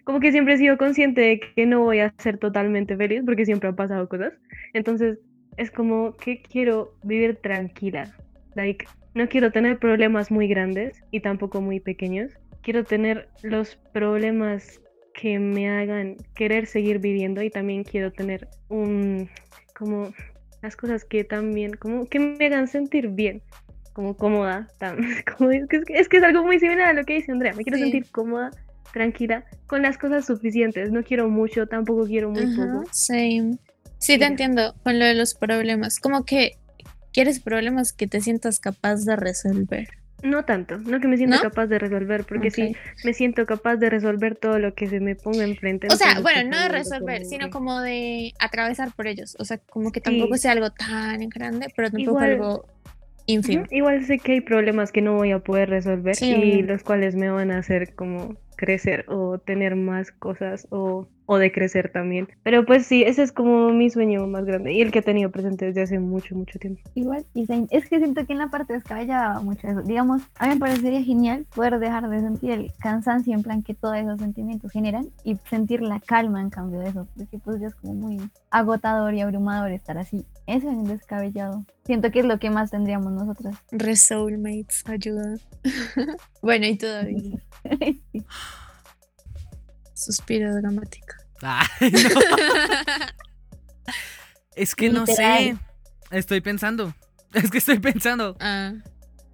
Como 0.07 0.21
que 0.21 0.31
siempre 0.31 0.53
he 0.53 0.57
sido 0.57 0.77
consciente 0.77 1.19
de 1.19 1.41
que 1.41 1.65
no 1.65 1.81
voy 1.83 1.99
a 1.99 2.13
ser 2.17 2.37
totalmente 2.37 2.95
feliz. 2.95 3.23
Porque 3.25 3.45
siempre 3.45 3.67
han 3.67 3.75
pasado 3.75 4.07
cosas. 4.07 4.31
Entonces 4.71 5.19
es 5.57 5.69
como 5.69 6.15
que 6.15 6.41
quiero 6.41 6.93
vivir 7.03 7.35
tranquila. 7.35 8.15
Like, 8.55 8.85
no 9.15 9.27
quiero 9.27 9.51
tener 9.51 9.79
problemas 9.79 10.31
muy 10.31 10.47
grandes 10.47 11.03
y 11.11 11.19
tampoco 11.19 11.59
muy 11.59 11.81
pequeños. 11.81 12.31
Quiero 12.61 12.85
tener 12.85 13.27
los 13.43 13.75
problemas 13.91 14.81
que 15.13 15.39
me 15.39 15.69
hagan 15.69 16.15
querer 16.35 16.67
seguir 16.67 16.99
viviendo 16.99 17.41
y 17.41 17.49
también 17.49 17.83
quiero 17.83 18.13
tener 18.13 18.47
un 18.69 19.29
como 19.75 20.13
las 20.61 20.77
cosas 20.77 21.03
que 21.03 21.25
también 21.25 21.73
como 21.73 22.05
que 22.05 22.19
me 22.19 22.45
hagan 22.45 22.67
sentir 22.69 23.09
bien 23.09 23.41
como 23.93 24.15
cómoda 24.15 24.67
como 25.37 25.49
es, 25.51 25.67
que, 25.67 25.77
es 25.77 25.85
que- 25.85 25.93
es 25.99 26.07
que 26.07 26.17
es 26.17 26.23
algo 26.23 26.43
muy 26.43 26.59
similar 26.59 26.89
a 26.89 26.93
lo 26.93 27.03
que 27.03 27.15
dice 27.15 27.31
Andrea 27.31 27.53
me 27.55 27.63
quiero 27.63 27.77
Sí. 27.77 27.83
sentir 27.83 28.11
cómoda 28.11 28.51
tranquila 28.93 29.45
con 29.67 29.81
las 29.81 29.97
cosas 29.97 30.25
suficientes 30.25 30.91
no 30.91 31.03
quiero 31.03 31.29
mucho 31.29 31.67
tampoco 31.67 32.05
quiero 32.05 32.29
muy 32.29 32.43
Ajá, 32.45 32.55
poco 32.73 32.89
same. 32.91 33.57
Sí, 33.99 34.17
te 34.19 34.25
entiendo 34.25 34.75
con 34.83 34.99
lo 34.99 35.05
de 35.05 35.15
los 35.15 35.33
problemas. 35.33 35.99
Como 35.99 36.23
que 36.23 36.57
quieres 37.13 37.39
problemas 37.39 37.93
que 37.93 38.07
te 38.07 38.21
sientas 38.21 38.59
capaz 38.59 39.05
de 39.05 39.15
resolver. 39.15 39.87
no 40.23 40.45
tanto 40.45 40.77
no 40.79 40.99
que 40.99 41.07
me 41.07 41.17
siento 41.17 41.35
¿No? 41.37 41.41
capaz 41.41 41.67
de 41.67 41.77
resolver 41.79 42.23
porque 42.25 42.49
sí 42.51 42.75
me 43.03 43.13
siento 43.13 43.45
capaz 43.45 43.75
de 43.77 43.89
resolver 43.89 44.35
todo 44.35 44.57
lo 44.59 44.73
que 44.73 44.87
se 44.87 44.99
me 44.99 45.15
ponga 45.15 45.43
enfrente 45.43 45.87
O 45.91 45.95
sea, 45.95 46.19
bueno, 46.21 46.49
no 46.51 46.59
de 46.59 46.69
resolver, 46.69 47.19
como 47.19 47.29
sino 47.29 47.49
como 47.51 47.81
de 47.81 48.33
atravesar 48.39 48.91
por 48.95 49.05
ellos. 49.07 49.35
O 49.39 49.45
sea, 49.45 49.57
como 49.57 49.91
que 49.91 50.01
tampoco 50.01 50.35
Sí. 50.35 50.41
sea 50.41 50.51
algo 50.53 50.69
tan 50.71 51.27
grande, 51.29 51.67
pero 51.75 51.89
tampoco 51.91 52.11
Igual- 52.19 52.31
algo 52.31 52.65
ínfimo. 53.27 53.65
Igual 53.71 54.05
sé 54.05 54.19
que 54.19 54.33
hay 54.33 54.41
problemas 54.41 54.91
que 54.91 55.01
no 55.01 55.13
voy 55.15 55.31
a 55.31 55.39
poder 55.39 55.69
resolver 55.69 56.15
Sí, 56.15 56.29
y 56.31 56.61
los 56.63 56.81
cuales 56.83 57.15
me 57.15 57.29
van 57.29 57.51
a 57.51 57.57
hacer 57.59 57.93
como 57.95 58.37
crecer 58.57 59.05
o 59.09 59.39
tener 59.39 59.77
más 59.77 60.11
cosas 60.11 60.67
o, 60.71 61.09
o 61.27 61.37
de 61.37 61.51
crecer 61.51 61.91
también. 61.91 62.27
Pero 62.41 62.65
pues 62.65 62.87
sí, 62.87 63.03
ese 63.03 63.21
es 63.21 63.31
como 63.31 63.69
mi 63.69 63.89
sueño 63.89 64.25
más 64.27 64.45
grande 64.45 64.73
y 64.73 64.81
el 64.81 64.91
que 64.91 64.99
he 64.99 65.03
tenido 65.03 65.29
presente 65.29 65.65
desde 65.65 65.83
hace 65.83 65.99
mucho, 65.99 66.35
mucho 66.35 66.57
tiempo. 66.57 66.81
Igual, 66.95 67.25
y 67.35 67.45
es 67.69 67.87
que 67.87 67.99
siento 67.99 68.25
que 68.25 68.33
en 68.33 68.39
la 68.39 68.49
parte 68.49 68.73
descabellada 68.73 69.35
va 69.35 69.41
mucho 69.41 69.67
eso. 69.67 69.81
Digamos, 69.83 70.23
a 70.39 70.47
mí 70.47 70.55
me 70.55 70.59
parecería 70.59 71.03
genial 71.03 71.45
poder 71.53 71.77
dejar 71.79 72.09
de 72.09 72.21
sentir 72.21 72.51
el 72.51 72.71
cansancio 72.79 73.33
en 73.33 73.43
plan 73.43 73.61
que 73.61 73.73
todos 73.73 73.97
esos 73.97 74.19
sentimientos 74.19 74.71
generan 74.71 75.09
y 75.23 75.35
sentir 75.49 75.81
la 75.81 75.99
calma 75.99 76.41
en 76.41 76.49
cambio 76.49 76.79
de 76.79 76.89
eso, 76.89 77.07
porque 77.15 77.37
pues 77.39 77.59
ya 77.59 77.67
es 77.67 77.75
como 77.75 77.93
muy 77.93 78.17
agotador 78.49 79.13
y 79.13 79.21
abrumador 79.21 79.71
estar 79.71 79.97
así. 79.97 80.25
Eso 80.47 80.69
es 80.71 80.87
descabellado. 80.87 81.65
Siento 81.85 82.09
que 82.09 82.19
es 82.19 82.25
lo 82.25 82.39
que 82.39 82.49
más 82.49 82.71
tendríamos 82.71 83.11
nosotras. 83.11 83.55
Re 83.71 83.97
soulmates, 83.97 84.83
ayuda. 84.87 85.35
bueno, 86.41 86.65
y. 86.65 86.77
Sí. 88.13 88.23
Suspiro 89.97 90.53
dramático. 90.55 91.07
Ay, 91.41 91.67
no. 91.91 92.19
Es 94.55 94.75
que 94.75 94.89
no 94.89 95.05
sé. 95.05 95.57
Estoy 96.11 96.41
pensando. 96.41 96.93
Es 97.33 97.51
que 97.51 97.57
estoy 97.57 97.77
pensando. 97.79 98.37
Ah, 98.39 98.71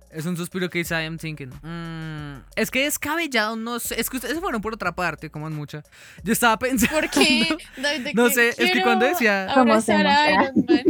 Es 0.10 0.26
un 0.26 0.36
suspiro 0.36 0.68
que 0.70 0.80
dice 0.80 0.96
I 0.96 1.06
am 1.06 1.18
thinking. 1.18 1.50
Mm, 1.62 2.44
es 2.56 2.72
que 2.72 2.84
descabellado, 2.86 3.56
no 3.56 3.80
sé. 3.80 4.00
Es 4.02 4.10
que 4.10 4.18
ustedes 4.18 4.40
fueron 4.40 4.62
por 4.62 4.74
otra 4.74 4.94
parte, 4.96 5.30
como 5.30 5.48
en 5.48 5.54
mucha. 5.54 5.84
Yo 6.24 6.34
estaba 6.34 6.58
pensando. 6.58 6.94
¿Por 6.96 7.10
qué? 7.10 7.56
No 8.16 8.30
sé, 8.30 8.50
es 8.50 8.72
que 8.72 8.82
cuando 8.82 9.06
decía- 9.06 9.46
Abrazar 9.54 10.08
a 10.08 10.26
Somos 10.40 10.54
Iron 10.56 10.66
Man. 10.68 10.84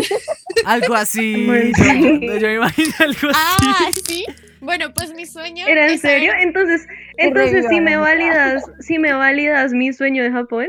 Algo 0.65 0.95
así. 0.95 1.45
Yo, 1.45 1.51
me 2.47 2.53
imagino 2.55 2.93
algo 2.99 3.27
Ah, 3.35 3.57
así. 3.89 4.01
sí. 4.05 4.25
Bueno, 4.63 4.93
pues 4.93 5.13
mi 5.13 5.25
sueño. 5.25 5.67
¿Era 5.67 5.91
en 5.91 5.99
serio? 5.99 6.31
Entonces, 6.39 6.85
entonces 7.17 7.65
si 7.69 7.79
me 7.81 7.91
reviva 7.91 7.91
la 7.91 7.99
validas, 7.99 8.63
si 8.79 8.97
me 8.99 9.13
validas 9.13 9.73
mi 9.73 9.93
sueño 9.93 10.23
de 10.23 10.31
Japón, 10.31 10.67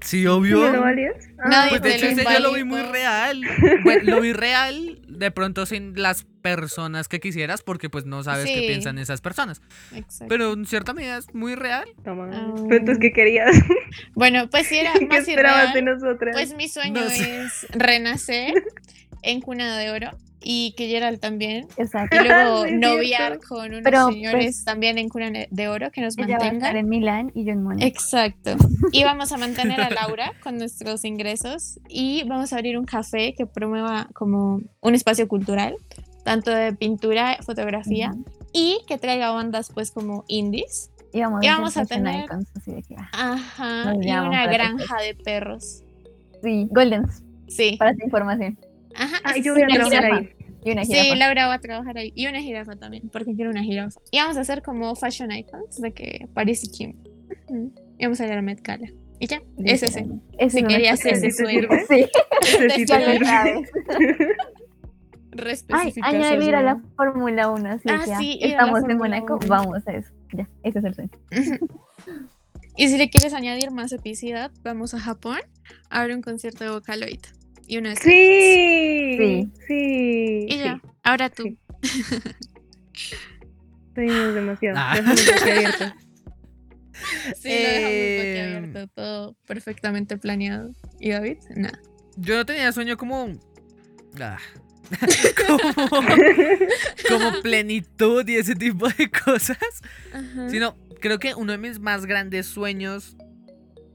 Sí, 0.00 0.22
¿sí 0.22 0.26
obvio. 0.26 0.60
me 0.62 0.72
lo 0.72 0.80
validas? 0.80 1.14
Ah, 1.38 1.48
Nadie 1.48 1.68
Pues 1.70 1.82
de 1.82 1.94
hecho, 1.94 2.06
ese 2.06 2.24
yo 2.24 2.40
lo 2.40 2.52
vi 2.52 2.64
muy 2.64 2.82
real. 2.82 3.40
Bueno, 3.84 4.16
lo 4.16 4.20
vi 4.20 4.32
real, 4.32 5.00
de 5.06 5.30
pronto 5.30 5.64
sin 5.64 5.94
las 6.00 6.24
personas 6.42 7.06
que 7.06 7.20
quisieras, 7.20 7.62
porque 7.62 7.88
pues 7.88 8.04
no 8.04 8.24
sabes 8.24 8.46
qué 8.46 8.60
Sí. 8.62 8.66
piensan 8.66 8.98
esas 8.98 9.20
personas. 9.20 9.62
Exacto. 9.94 10.26
Pero 10.28 10.52
en 10.54 10.66
cierta 10.66 10.92
medida 10.92 11.18
es 11.18 11.32
muy 11.34 11.54
real. 11.54 11.84
Toma. 12.04 12.28
Ah. 12.32 12.52
Pero 12.68 12.76
entonces, 12.80 12.98
¿qué 13.00 13.12
querías? 13.12 13.54
Bueno, 14.14 14.48
pues 14.50 14.66
si 14.66 14.78
era 14.78 14.92
¿Qué 14.98 15.06
más 15.06 15.20
esperabas 15.20 15.72
de 15.74 15.82
nosotras? 15.82 16.34
pues 16.34 16.54
mi 16.56 16.68
sueño 16.68 17.00
No 17.02 17.08
sé. 17.08 17.42
es 17.44 17.66
renacer 17.70 18.54
en 19.22 19.40
cuna 19.40 19.78
de 19.78 19.90
oro 19.90 20.10
y 20.44 20.72
que 20.76 20.88
Gerald 20.88 21.20
también. 21.20 21.66
Exacto. 21.76 22.16
Y 22.16 22.26
luego 22.28 22.64
Sí, 22.66 22.72
noviar 22.72 23.28
cierto. 23.32 23.48
con 23.48 23.66
unos 23.70 23.80
Pero, 23.82 24.06
señores 24.08 24.44
pues, 24.44 24.64
también 24.64 24.98
en 24.98 25.08
cuna 25.08 25.30
de 25.50 25.68
oro 25.68 25.90
que 25.90 26.00
nos 26.00 26.16
Ella 26.18 26.26
va 26.26 26.32
a 26.32 26.36
estar 26.36 26.52
mantengan. 26.52 26.76
en 26.76 26.88
Milán 26.88 27.32
y 27.34 27.44
yo 27.44 27.52
en 27.52 27.62
Mónaco. 27.62 27.84
Exacto. 27.86 28.56
Y 28.92 29.04
vamos 29.04 29.32
a 29.32 29.36
mantener 29.38 29.80
a 29.80 29.90
Laura 29.90 30.32
con 30.42 30.58
nuestros 30.58 31.04
ingresos 31.04 31.78
y 31.88 32.24
vamos 32.24 32.52
a 32.52 32.56
abrir 32.56 32.76
un 32.78 32.84
café 32.84 33.32
que 33.34 33.46
promueva 33.46 34.08
como 34.12 34.60
un 34.80 34.94
espacio 34.94 35.28
cultural, 35.28 35.76
tanto 36.24 36.50
de 36.50 36.72
pintura, 36.74 37.38
fotografía 37.42 38.10
Ujú. 38.10 38.24
y 38.52 38.78
que 38.88 38.98
traiga 38.98 39.30
bandas 39.30 39.70
pues 39.72 39.90
como 39.92 40.24
indies. 40.28 40.90
Y 41.14 41.20
vamos, 41.20 41.44
Y 41.44 41.46
a, 41.46 41.56
vamos 41.56 41.76
a 41.76 41.84
fashion 41.86 42.04
tener- 42.04 42.26
ah, 43.12 43.32
Ajá. 43.34 43.94
Y 44.00 44.10
una 44.10 44.46
granja 44.46 44.96
de 45.02 45.14
perros. 45.14 45.82
sí, 46.42 46.66
Goldens, 46.70 47.22
Sí. 47.48 47.76
para 47.78 47.94
tu 47.94 48.02
información. 48.04 48.58
Ajá. 48.94 49.18
Ah, 49.24 49.36
yo 49.38 49.54
voy 49.54 49.62
a 49.62 49.66
trabajar 49.66 50.04
jirafa. 50.04 50.16
ahí. 50.20 50.28
Y 50.64 50.70
una 50.72 50.84
Sí, 50.84 50.94
jirafa. 50.94 51.16
Laura 51.16 51.46
va 51.48 51.54
a 51.54 51.60
trabajar 51.60 51.98
ahí. 51.98 52.12
Y 52.14 52.26
una 52.26 52.40
jirafa 52.40 52.76
también, 52.76 53.08
porque 53.10 53.34
quiero 53.34 53.50
una 53.50 53.62
jirafa. 53.62 54.00
Y 54.10 54.18
vamos 54.18 54.36
a 54.36 54.40
hacer 54.40 54.62
como 54.62 54.94
fashion 54.94 55.32
icons 55.32 55.80
de 55.80 55.92
que 55.92 56.28
Paris 56.34 56.64
y 56.64 56.70
Kim. 56.70 56.96
Y 57.98 58.04
vamos 58.04 58.20
a 58.20 58.26
ir 58.26 58.32
a 58.32 58.36
la 58.36 58.42
Met 58.42 58.62
Gala. 58.62 58.88
Y 59.18 59.26
ya, 59.26 59.40
es 59.64 59.82
ese. 59.82 60.06
Ese 60.38 60.58
Si 60.58 60.64
es 60.64 60.68
querías 60.68 61.04
nuestro 61.04 61.28
ese 61.28 61.44
sueño. 61.44 61.68
Sí, 61.88 62.06
Ese 62.42 62.86
sí 62.86 62.92
Ay, 65.70 65.94
añadir 66.02 66.54
a 66.54 66.62
la. 66.62 66.82
Fórmula 66.96 67.48
1, 67.48 67.68
así 67.70 67.88
Ah, 67.88 68.02
que 68.04 68.12
ah, 68.12 68.18
sí, 68.18 68.38
estamos 68.42 68.84
en 68.84 69.00
1. 69.00 69.26
vamos 69.48 69.86
a 69.88 69.92
eso. 69.92 70.12
Ya, 70.34 70.46
ese 70.62 70.78
es 70.80 70.84
el 70.84 70.94
sueño. 70.94 71.10
Y 72.76 72.88
si 72.88 72.96
le 72.98 73.08
quieres 73.10 73.32
añadir 73.34 73.70
más 73.70 73.92
epicidad, 73.92 74.50
vamos 74.62 74.94
a 74.94 75.00
Japón 75.00 75.38
a 75.90 76.02
ver 76.04 76.14
un 76.14 76.22
concierto 76.22 76.64
de 76.64 76.70
Vocaloid. 76.70 77.20
Y 77.72 77.78
una 77.78 77.88
de 77.90 77.96
Stray 77.96 79.16
Sí, 79.16 79.16
Sí. 79.16 79.50
sí. 79.66 80.46
Y 80.54 80.58
ya, 80.58 80.78
sí. 80.82 80.88
ahora 81.02 81.30
tú. 81.30 81.56
Sí. 81.82 81.82
Seguimos 83.94 84.34
demasiado. 84.34 84.76
Ah. 84.78 85.00
Boquiabiertos. 85.00 85.92
Sí, 87.34 87.48
lo 87.48 87.54
dejamos 87.54 87.90
Eh, 87.90 88.60
boquiabierto, 88.60 88.88
todo 88.94 89.36
perfectamente 89.46 90.16
planeado. 90.18 90.70
¿Y 91.00 91.10
David? 91.10 91.38
Nada. 91.56 91.78
Yo 92.16 92.36
no 92.36 92.44
tenía 92.46 92.70
sueño 92.72 92.96
como. 92.98 93.28
ah, 94.20 94.38
como, 95.46 95.58
como 97.08 97.42
plenitud 97.42 98.28
y 98.28 98.36
ese 98.36 98.54
tipo 98.54 98.86
de 98.88 99.10
cosas. 99.10 99.56
Ajá. 100.12 100.48
Sino, 100.50 100.76
creo 101.00 101.18
que 101.18 101.34
uno 101.34 101.52
de 101.52 101.58
mis 101.58 101.80
más 101.80 102.04
grandes 102.06 102.46
sueños 102.46 103.16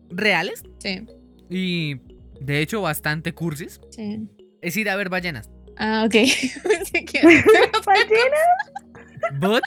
reales 0.09 0.63
Sí, 0.79 1.05
y 1.49 1.95
de 2.41 2.61
hecho 2.61 2.81
bastante 2.81 3.33
cursis 3.33 3.79
sí. 3.91 4.27
es 4.61 4.77
ir 4.77 4.89
a 4.89 4.95
ver 4.95 5.09
ballenas. 5.09 5.49
Ah, 5.77 6.03
ok. 6.05 6.13
Pensé 6.63 7.05
que- 7.05 7.21
Ballena, 7.85 9.39
But, 9.39 9.63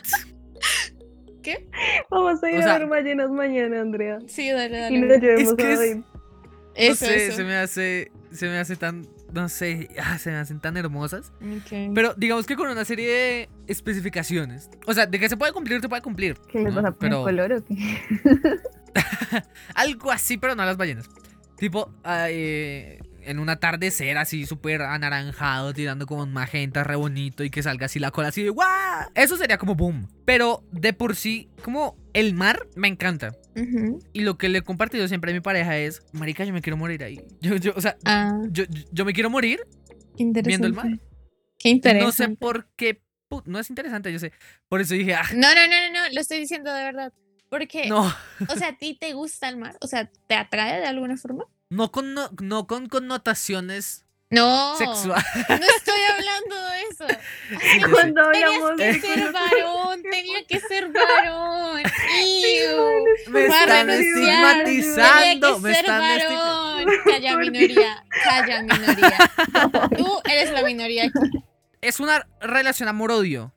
Vamos 2.11 2.43
a 2.43 2.51
ir 2.51 2.59
O 2.59 2.62
sea- 2.62 2.75
a 2.77 2.79
ver 2.79 2.89
ballenas 2.89 3.31
mañana, 3.31 3.81
Andrea. 3.81 4.18
Sí, 4.29 4.51
dale, 4.51 4.79
dale. 4.79 4.97
Y 4.97 5.01
no 5.01 5.14
llevemos 5.16 5.51
Es 5.51 5.55
que 5.55 5.62
a 5.64 5.73
es- 5.73 5.79
David. 5.79 5.97
no 5.97 6.95
sé, 6.95 7.27
eso. 7.27 7.37
se 7.37 7.45
me 7.45 7.57
hace. 7.57 8.12
Se 8.33 8.47
me 8.49 8.59
hace 8.59 8.77
tan. 8.77 9.07
No 9.33 9.49
sé, 9.49 9.89
ah, 10.03 10.18
se 10.18 10.31
me 10.31 10.37
hacen 10.37 10.61
tan 10.61 10.77
hermosas. 10.77 11.33
Ok. 11.41 11.93
Pero 11.95 12.14
digamos 12.16 12.47
que 12.47 12.57
con 12.57 12.68
una 12.68 12.85
serie 12.85 13.09
de 13.09 13.49
especificaciones. 13.68 14.68
O 14.87 14.93
sea, 14.95 15.07
de 15.07 15.18
que 15.18 15.29
se 15.29 15.37
puede 15.37 15.53
cumplir, 15.53 15.81
se 15.81 15.89
puede 15.89 16.03
cumplir. 16.03 16.37
¿Qué 16.51 16.59
les 16.61 16.75
¿no? 16.75 16.83
vas 16.83 16.93
a 16.93 16.95
poner 16.97 17.11
Pero- 17.12 17.23
color 17.25 17.53
o 17.53 17.64
qué? 17.64 17.75
Algo 19.75 20.11
así, 20.11 20.37
pero 20.37 20.55
no 20.55 20.62
a 20.62 20.66
las 20.66 20.77
ballenas. 20.77 21.09
Tipo, 21.61 21.93
eh, 22.05 22.99
en 23.23 23.39
un 23.39 23.51
atardecer 23.51 24.17
así 24.17 24.47
súper 24.47 24.81
anaranjado, 24.81 25.75
tirando 25.75 26.07
como 26.07 26.23
un 26.23 26.33
magenta 26.33 26.83
re 26.85 26.97
bonito 26.97 27.45
y 27.45 27.51
que 27.51 27.63
salga 27.63 27.85
así 27.87 27.99
la 27.99 28.11
cola 28.11 28.29
así 28.29 28.43
de 28.43 28.49
¡guau! 28.49 29.11
Eso 29.15 29.37
sería 29.37 29.59
como 29.59 29.75
boom. 29.75 30.09
Pero 30.25 30.65
de 30.73 30.95
por 30.95 31.15
sí, 31.15 31.51
como 31.63 31.97
el 32.15 32.35
mar 32.35 32.67
me 32.77 32.89
encanta. 32.89 33.37
Y 34.15 34.23
lo 34.23 34.39
que 34.39 34.49
le 34.49 34.59
he 34.59 34.63
compartido 34.63 35.07
siempre 35.07 35.33
a 35.33 35.35
mi 35.35 35.41
pareja 35.41 35.77
es, 35.77 36.03
marica, 36.13 36.45
yo 36.47 36.53
me 36.55 36.63
quiero 36.63 36.79
morir 36.79 37.05
ahí. 37.05 37.21
Yo, 37.43 37.57
yo, 37.57 37.73
o 37.77 37.81
sea, 37.83 37.97
Ah, 38.07 38.41
yo, 38.51 38.65
yo- 38.91 39.05
me 39.05 39.13
quiero 39.13 39.29
morir 39.29 39.61
viendo 40.17 40.67
el 40.67 40.73
mar. 40.73 40.87
Qué 41.59 41.69
interesante. 41.69 42.07
No 42.07 42.13
sé 42.13 42.29
por 42.37 42.69
qué. 42.75 43.03
No 43.45 43.59
es 43.59 43.69
interesante, 43.69 44.11
yo 44.13 44.19
sé. 44.19 44.33
Por 44.69 44.81
eso 44.81 44.95
dije, 44.95 45.15
ah, 45.15 45.23
No, 45.35 45.55
no, 45.55 45.67
no, 45.69 45.93
no, 45.93 45.93
no, 46.09 46.15
lo 46.15 46.21
estoy 46.21 46.39
diciendo 46.41 46.73
de 46.73 46.85
verdad. 46.85 47.13
Porque, 47.51 47.88
no. 47.88 48.03
o 48.48 48.57
sea, 48.57 48.68
¿a 48.68 48.78
ti 48.78 48.94
te 48.94 49.12
gusta 49.12 49.48
el 49.48 49.57
mar? 49.59 49.76
O 49.82 49.86
sea, 49.86 50.09
¿te 50.28 50.34
atrae 50.36 50.80
de 50.80 50.86
alguna 50.86 51.16
forma? 51.16 51.44
No 51.68 51.90
con, 51.92 52.14
no, 52.14 52.30
no 52.40 52.66
con 52.66 52.88
connotaciones 52.88 54.07
No. 54.30 54.76
sexuales. 54.76 55.24
No 55.48 55.66
estoy 55.76 56.01
hablando 56.12 56.57
de 56.68 56.80
eso. 56.90 57.07
Sé. 57.61 57.90
Cuando 57.90 58.22
hablamos 58.22 58.72
que 58.76 58.84
de 58.84 59.01
ser 59.01 59.32
varón, 59.32 60.03
tenía 60.11 60.44
que 60.46 60.61
ser 60.61 60.88
varón. 60.92 61.82
Iu. 62.24 63.05
Me 63.32 63.46
están 63.46 63.90
estigmatizando. 63.90 65.57
Tenía 65.57 65.59
Me 65.59 65.68
que 65.68 65.74
ser 65.74 65.84
están 65.84 66.01
varón. 66.01 66.86
Calla 67.05 67.36
minoría, 67.36 68.05
calla 68.24 68.62
minoría. 68.62 69.18
Tú 69.96 70.20
eres 70.30 70.51
la 70.53 70.62
minoría 70.62 71.05
aquí. 71.05 71.44
Es 71.80 71.98
una 72.01 72.26
relación 72.40 72.88
amor-odio. 72.88 73.53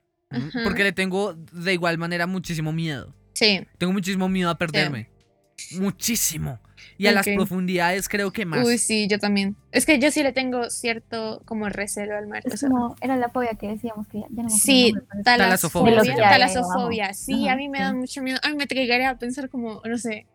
Porque 0.63 0.83
le 0.83 0.91
tengo 0.93 1.35
de 1.51 1.73
igual 1.73 1.99
manera 1.99 2.25
muchísimo 2.25 2.71
miedo. 2.73 3.13
Sí. 3.45 3.67
Tengo 3.77 3.93
muchísimo 3.93 4.29
miedo 4.29 4.49
a 4.49 4.57
perderme. 4.57 5.09
Muchísimo. 5.79 6.59
Y 6.97 7.07
a 7.07 7.11
las 7.11 7.25
profundidades 7.27 8.07
creo 8.07 8.31
que 8.31 8.45
más. 8.45 8.65
Uy, 8.65 8.77
sí, 8.77 9.07
yo 9.07 9.17
también. 9.19 9.55
Es 9.71 9.85
que 9.85 9.99
yo 9.99 10.11
sí 10.11 10.21
le 10.23 10.31
tengo 10.31 10.69
cierto 10.69 11.41
como 11.45 11.67
recelo 11.69 12.15
al 12.15 12.27
mar. 12.27 12.43
o 12.45 12.53
Es 12.53 12.59
sea, 12.59 12.69
como, 12.69 12.95
era 13.01 13.15
la 13.17 13.29
fobia 13.29 13.51
que 13.55 13.67
decíamos 13.67 14.07
que 14.07 14.19
ya, 14.19 14.27
ya 14.29 14.43
no 14.43 14.49
Sí, 14.49 14.93
Talasofobia. 15.23 15.95
talasofobia. 15.95 16.29
Talasofobia, 16.29 17.13
sí, 17.13 17.45
Ajá, 17.45 17.53
a 17.53 17.57
mí 17.57 17.69
me 17.69 17.79
sí. 17.79 17.83
da 17.83 17.93
mucho 17.93 18.21
miedo. 18.21 18.39
A 18.43 18.49
mí 18.49 18.55
me 18.55 18.67
triggería 18.67 19.09
a 19.09 19.17
pensar 19.17 19.49
como, 19.49 19.81
no 19.85 19.97
sé, 19.97 20.27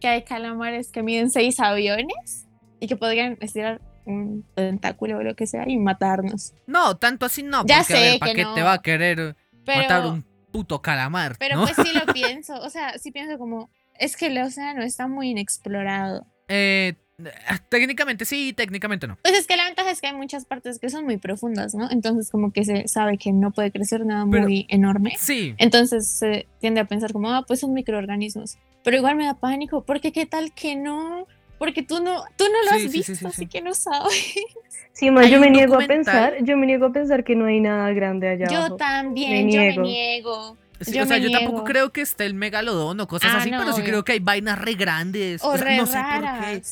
que 0.00 0.08
hay 0.08 0.22
calamares 0.22 0.90
que 0.90 1.02
miden 1.02 1.30
seis 1.30 1.58
aviones 1.60 2.46
y 2.80 2.86
que 2.86 2.96
podrían 2.96 3.36
estirar 3.40 3.80
un 4.06 4.44
tentáculo 4.54 5.18
o 5.18 5.22
lo 5.22 5.34
que 5.34 5.46
sea 5.46 5.64
y 5.68 5.78
matarnos. 5.78 6.52
No, 6.66 6.96
tanto 6.96 7.26
así 7.26 7.42
no. 7.42 7.64
Ya 7.66 7.78
porque 7.78 7.94
a 7.94 7.96
sé 7.96 8.02
ver, 8.10 8.18
¿para 8.20 8.32
que 8.32 8.36
qué 8.36 8.42
no. 8.44 8.54
te 8.54 8.62
va 8.62 8.72
a 8.74 8.82
querer 8.82 9.36
matar 9.66 10.06
un 10.06 10.24
puto 10.54 10.80
calamar? 10.80 11.36
pero 11.38 11.56
¿no? 11.56 11.64
pues 11.66 11.76
sí 11.76 11.92
lo 11.92 12.06
pienso, 12.14 12.54
o 12.60 12.70
sea, 12.70 12.96
sí 12.98 13.10
pienso 13.10 13.36
como, 13.38 13.68
es 13.98 14.16
que 14.16 14.26
el 14.26 14.38
océano 14.38 14.82
está 14.82 15.06
muy 15.08 15.30
inexplorado. 15.30 16.26
Eh, 16.48 16.94
Eh, 17.18 17.30
Técnicamente 17.68 18.24
sí, 18.24 18.52
técnicamente 18.52 19.06
no. 19.06 19.16
Pues 19.22 19.34
es 19.38 19.46
que 19.46 19.56
la 19.56 19.66
ventaja 19.66 19.90
es 19.92 20.00
que 20.00 20.08
hay 20.08 20.14
muchas 20.14 20.44
partes 20.46 20.78
que 20.80 20.90
son 20.90 21.04
muy 21.04 21.16
profundas, 21.16 21.72
¿no? 21.74 21.88
Entonces 21.90 22.28
como 22.30 22.52
que 22.52 22.64
se 22.64 22.88
sabe 22.88 23.18
que 23.18 23.32
no 23.32 23.52
puede 23.52 23.70
crecer 23.70 24.04
nada 24.04 24.26
Pero- 24.30 24.42
muy 24.44 24.66
enorme. 24.68 25.12
Sí. 25.18 25.54
Entonces 25.58 26.08
se 26.08 26.48
tiende 26.60 26.80
a 26.80 26.86
pensar 26.86 27.12
como, 27.12 27.30
ah, 27.30 27.44
pues 27.46 27.60
son 27.60 27.72
microorganismos. 27.72 28.58
Pero 28.82 28.96
igual 28.96 29.14
me 29.16 29.26
da 29.26 29.34
pánico, 29.34 29.84
porque 29.84 30.10
qué 30.12 30.26
tal 30.26 30.52
que 30.54 30.74
no, 30.76 31.26
porque 31.58 31.82
tú 31.84 32.02
no, 32.02 32.24
tú 32.36 32.44
no 32.52 32.62
lo 32.64 32.70
Sí, 32.70 32.74
has 32.86 32.92
sí, 32.92 32.98
visto, 32.98 33.14
sí, 33.14 33.26
así 33.26 33.36
sí. 33.42 33.46
que 33.46 33.62
no 33.62 33.74
sabes. 33.74 34.34
Sí, 34.94 35.10
más 35.10 35.26
Hay 35.26 35.32
yo 35.32 35.40
me 35.40 35.50
niego 35.50 35.74
a 35.74 35.86
pensar, 35.86 36.34
yo 36.42 36.56
me 36.56 36.66
niego 36.66 36.86
a 36.86 36.92
pensar 36.92 37.24
que 37.24 37.34
no 37.36 37.46
hay 37.46 37.60
nada 37.60 37.92
grande 37.92 38.28
allá 38.30 38.46
Yo 38.48 38.58
abajo. 38.58 38.76
también, 38.76 39.46
Me 39.46 39.52
yo 39.52 39.60
me 39.60 39.76
niego. 39.88 40.56
Sí, 40.80 40.92
Yo 40.92 41.02
o 41.02 41.06
sea, 41.06 41.18
yo 41.18 41.30
tampoco 41.30 41.52
niego. 41.58 41.64
creo 41.64 41.90
que 41.92 42.00
esté 42.00 42.26
el 42.26 42.34
megalodón 42.34 43.00
o 43.00 43.06
cosas 43.08 43.30
Ah, 43.34 43.38
así, 43.38 43.50
no, 43.50 43.58
pero 43.58 43.72
sí 43.72 43.80
obvio. 43.80 43.90
creo 43.90 44.04
que 44.04 44.12
hay 44.12 44.20
vainas 44.20 44.58
re 44.58 44.74
grandes. 44.74 45.42
O 45.42 45.48
o 45.50 45.56
sea, 45.56 45.64
re 45.66 45.76
no 45.76 45.86
sé 45.86 45.98
por 45.98 46.40
qué. 46.44 46.62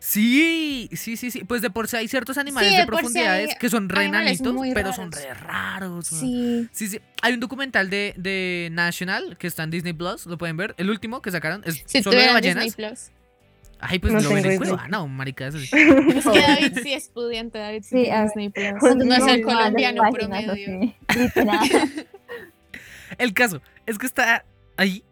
Sí, 0.00 0.90
sí, 0.92 1.16
sí, 1.16 1.30
sí. 1.30 1.44
Pues 1.44 1.62
de 1.62 1.70
por 1.70 1.88
sí 1.88 1.96
hay 1.96 2.08
ciertos 2.08 2.36
animales 2.36 2.68
Sí, 2.70 2.74
de 2.76 2.82
de 2.82 2.86
por 2.86 2.96
sí 2.96 3.00
profundidades 3.04 3.50
hay 3.52 3.56
que 3.56 3.70
son 3.70 3.88
re 3.88 4.04
enanitos, 4.04 4.54
pero 4.74 4.92
son 4.92 5.10
re 5.10 5.32
raros. 5.32 6.08
Sí. 6.08 6.68
Sí, 6.72 6.88
sí. 6.88 7.00
Hay 7.22 7.32
un 7.34 7.40
documental 7.40 7.88
de, 7.88 8.12
de 8.18 8.68
National 8.72 9.36
que 9.38 9.46
está 9.46 9.62
en 9.62 9.70
Disney 9.70 9.94
Plus, 9.94 10.26
lo 10.26 10.36
pueden 10.36 10.56
ver. 10.58 10.74
El 10.76 10.90
último 10.90 11.22
que 11.22 11.30
sacaron 11.30 11.62
es 11.64 11.82
solo 12.02 12.18
de 12.18 12.32
ballenas. 12.32 12.64
Disney 12.64 12.88
Plus. 12.90 13.10
Ay, 13.80 13.98
pues 13.98 14.12
No 14.14 14.20
lo 14.20 14.28
ven 14.30 14.38
en 14.38 14.50
Disney. 14.50 14.68
Cuevana 14.70 15.02
o 15.02 15.08
marica, 15.08 15.46
eso 15.46 15.58
sí. 15.58 15.68
Es 15.72 16.24
que 16.24 16.40
David 16.40 16.78
sí 16.82 16.92
es 16.92 17.08
pudiente, 17.08 17.58
David 17.58 17.82
sí, 17.82 17.88
Sí, 17.88 18.02
tiene 18.04 18.12
a 18.12 18.20
ver. 18.20 18.26
Disney 18.28 18.48
Plus. 18.50 18.96
No 19.04 19.14
es 19.14 19.26
el 19.26 19.42
colombiano 19.42 20.02
promedio. 20.12 20.52
así. 20.52 20.94
El 23.18 23.32
caso 23.34 23.60
es 23.86 23.98
que 23.98 24.06
está 24.06 24.44
ahí 24.76 25.04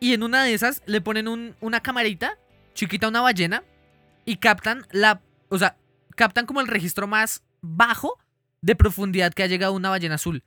y 0.00 0.14
en 0.14 0.22
una 0.22 0.42
de 0.44 0.54
esas 0.54 0.82
le 0.86 1.00
ponen 1.00 1.28
un- 1.28 1.54
una 1.60 1.80
camarita 1.80 2.38
chiquita 2.74 3.06
a 3.06 3.10
una 3.10 3.20
ballena 3.20 3.62
y 4.24 4.36
captan 4.36 4.86
la, 4.90 5.20
o 5.48 5.58
sea, 5.58 5.76
captan 6.16 6.46
como 6.46 6.60
el 6.60 6.66
registro 6.66 7.06
más 7.06 7.42
bajo 7.60 8.18
de 8.62 8.74
profundidad 8.74 9.32
que 9.32 9.42
ha 9.42 9.46
llegado 9.46 9.72
una 9.74 9.90
ballena 9.90 10.16
azul. 10.16 10.42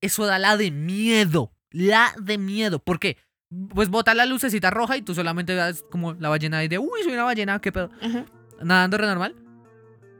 Eso 0.00 0.26
da 0.26 0.38
la 0.38 0.56
de 0.56 0.70
miedo, 0.70 1.52
la 1.70 2.14
de 2.20 2.38
miedo. 2.38 2.78
¿Por 2.78 3.00
qué? 3.00 3.16
Pues 3.74 3.88
bota 3.88 4.14
la 4.14 4.26
lucecita 4.26 4.70
roja 4.70 4.96
y 4.96 5.02
tú 5.02 5.14
solamente 5.14 5.54
ves 5.54 5.84
como 5.90 6.14
la 6.14 6.28
ballena 6.28 6.58
ahí 6.58 6.68
de, 6.68 6.78
uy, 6.78 7.00
soy 7.02 7.12
una 7.12 7.24
ballena, 7.24 7.60
qué 7.60 7.70
pedo, 7.72 7.90
Ajá. 8.02 8.24
nadando 8.62 8.96
re 8.98 9.06
normal. 9.06 9.34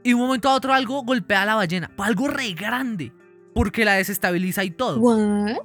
Y 0.03 0.11
de 0.11 0.14
un 0.14 0.20
momento 0.22 0.49
a 0.49 0.55
otro 0.55 0.72
algo 0.74 1.03
golpea 1.03 1.43
a 1.43 1.47
la 1.47 1.55
ballena, 1.55 1.91
algo 1.99 2.28
re 2.28 2.53
grande, 2.53 3.12
porque 3.55 3.85
la 3.85 3.95
desestabiliza 3.95 4.62
y 4.64 4.70
todo. 4.70 4.99
What? 5.01 5.57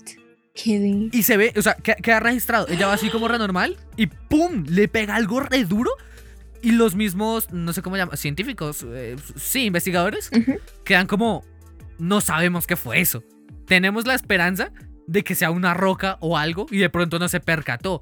¿Qué 0.56 0.80
di? 0.80 1.10
Y 1.14 1.24
se 1.24 1.38
ve, 1.38 1.54
o 1.58 1.62
sea, 1.62 1.76
que- 1.76 1.96
queda 1.96 2.20
registrado. 2.20 2.68
Ella 2.70 2.88
va 2.88 2.94
así 2.94 3.10
como 3.10 3.28
re 3.28 3.38
normal 3.38 3.78
y 3.98 4.08
¡pum! 4.08 4.66
Le 4.68 4.88
pega 4.88 5.16
algo 5.16 5.40
re 5.42 5.64
duro. 5.66 5.92
Y 6.62 6.72
los 6.72 6.94
mismos, 6.96 7.52
no 7.54 7.72
sé 7.72 7.82
cómo 7.82 7.96
llaman, 7.96 8.18
científicos, 8.18 8.86
eh, 8.90 9.16
sí, 9.38 9.66
investigadores, 9.66 10.30
Ujú. 10.36 10.58
quedan 10.84 11.08
como, 11.08 11.46
no 12.00 12.20
sabemos 12.20 12.68
qué 12.68 12.76
fue 12.76 13.00
eso. 13.00 13.24
Tenemos 13.66 14.06
la 14.06 14.14
esperanza 14.16 14.72
de 15.12 15.24
que 15.24 15.34
sea 15.36 15.50
una 15.52 15.74
roca 15.74 16.18
o 16.22 16.38
algo 16.38 16.68
y 16.70 16.78
de 16.78 16.90
pronto 16.90 17.18
no 17.20 17.28
se 17.30 17.40
percató. 17.40 18.02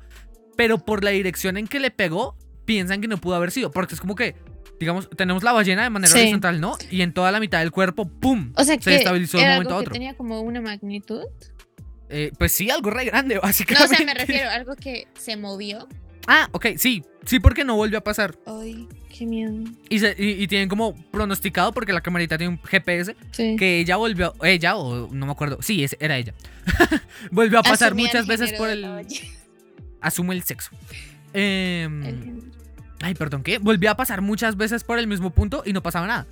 Pero 0.55 0.79
por 0.79 1.03
la 1.03 1.11
dirección 1.11 1.55
en 1.57 1.67
que 1.67 1.79
le 1.79 1.89
pegó, 1.91 2.35
piensan 2.65 2.99
que 3.01 3.07
no 3.07 3.17
pudo 3.17 3.35
haber 3.35 3.51
sido. 3.51 3.71
Porque 3.71 3.95
es 3.95 4.01
como 4.01 4.15
que, 4.15 4.35
digamos, 4.79 5.09
tenemos 5.15 5.43
la 5.43 5.53
ballena 5.53 5.83
de 5.83 5.89
manera 5.89 6.11
Sí. 6.11 6.19
horizontal, 6.19 6.59
¿no? 6.59 6.75
Y 6.91 7.01
en 7.01 7.13
toda 7.13 7.31
la 7.31 7.39
mitad 7.39 7.59
del 7.59 7.71
cuerpo, 7.71 8.09
¡pum! 8.09 8.51
O 8.55 8.63
sea 8.63 8.75
se 8.75 8.81
que 8.81 8.89
destabilizó 8.91 9.37
de 9.37 9.43
un 9.45 9.49
momento 9.51 9.73
a 9.75 9.77
otro. 9.77 9.91
que 9.93 9.99
tenía 9.99 10.15
como 10.17 10.41
una 10.41 10.59
magnitud. 10.61 11.23
Eh, 12.09 12.31
pues 12.37 12.51
sí, 12.53 12.69
algo 12.69 12.89
re 12.89 13.05
grande, 13.05 13.35
No, 13.35 13.41
básicamente. 13.41 13.93
o 13.93 13.97
sea, 13.97 14.05
me 14.05 14.13
refiero 14.13 14.49
a 14.49 14.53
algo 14.53 14.75
que 14.75 15.07
se 15.17 15.37
movió. 15.37 15.87
Ah, 16.27 16.49
ok, 16.51 16.67
sí. 16.77 17.03
Sí, 17.27 17.39
porque 17.39 17.63
no 17.63 17.75
volvió 17.75 17.97
a 17.99 18.01
pasar. 18.01 18.35
Ay, 18.45 18.87
qué 19.15 19.25
miedo. 19.25 19.53
Y, 19.89 19.99
se- 19.99 20.15
y- 20.17 20.41
y 20.43 20.47
tienen 20.47 20.69
como 20.69 20.95
pronosticado, 21.11 21.73
porque 21.73 21.93
la 21.93 22.01
camarita 22.01 22.37
tiene 22.37 22.53
un 22.53 22.59
GPS, 22.63 23.15
Sí. 23.31 23.55
que 23.57 23.79
ella 23.79 23.97
volvió, 23.97 24.33
ella, 24.43 24.77
o 24.77 25.09
no 25.13 25.25
me 25.25 25.31
acuerdo, 25.33 25.59
sí, 25.61 25.83
es- 25.83 25.97
era 25.99 26.17
ella. 26.17 26.33
volvió 27.31 27.59
a 27.59 27.63
pasar 27.63 27.89
Asumía 27.89 28.05
muchas 28.07 28.27
veces 28.27 28.53
por 28.53 28.69
el... 28.69 29.05
Asume 30.01 30.35
el 30.35 30.43
sexo. 30.43 30.71
El 31.33 32.03
género. 32.03 32.41
ay, 33.01 33.13
perdón, 33.13 33.43
¿qué? 33.43 33.57
Volvió 33.57 33.91
a 33.91 33.95
pasar 33.95 34.21
muchas 34.21 34.55
veces 34.57 34.83
por 34.83 34.97
el 34.97 35.07
mismo 35.07 35.29
punto 35.31 35.63
y 35.65 35.73
no 35.73 35.83
pasaba 35.83 36.07
nada. 36.07 36.27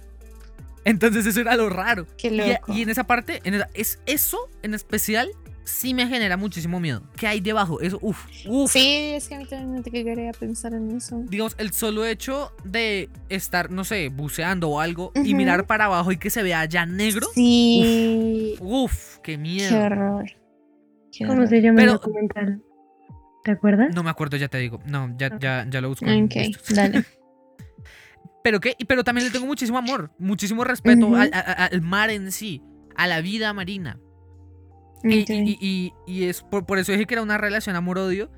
Entonces 0.85 1.25
eso 1.25 1.41
era 1.41 1.55
lo 1.55 1.69
raro. 1.69 2.05
Qué 2.17 2.27
Y, 2.29 2.37
loco. 2.37 2.73
y 2.73 2.83
en 2.83 2.89
esa 2.89 3.05
parte, 3.05 3.41
en 3.43 3.55
esa- 3.55 3.69
es 3.73 3.99
eso 4.05 4.49
en 4.61 4.73
especial, 4.75 5.29
sí 5.66 5.93
me 5.93 6.07
genera 6.07 6.38
muchísimo 6.38 6.80
miedo. 6.80 7.01
¿Qué 7.18 7.28
hay 7.28 7.41
debajo? 7.41 7.82
Eso, 7.82 7.99
uff, 8.01 8.26
uff. 8.47 8.72
Sí, 8.72 9.11
es 9.16 9.28
que 9.28 9.36
a 9.36 9.39
mí 9.39 9.45
también 9.45 9.72
me 9.74 9.84
quería 9.84 10.32
pensar 10.32 10.74
en 10.74 10.91
eso. 10.95 11.22
digamos, 11.28 11.55
el 11.57 11.72
solo 11.74 12.05
hecho 12.05 12.51
de 12.63 13.09
estar, 13.30 13.72
no 13.72 13.84
sé, 13.84 14.09
buceando 14.09 14.70
o 14.70 14.80
algo 14.80 15.11
y 15.16 15.34
mirar 15.34 15.66
para 15.68 15.86
abajo 15.86 16.11
y 16.11 16.18
que 16.18 16.30
se 16.30 16.41
vea 16.43 16.63
ya 16.66 16.86
negro, 16.86 17.28
Sí. 17.34 18.55
uff, 18.61 19.18
qué 19.18 19.34
Qué 19.34 19.38
miedo. 19.38 19.84
horror. 19.84 20.26
Qué 21.11 21.26
¿Cómo 21.26 21.34
horror. 21.34 21.47
se 21.49 21.61
llama 21.61 21.78
Pero- 21.78 21.91
el 21.91 21.97
documental? 21.97 22.61
¿Te 23.43 23.51
acuerdas? 23.51 23.93
No 23.93 24.01
me 24.03 24.09
acuerdo, 24.09 24.38
ya 24.38 24.47
te 24.47 24.57
digo. 24.57 24.80
No, 24.88 25.13
ya, 25.18 25.38
ya, 25.39 25.68
ya 25.70 25.80
lo 25.82 25.89
busco. 25.89 26.05
Ok, 26.05 26.34
dale. 26.74 27.05
Pero 28.43 28.59
qué, 28.59 28.76
pero 28.88 29.03
también 29.03 29.26
le 29.26 29.32
tengo 29.34 29.47
muchísimo 29.47 29.80
amor, 29.80 30.11
muchísimo 30.20 30.63
respeto 30.63 31.09
al 31.16 31.82
mar 31.82 32.11
en 32.11 32.32
sí, 32.32 32.61
a 32.95 33.07
la 33.07 33.20
vida 33.22 33.51
marina. 33.53 33.99
Y, 35.03 35.31
y- 35.31 35.57
y- 35.59 35.93
y 36.07 36.23
es 36.25 36.41
por, 36.41 36.65
por 36.65 36.79
eso 36.79 36.91
dije 36.91 37.05
que 37.05 37.13
era 37.15 37.21
una 37.23 37.37
relación 37.37 37.75
amor-odio, 37.75 38.31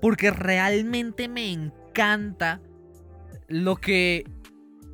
porque 0.00 0.30
realmente 0.30 1.28
me 1.28 1.52
encanta 1.52 2.60
lo 3.48 3.76
que, 3.76 4.24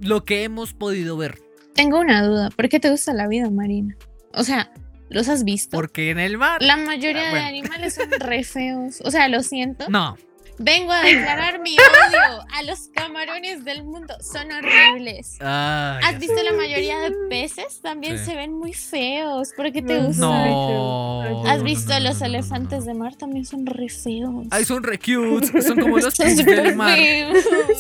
lo 0.01 0.25
que 0.25 0.45
hemos 0.45 0.73
podido 0.75 1.17
ver. 1.17 1.39
Tengo 1.75 2.01
una 2.01 2.27
duda. 2.27 2.51
¿Por 2.55 2.69
qué 2.69 2.81
te 2.81 2.91
gusta 2.91 3.13
la 3.15 3.29
vida 3.29 3.49
marina? 3.51 3.97
O 4.35 4.43
sea, 4.45 4.73
¿los 5.09 5.29
has 5.29 5.45
visto? 5.45 5.77
Porque 5.77 6.11
en 6.11 6.19
el 6.19 6.39
mar... 6.39 6.61
La 6.63 6.77
mayoría 6.77 7.29
Ah, 7.29 7.31
bueno. 7.31 7.45
de 7.45 7.49
animales 7.59 7.95
son 7.95 8.11
re 8.21 8.45
feos. 8.45 9.01
O 9.05 9.11
sea, 9.11 9.29
lo 9.29 9.43
siento. 9.43 9.89
No, 9.89 10.17
Vengo 10.59 10.93
a 10.93 11.03
declarar 11.03 11.61
mi 11.61 11.73
odio 11.77 12.45
a 12.53 12.63
los 12.63 12.89
camarones 12.95 13.65
del 13.65 13.83
mundo. 13.85 14.15
Son 14.21 14.47
horribles. 14.53 15.37
Ay, 15.41 16.01
¿Has 16.05 16.19
visto 16.21 16.41
la 16.43 16.53
mayoría 16.53 16.99
de 17.01 17.13
peces? 17.29 17.81
También 17.83 18.19
Sí. 18.19 18.27
se 18.27 18.37
ven 18.37 18.53
muy 18.53 18.73
feos. 18.73 19.51
¿Por 19.57 19.73
qué 19.73 19.83
te 19.83 19.95
No. 20.01 20.07
gustan? 20.07 20.51
No. 20.51 21.45
¿Has 21.47 21.63
visto 21.63 21.93
no, 21.95 21.99
no, 22.01 22.05
los 22.09 22.21
no, 22.21 22.27
no, 22.27 22.33
no, 22.33 22.39
elefantes 22.39 22.81
no. 22.81 22.85
de 22.87 22.95
mar? 22.95 23.17
También 23.17 23.45
son 23.45 23.67
re 23.67 23.89
feos. 23.89 24.47
Ay, 24.51 24.65
son 24.65 24.83
re 24.83 24.99
cute. 24.99 25.63
Son 25.63 25.81
como 25.81 25.99
los 25.99 26.15
pugs 26.15 26.45
del 26.45 26.77
mar. 26.77 26.99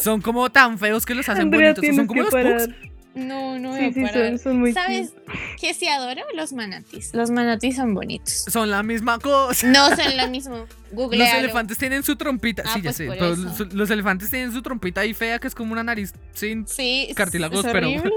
Son 0.02 0.20
como 0.22 0.50
tan 0.50 0.78
feos 0.78 1.04
que 1.06 1.14
los 1.14 1.28
hacen 1.28 1.42
Andrea, 1.42 1.74
bonitos. 1.74 1.96
Son 1.96 2.06
como 2.06 2.22
los 2.22 2.30
pugs. 2.30 2.68
No, 3.14 3.58
no 3.58 3.70
voy 3.70 3.92
Sí, 3.92 4.04
a 4.04 4.08
sí, 4.08 4.12
son, 4.14 4.38
son 4.38 4.60
muy 4.60 4.72
¿Sabes 4.72 5.12
qué 5.60 5.74
sí 5.74 5.86
adoro? 5.86 6.22
Los 6.34 6.52
manatis. 6.52 7.12
Los 7.12 7.30
manatis 7.30 7.76
son 7.76 7.92
bonitos. 7.94 8.32
Son 8.48 8.70
la 8.70 8.82
misma 8.82 9.18
cosa. 9.18 9.66
No 9.66 9.94
son 9.94 10.16
lo 10.16 10.28
mismo. 10.28 10.64
Google. 10.92 11.18
Los 11.18 11.28
elefantes 11.34 11.76
tienen 11.78 12.02
su 12.02 12.16
trompita. 12.16 12.62
Ah, 12.66 12.70
sí, 12.74 12.80
ya 12.80 12.84
pues 12.90 12.96
sé. 12.96 13.06
por 13.06 13.14
Pero 13.18 13.32
eso. 13.34 13.42
los, 13.64 13.74
los 13.74 13.90
elefantes 13.90 14.30
tienen 14.30 14.52
su 14.52 14.62
trompita 14.62 15.02
ahí 15.02 15.12
fea 15.14 15.38
que 15.38 15.46
es 15.48 15.54
como 15.54 15.72
una 15.72 15.82
nariz 15.82 16.12
sin. 16.32 16.66
Sí, 16.66 17.10
Cartílagos, 17.14 17.64
es 17.64 17.72
pero- 17.72 17.86
horrible, 17.88 18.10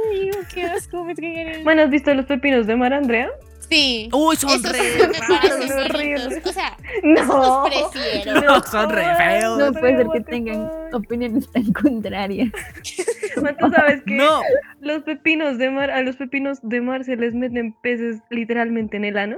qué 0.53 0.63
asco, 0.63 1.03
me. 1.03 1.63
Bueno, 1.63 1.81
¿has 1.83 1.89
visto 1.89 2.13
los 2.13 2.25
pepinos 2.25 2.65
de 2.67 2.75
mar, 2.75 2.93
Andrea? 2.93 3.29
Sí. 3.69 4.09
Uy, 4.13 4.35
son 4.35 4.51
Esos 4.51 4.71
re 4.71 4.79
sí 4.79 5.71
horribles. 5.89 6.45
O 6.45 6.51
sea, 6.53 6.77
No. 7.03 7.63
prefiero. 7.91 8.41
No, 8.41 8.61
son 8.63 8.89
re 8.89 9.03
feos. 9.15 9.57
No 9.57 9.73
puede 9.73 9.97
ser 9.97 10.07
que 10.13 10.21
tengan 10.21 10.69
opiniones 10.93 11.51
tan 11.51 11.73
contrarias. 11.73 12.51
¿Tú 13.59 13.69
sabes 13.71 14.03
que 14.03 14.13
No. 14.15 14.41
los 14.81 15.03
pepinos 15.03 15.57
de 15.57 15.69
mar, 15.71 15.89
a 15.91 16.01
los 16.03 16.15
pepinos 16.15 16.59
de 16.61 16.81
mar 16.81 17.03
se 17.03 17.15
les 17.15 17.33
meten 17.33 17.73
peces 17.81 18.19
literalmente 18.29 18.97
en 18.97 19.05
el 19.05 19.17
ano 19.17 19.37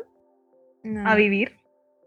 No. 0.84 1.10
a 1.10 1.16
vivir? 1.16 1.56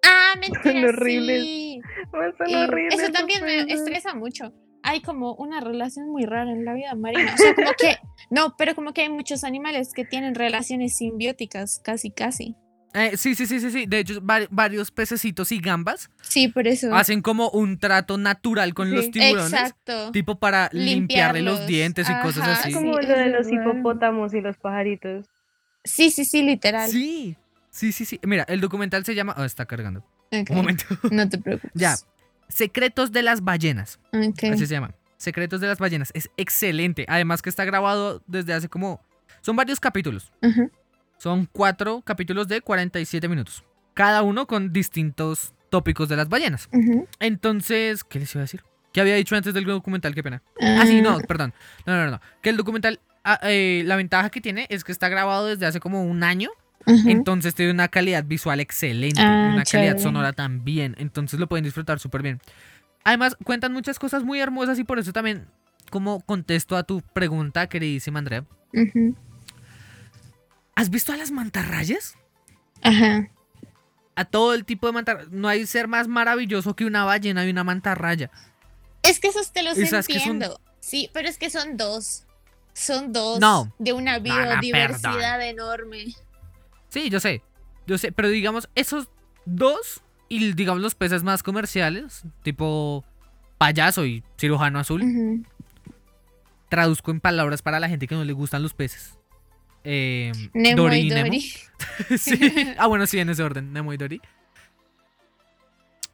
Ah, 0.02 0.34
mentira, 0.38 0.62
Son 0.62 0.84
horribles. 0.84 1.42
sí. 1.42 1.80
Son 2.11 2.48
Eh, 2.48 2.56
horribles 2.64 3.00
eso 3.00 3.12
también 3.12 3.42
me 3.44 3.61
estresa 3.72 4.14
mucho. 4.14 4.52
Hay 4.91 5.03
como 5.03 5.34
una 5.34 5.61
relación 5.61 6.09
muy 6.11 6.24
rara 6.24 6.51
en 6.51 6.64
la 6.64 6.74
vida 6.74 6.95
marina. 6.97 7.32
O 7.32 7.36
sea, 7.36 7.55
como 7.55 7.70
que, 7.78 7.97
no, 8.30 8.57
pero 8.57 8.74
como 8.74 8.93
que 8.93 9.03
hay 9.03 9.09
muchos 9.09 9.45
animales 9.45 9.93
que 9.95 10.05
tienen 10.05 10.34
relaciones 10.34 10.97
simbióticas, 10.97 11.80
casi, 11.84 12.11
casi. 12.11 12.57
Eh, 12.93 13.16
sí, 13.16 13.36
sí, 13.36 13.47
sí, 13.47 13.61
sí, 13.61 13.70
sí. 13.70 13.86
De 13.86 14.01
hecho, 14.01 14.20
vari- 14.20 14.49
varios 14.51 14.91
pececitos 14.91 15.53
y 15.53 15.61
gambas 15.61 16.11
Sí, 16.22 16.49
por 16.49 16.66
eso. 16.66 16.93
hacen 16.93 17.22
como 17.22 17.49
un 17.51 17.78
trato 17.78 18.18
natural 18.18 18.74
con 18.74 18.93
los 18.93 19.05
Sí. 19.05 19.11
tiburones. 19.12 19.53
Exacto. 19.53 20.11
Tipo 20.11 20.41
para 20.41 20.68
limpiarle 20.72 21.43
los 21.43 21.68
dientes 21.68 22.09
y 22.11 22.14
cosas 22.20 22.49
así. 22.49 22.70
sí. 22.70 22.74
Como 22.74 22.99
es 22.99 23.09
lo 23.09 23.16
de 23.16 23.28
los 23.28 23.47
hipopótamos 23.49 24.34
y 24.34 24.41
los 24.41 24.57
pajaritos. 24.57 25.26
Sí, 25.84 26.11
sí, 26.11 26.24
sí, 26.24 26.43
literal. 26.43 26.91
Sí, 26.91 27.36
sí, 27.70 27.93
sí, 27.93 28.05
sí. 28.05 28.18
Mira, 28.24 28.43
el 28.49 28.61
documental 28.61 29.05
se 29.05 29.14
llama. 29.14 29.36
Oh, 29.38 29.45
está 29.45 29.66
cargando. 29.66 30.05
Un 30.32 30.45
momento. 30.57 30.84
No 31.12 31.28
te 31.28 31.38
preocupes. 31.38 31.70
Ya. 31.74 31.95
Secretos 32.51 33.12
de 33.12 33.22
las 33.22 33.42
ballenas. 33.42 33.98
Así 34.12 34.66
se 34.66 34.74
llama. 34.74 34.94
Secretos 35.16 35.61
de 35.61 35.66
las 35.66 35.78
ballenas. 35.78 36.11
Es 36.14 36.30
excelente. 36.36 37.05
Además 37.09 37.42
que 37.42 37.51
está 37.51 37.64
grabado 37.64 38.22
desde 38.26 38.53
hace 38.53 38.68
como... 38.68 39.01
Son 39.40 39.57
varios 39.57 39.80
capítulos. 39.80 40.32
Son 41.18 41.46
cuatro 41.51 42.03
capítulos 42.03 42.48
de 42.48 42.61
47 42.61 43.28
minutos. 43.28 43.64
Cada 43.94 44.22
uno 44.22 44.46
con 44.46 44.72
distintos 44.72 45.55
tópicos 45.70 46.09
de 46.09 46.16
las 46.16 46.28
ballenas. 46.28 46.68
Entonces, 47.18 48.05
¿qué 48.05 48.18
les 48.18 48.34
iba 48.34 48.40
a 48.40 48.44
decir? 48.44 48.62
¿Qué 48.92 49.01
había 49.01 49.14
dicho 49.14 49.36
antes 49.36 49.55
del 49.55 49.64
documental? 49.64 50.14
Qué 50.14 50.22
pena. 50.22 50.42
Ah, 50.61 50.84
sí, 50.86 51.01
no, 51.01 51.18
perdón. 51.20 51.55
No, 51.86 51.96
no, 51.96 52.11
no. 52.11 52.20
Que 52.42 52.51
el 52.51 52.57
documental, 52.57 53.01
ah, 53.24 53.38
eh, 53.44 53.82
la 53.86 53.96
ventaja 53.96 54.30
que 54.30 54.40
tiene 54.40 54.66
es 54.68 54.84
que 54.84 54.92
está 54.92 55.09
grabado 55.09 55.46
desde 55.46 55.66
hace 55.66 55.80
como 55.80 56.05
un 56.05 56.24
año. 56.24 56.51
Entonces 56.87 57.55
tiene 57.55 57.72
una 57.72 57.89
calidad 57.89 58.24
visual 58.24 58.59
excelente. 58.61 59.20
Ah, 59.20 59.51
una 59.55 59.64
calidad 59.64 59.99
sonora 59.99 60.33
también. 60.33 60.95
Entonces 60.99 61.39
lo 61.39 61.49
pueden 61.49 61.64
disfrutar 61.64 61.99
súper 62.01 62.22
bien. 62.22 62.41
Además, 63.05 63.37
cuentan 63.45 63.72
muchas 63.72 63.99
cosas 63.99 64.24
muy 64.24 64.41
hermosas 64.41 64.78
y 64.78 64.85
por 64.85 64.99
eso 64.99 65.12
también, 65.12 65.47
como 65.91 66.20
contesto 66.20 66.76
a 66.76 66.83
tu 66.83 67.01
pregunta, 67.03 67.68
queridísima 67.68 68.18
Andrea. 68.18 68.45
Ujú. 68.74 69.14
¿Has 70.74 70.91
visto 70.91 71.12
a 71.12 71.16
las 71.16 71.31
mantarrayas? 71.31 72.14
Ajá. 72.83 73.28
A 74.16 74.24
todo 74.24 74.55
el 74.55 74.64
tipo 74.64 74.87
de 74.87 74.93
mantarrayas. 74.93 75.31
No 75.31 75.49
hay 75.49 75.66
ser 75.66 75.89
más 75.89 76.09
maravilloso 76.09 76.74
que 76.76 76.85
una 76.85 77.05
ballena 77.05 77.45
y 77.47 77.51
una 77.51 77.64
mantarraya. 77.64 78.31
Es 79.03 79.20
que 79.20 79.28
esos 79.28 79.53
te 79.53 79.62
los 79.62 79.78
Esas 79.78 80.07
que 80.07 80.14
son- 80.20 80.33
entiendo. 80.33 80.61
Sí, 80.81 81.11
pero 81.12 81.28
es 81.28 81.39
que 81.39 81.51
son 81.51 81.76
dos. 81.76 82.24
Son 82.72 83.12
dos 83.12 83.41
No. 83.41 83.72
de 83.78 83.93
una 83.93 84.18
No, 84.18 84.18
no, 84.18 84.22
biodiversidad 84.22 85.43
enorme. 85.47 86.14
Sí, 86.91 87.09
yo 87.09 87.20
sé. 87.20 87.43
Yo 87.86 87.99
sé, 87.99 88.12
pero 88.12 88.28
digamos, 88.28 88.68
esos 88.74 89.09
dos 89.47 90.03
y 90.28 90.53
digamos 90.53 90.80
los 90.80 90.95
peces 90.95 91.22
más 91.22 91.43
comerciales, 91.43 92.22
tipo 92.43 93.05
payaso 93.59 94.07
y 94.07 94.22
cirujano 94.38 94.78
azul, 94.78 95.45
traduzco 96.68 97.11
en 97.11 97.20
palabras 97.20 97.62
para 97.62 97.80
la 97.80 97.88
gente 97.88 98.07
que 98.07 98.14
no 98.14 98.24
le 98.24 98.32
gustan 98.32 98.62
los 98.62 98.74
peces. 98.74 99.18
Eh, 99.82 100.32
Nemo 100.53 100.82
Dory 100.82 100.99
y 100.99 101.09
Nemo. 101.09 101.24
Dory. 101.24 101.41
sí. 102.18 102.74
Ah, 102.78 102.86
bueno, 102.86 103.07
sí, 103.07 103.18
en 103.18 103.30
ese 103.30 103.43
orden, 103.43 103.72
Nemo 103.72 103.93
y 103.93 103.97
Dory. 103.97 104.20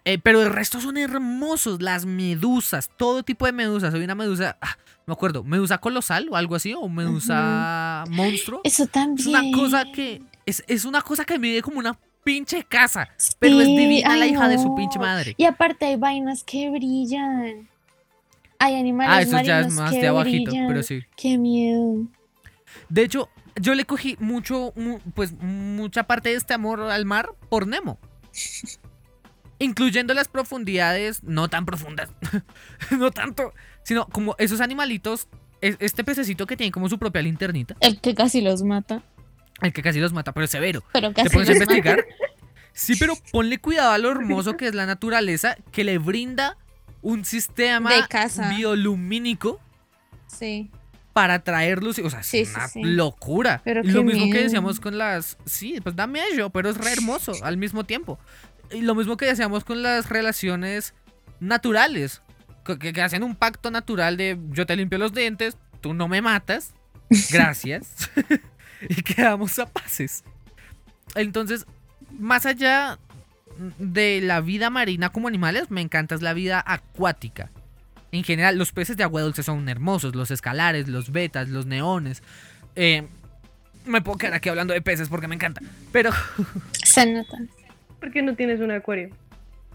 Eh, 0.07 0.18
pero 0.22 0.41
el 0.41 0.51
resto 0.51 0.81
son 0.81 0.97
hermosos, 0.97 1.83
las 1.83 2.07
medusas, 2.07 2.91
todo 2.97 3.24
tipo 3.24 3.45
de 3.45 3.53
medusas. 3.53 3.93
Hay 3.93 4.05
una 4.05 4.14
medusa, 4.14 4.57
ah, 4.62 4.77
me 5.05 5.12
acuerdo, 5.12 5.43
medusa 5.43 5.79
colosal 5.79 6.29
o 6.31 6.37
algo 6.37 6.55
así, 6.55 6.74
o 6.74 6.89
medusa 6.89 8.05
monstruo. 8.09 8.61
Eso 8.62 8.87
también. 8.87 9.18
Es 9.18 9.27
una 9.27 9.43
cosa 9.53 9.85
que. 9.93 10.22
Es, 10.47 10.62
es 10.68 10.84
una 10.84 11.03
cosa 11.03 11.24
que 11.24 11.38
mide 11.38 11.61
como 11.62 11.78
una 11.78 11.99
pinche 12.24 12.64
casa. 12.64 13.09
Pero 13.38 13.61
es 13.61 13.66
divina 13.66 14.16
la 14.16 14.26
hija 14.26 14.49
de 14.49 14.59
su 14.59 14.74
pinche 14.74 14.99
madre. 14.99 15.34
Y 15.36 15.44
aparte 15.44 15.86
hay 15.86 15.97
vainas 15.97 16.42
que 16.44 16.70
brillan. 16.70 17.68
Hay 18.59 18.74
animales 18.76 19.12
Ah, 19.14 19.22
eso 19.22 19.40
ya 19.42 19.61
es 19.61 19.72
más 19.74 19.90
que 19.92 20.01
de 20.01 20.09
abajito, 20.09 20.51
brillan. 20.51 20.68
pero 20.68 20.82
sí. 20.82 21.03
Qué 21.16 21.36
miedo. 21.36 22.07
De 22.88 23.03
hecho, 23.03 23.28
yo 23.61 23.74
le 23.74 23.84
cogí 23.84 24.16
mucho, 24.18 24.72
mu- 24.76 24.99
pues 25.14 25.32
mucha 25.40 26.05
parte 26.05 26.30
de 26.30 26.36
este 26.36 26.55
amor 26.55 26.80
al 26.80 27.05
mar 27.05 27.30
por 27.49 27.66
Nemo. 27.66 27.99
Incluyendo 29.59 30.12
las 30.14 30.28
profundidades 30.28 31.22
no 31.22 31.49
tan 31.49 31.64
profundas. 31.64 32.11
no 32.90 33.11
tanto. 33.11 33.53
Sino 33.82 34.07
como 34.07 34.34
esos 34.38 34.61
animalitos. 34.61 35.28
es- 35.61 35.76
Este 35.80 36.05
pececito 36.05 36.47
que 36.47 36.57
tiene 36.57 36.70
como 36.72 36.88
su 36.88 36.99
propia 36.99 37.22
linternita. 37.22 37.74
El 37.80 38.01
que 38.01 38.14
casi 38.14 38.40
los 38.42 38.62
mata. 38.62 39.03
El 39.62 39.72
que 39.72 39.82
casi 39.82 40.00
los 40.00 40.12
mata, 40.12 40.32
pero 40.32 40.44
es 40.44 40.50
severo. 40.50 40.82
Pero 40.92 41.09
¿Te 41.12 41.22
casi 41.22 41.30
pones 41.30 41.48
a 41.48 41.52
los 41.52 41.61
mata. 41.61 41.72
investigar? 41.76 42.07
Sí, 42.72 42.94
pero 42.98 43.14
ponle 43.32 43.59
cuidado 43.59 43.90
a 43.92 43.98
lo 43.98 44.11
hermoso 44.11 44.57
que 44.57 44.66
es 44.68 44.74
la 44.74 44.84
naturaleza 44.84 45.57
que 45.72 45.82
le 45.82 45.96
brinda 45.98 46.57
un 47.00 47.24
sistema 47.24 47.94
De 47.94 48.07
casa. 48.09 48.50
biolumínico 48.50 49.59
Sí. 50.26 50.70
para 51.14 51.38
traerlos. 51.38 51.98
O 52.00 52.11
sea, 52.11 52.20
es 52.20 52.26
Sí, 52.26 52.44
sí, 52.44 52.52
una 52.54 52.68
sí. 52.68 52.82
locura. 52.84 53.62
Pero 53.64 53.82
lo 53.82 54.02
mismo 54.02 54.24
que 54.26 54.30
miedo. 54.32 54.42
decíamos 54.44 54.78
con 54.80 54.98
las. 54.98 55.38
Sí, 55.46 55.80
pues 55.82 55.96
da 55.96 56.07
miedo, 56.07 56.50
pero 56.50 56.68
es 56.68 56.76
re 56.76 56.92
hermoso 56.92 57.32
al 57.42 57.57
mismo 57.57 57.84
tiempo. 57.84 58.18
Y 58.70 58.82
lo 58.82 58.94
mismo 58.94 59.16
que 59.16 59.24
decíamos 59.24 59.64
con 59.64 59.82
las 59.82 60.11
relaciones 60.11 60.92
naturales. 61.40 62.20
Que, 62.64 62.78
que- 62.78 62.92
que 62.92 63.00
hacen 63.00 63.22
un 63.22 63.36
pacto 63.36 63.70
natural 63.70 64.16
de 64.18 64.38
yo 64.50 64.66
te 64.66 64.74
limpio 64.76 64.98
los 64.98 65.14
dientes, 65.14 65.57
tú 65.80 65.94
no 65.94 66.09
me 66.09 66.20
matas. 66.20 66.74
Gracias. 67.30 68.11
y 68.89 69.03
quedamos 69.03 69.59
a 69.59 69.66
paces. 69.66 70.24
Entonces, 71.14 71.66
más 72.18 72.47
allá 72.47 72.99
de 73.79 74.20
la 74.20 74.41
vida 74.41 74.70
marina 74.70 75.11
como 75.11 75.29
animales, 75.29 75.70
me 75.70 75.81
encanta 75.81 76.14
es 76.14 76.22
la 76.22 76.35
vida 76.35 76.62
acuática. 76.66 77.51
En 78.12 78.22
general, 78.24 78.57
los 78.57 78.72
peces 78.72 78.97
de 78.97 79.03
agua 79.05 79.22
dulce 79.22 79.43
son 79.43 79.68
hermosos, 79.68 80.14
los 80.14 80.31
escalares, 80.31 80.89
los 80.89 81.11
betas, 81.11 81.49
los 81.49 81.66
neones. 81.66 82.22
Eh, 82.74 83.07
me 83.85 84.01
puedo 84.01 84.18
quedar 84.18 84.35
aquí 84.35 84.49
hablando 84.49 84.74
de 84.74 84.81
peces 84.83 85.09
porque 85.09 85.29
me 85.29 85.35
encanta. 85.35 85.61
Pero 85.93 86.11
Se 86.85 87.07
nota. 87.11 87.39
¿Por 88.01 88.11
qué 88.12 88.22
no 88.22 88.35
tienes 88.35 88.61
un 88.61 88.70
acuario? 88.70 89.11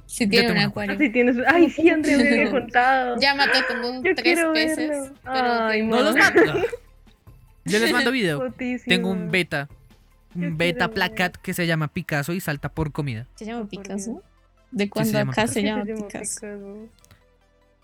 Sí 0.06 0.26
Yo 0.26 0.30
tiene 0.32 0.48
tengo 0.48 0.60
un 0.60 0.64
un 0.66 0.70
acuario. 0.70 0.96
Así 0.96 1.10
tienes. 1.10 1.38
Ay, 1.48 1.70
sí, 1.70 1.90
Andrea 1.90 2.18
me 2.18 2.30
había 2.30 2.52
contado. 2.52 3.18
Ya 3.20 3.34
mató 3.34 3.60
como 3.68 4.04
Yo 4.04 4.14
tres 4.16 4.40
peces. 4.54 5.12
pero 5.24 5.66
Ay, 5.66 5.84
no 5.84 6.02
los 6.02 6.16
mando. 6.16 6.42
Yo 7.66 7.80
les 7.80 7.92
mando 7.92 8.12
video. 8.12 8.52
Tengo 8.86 9.10
un 9.10 9.30
beta. 9.32 9.70
Un 10.34 10.58
beta 10.58 10.88
placat 10.90 11.36
que 11.38 11.54
se 11.54 11.68
llama 11.68 11.90
Picasso 11.90 12.32
y 12.34 12.40
salta 12.40 12.70
por 12.70 12.92
comida. 12.92 13.28
¿Se 13.36 13.46
llama 13.46 13.62
Por 13.62 13.70
Picasso? 13.70 14.24
¿De 14.72 14.90
cuándo 14.90 15.12
llama 15.12 15.34
acá 15.34 15.42
Picasso. 15.48 15.54
se 15.54 15.62
¿Por 15.62 15.64
qué 15.64 15.68
llama 15.68 15.86
se 15.86 15.92
llama 15.92 16.08
Picasso? 16.08 16.90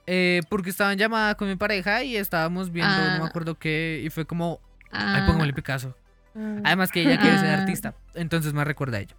Eh, 0.09 0.41
porque 0.49 0.69
estaba 0.69 0.93
en 0.93 0.99
llamada 0.99 1.35
con 1.35 1.49
mi 1.49 1.57
pareja 1.57 2.03
y 2.03 2.15
estábamos 2.15 2.71
viendo, 2.71 2.89
no 2.95 3.01
Ah. 3.03 3.19
me 3.19 3.25
acuerdo 3.25 3.55
qué, 3.59 4.01
y 4.05 4.09
fue 4.09 4.25
como, 4.25 4.61
Ah, 4.89 5.15
ay, 5.17 5.29
póngale 5.29 5.51
Picasso. 5.53 5.97
Ah. 6.33 6.61
Además 6.63 6.91
que 6.93 7.01
ella 7.01 7.19
quiere 7.19 7.37
ser 7.39 7.49
Ah. 7.49 7.59
artista, 7.61 7.93
entonces 8.15 8.53
me 8.53 8.63
recuerda 8.63 8.97
a 8.99 9.01
ello. 9.01 9.15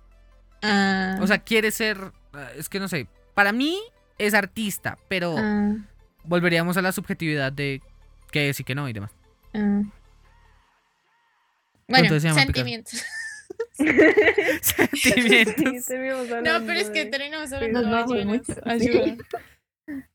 ah, 0.62 1.18
O 1.20 1.26
sea, 1.26 1.38
quiere 1.40 1.70
ser, 1.70 1.98
ah, 2.32 2.48
es 2.56 2.70
que 2.70 2.80
no 2.80 2.88
sé, 2.88 3.06
para 3.34 3.52
mí 3.52 3.78
es 4.16 4.32
artista, 4.32 4.96
pero 5.08 5.36
ah, 5.36 5.74
volveríamos 6.24 6.78
a 6.78 6.82
la 6.82 6.92
subjetividad 6.92 7.52
de 7.52 7.82
qué 8.32 8.48
es 8.48 8.58
y 8.60 8.64
qué 8.64 8.74
no 8.74 8.88
y 8.88 8.94
demás. 8.94 9.10
Bueno, 11.88 12.20
sentimientos. 12.20 13.02
Sentimientos. 14.92 15.84
Sí, 15.84 15.94
No, 16.44 16.66
pero 16.66 16.80
es 16.80 16.90
que 16.90 17.06
terminamos 17.06 17.52
hablando 17.52 18.14
de 18.14 18.24
mucho. 18.24 18.54
Ayuda. 18.64 19.16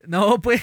No, 0.06 0.40
pues. 0.40 0.62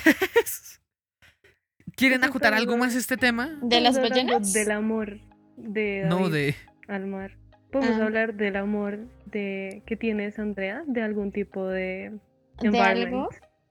¿Quieren 1.96 2.24
acotar 2.24 2.54
algo 2.54 2.78
más 2.78 2.96
este 2.96 3.18
tema? 3.18 3.60
¿De 3.62 3.82
las 3.82 4.00
ballenas? 4.02 4.54
Del 4.54 4.72
amor 4.72 5.20
de 5.58 6.06
No, 6.08 6.30
de. 6.30 6.56
al 6.88 7.06
mar. 7.08 7.38
Podemos 7.72 8.00
Ah. 8.00 8.06
hablar 8.06 8.34
del 8.36 8.56
amor 8.56 9.00
de 9.26 9.84
que 9.86 9.96
tienes, 9.96 10.40
Andrea, 10.40 10.84
de 10.88 11.02
algún 11.02 11.32
tipo 11.32 11.68
de 11.68 12.18
¿De 12.62 12.80
algo? 12.80 13.30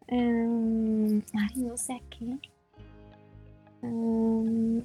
Em, 0.09 1.22
ay, 1.34 1.57
no 1.57 1.76
sé 1.76 1.95
a 1.95 2.01
qué. 2.11 2.38
Em, 3.82 4.82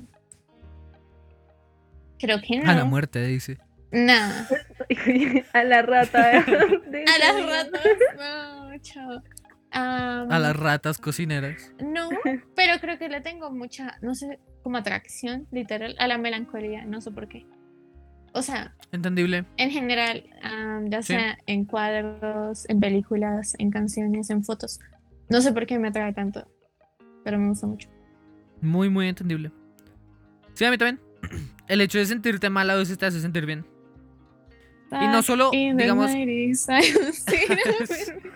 creo 2.20 2.40
que 2.42 2.60
no. 2.60 2.70
A 2.70 2.74
la 2.76 2.86
muerte, 2.86 3.26
dice. 3.26 3.58
No. 3.92 4.14
a 5.54 5.64
la 5.64 5.82
rata. 5.82 6.32
de 6.90 7.04
A 7.06 7.18
las 7.20 7.46
ratas. 7.46 7.82
No, 8.18 8.78
chao. 8.80 9.22
A 9.72 10.40
las 10.40 10.56
ratas 10.56 10.98
cocineras. 10.98 11.74
No, 11.84 12.10
pero 12.56 12.80
creo 12.80 12.98
que 12.98 13.10
le 13.10 13.20
tengo 13.22 13.52
mucha, 13.52 13.98
no 14.02 14.16
sé, 14.16 14.40
como 14.64 14.78
atracción, 14.78 15.48
literal, 15.52 15.96
a 16.00 16.08
la 16.08 16.18
melancolía, 16.18 16.86
no 16.86 17.02
sé 17.02 17.12
por 17.12 17.28
qué. 17.28 17.46
O 18.34 18.42
sea, 18.42 18.74
Entendible. 18.92 19.46
en 19.58 19.72
general, 19.72 20.30
am, 20.44 20.90
ya 20.90 21.02
Sí. 21.02 21.14
sea 21.14 21.38
en 21.46 21.66
cuadros, 21.66 22.68
en 22.70 22.80
películas, 22.80 23.56
en 23.60 23.70
canciones, 23.72 24.30
en 24.30 24.44
fotos. 24.44 24.80
No 25.30 25.42
sé 25.42 25.52
por 25.54 25.66
qué 25.66 25.78
me 25.80 25.90
atrae 25.90 26.14
tanto, 26.14 26.48
pero 27.24 27.38
me 27.38 27.50
gusta 27.50 27.68
mucho. 27.68 27.90
Muy, 28.62 28.90
muy 28.90 29.08
entendible. 29.10 29.52
Sí, 30.54 30.64
a 30.66 30.72
mí 30.72 30.78
también. 30.78 31.00
El 31.68 31.82
hecho 31.82 31.98
de 31.98 32.06
sentirte 32.06 32.50
mal 32.50 32.70
a 32.70 32.76
veces 32.76 32.98
te 32.98 33.06
hace 33.06 33.20
sentir 33.20 33.46
bien. 33.46 33.66
Y 34.92 35.08
no 35.08 35.24
solo, 35.24 35.52
digamos. 35.52 36.12
90s, 36.12 36.70
I 36.70 36.98
was 36.98 37.16
seen 37.18 37.52
a 37.52 38.36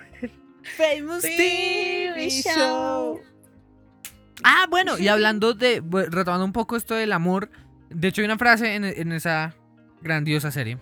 Famous 0.78 1.22
TV 1.22 2.30
show. 2.30 3.22
Ah, 4.44 4.66
bueno, 4.70 4.98
y 4.98 5.08
hablando 5.08 5.54
de. 5.54 5.82
Retomando 6.10 6.46
un 6.46 6.54
poco 6.54 6.76
esto 6.76 6.96
del 6.96 7.12
amor. 7.12 7.50
De 7.90 8.10
hecho, 8.10 8.22
hay 8.22 8.26
una 8.26 8.38
frase 8.38 8.76
en, 8.76 8.84
en 8.84 9.12
esa 9.12 9.56
grandiosa 10.02 10.52
serie. 10.52 10.78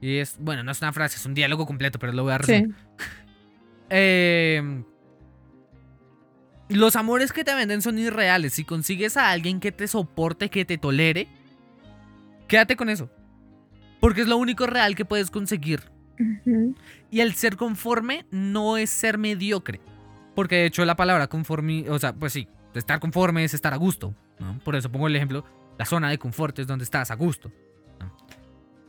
Y 0.00 0.18
es. 0.18 0.36
Bueno, 0.38 0.62
no 0.62 0.72
es 0.72 0.80
una 0.82 0.92
frase, 0.92 1.16
es 1.16 1.26
un 1.26 1.34
diálogo 1.34 1.66
completo, 1.66 1.98
pero 1.98 2.12
lo 2.12 2.22
voy 2.22 2.32
a 2.32 2.38
resumir. 2.38 2.74
Sí. 2.98 3.04
Eh, 3.88 4.82
los 6.68 6.96
amores 6.96 7.32
que 7.32 7.44
te 7.44 7.54
venden 7.54 7.82
son 7.82 8.00
irreales. 8.00 8.54
Si 8.54 8.64
consigues 8.64 9.16
a 9.16 9.30
alguien 9.30 9.60
que 9.60 9.70
te 9.70 9.86
soporte, 9.86 10.50
que 10.50 10.64
te 10.64 10.76
tolere, 10.76 11.28
quédate 12.46 12.76
con 12.76 12.88
eso. 12.88 13.10
Porque 14.00 14.20
es 14.20 14.28
lo 14.28 14.36
único 14.36 14.66
real 14.66 14.94
que 14.94 15.04
puedes 15.04 15.30
conseguir. 15.30 15.90
Y 17.10 17.20
el 17.20 17.34
ser 17.34 17.56
conforme 17.56 18.26
no 18.30 18.76
es 18.76 18.90
ser 18.90 19.18
mediocre. 19.18 19.80
Porque 20.34 20.56
de 20.56 20.66
hecho 20.66 20.84
la 20.84 20.96
palabra 20.96 21.28
conforme, 21.28 21.88
o 21.90 21.98
sea, 21.98 22.14
pues 22.14 22.32
sí, 22.32 22.48
estar 22.74 23.00
conforme 23.00 23.44
es 23.44 23.54
estar 23.54 23.72
a 23.72 23.76
gusto. 23.76 24.14
¿no? 24.38 24.58
Por 24.60 24.76
eso 24.76 24.90
pongo 24.90 25.06
el 25.06 25.16
ejemplo, 25.16 25.44
la 25.78 25.84
zona 25.84 26.10
de 26.10 26.18
confort 26.18 26.58
es 26.58 26.66
donde 26.66 26.84
estás 26.84 27.10
a 27.10 27.14
gusto. 27.14 27.50
¿no? 28.00 28.14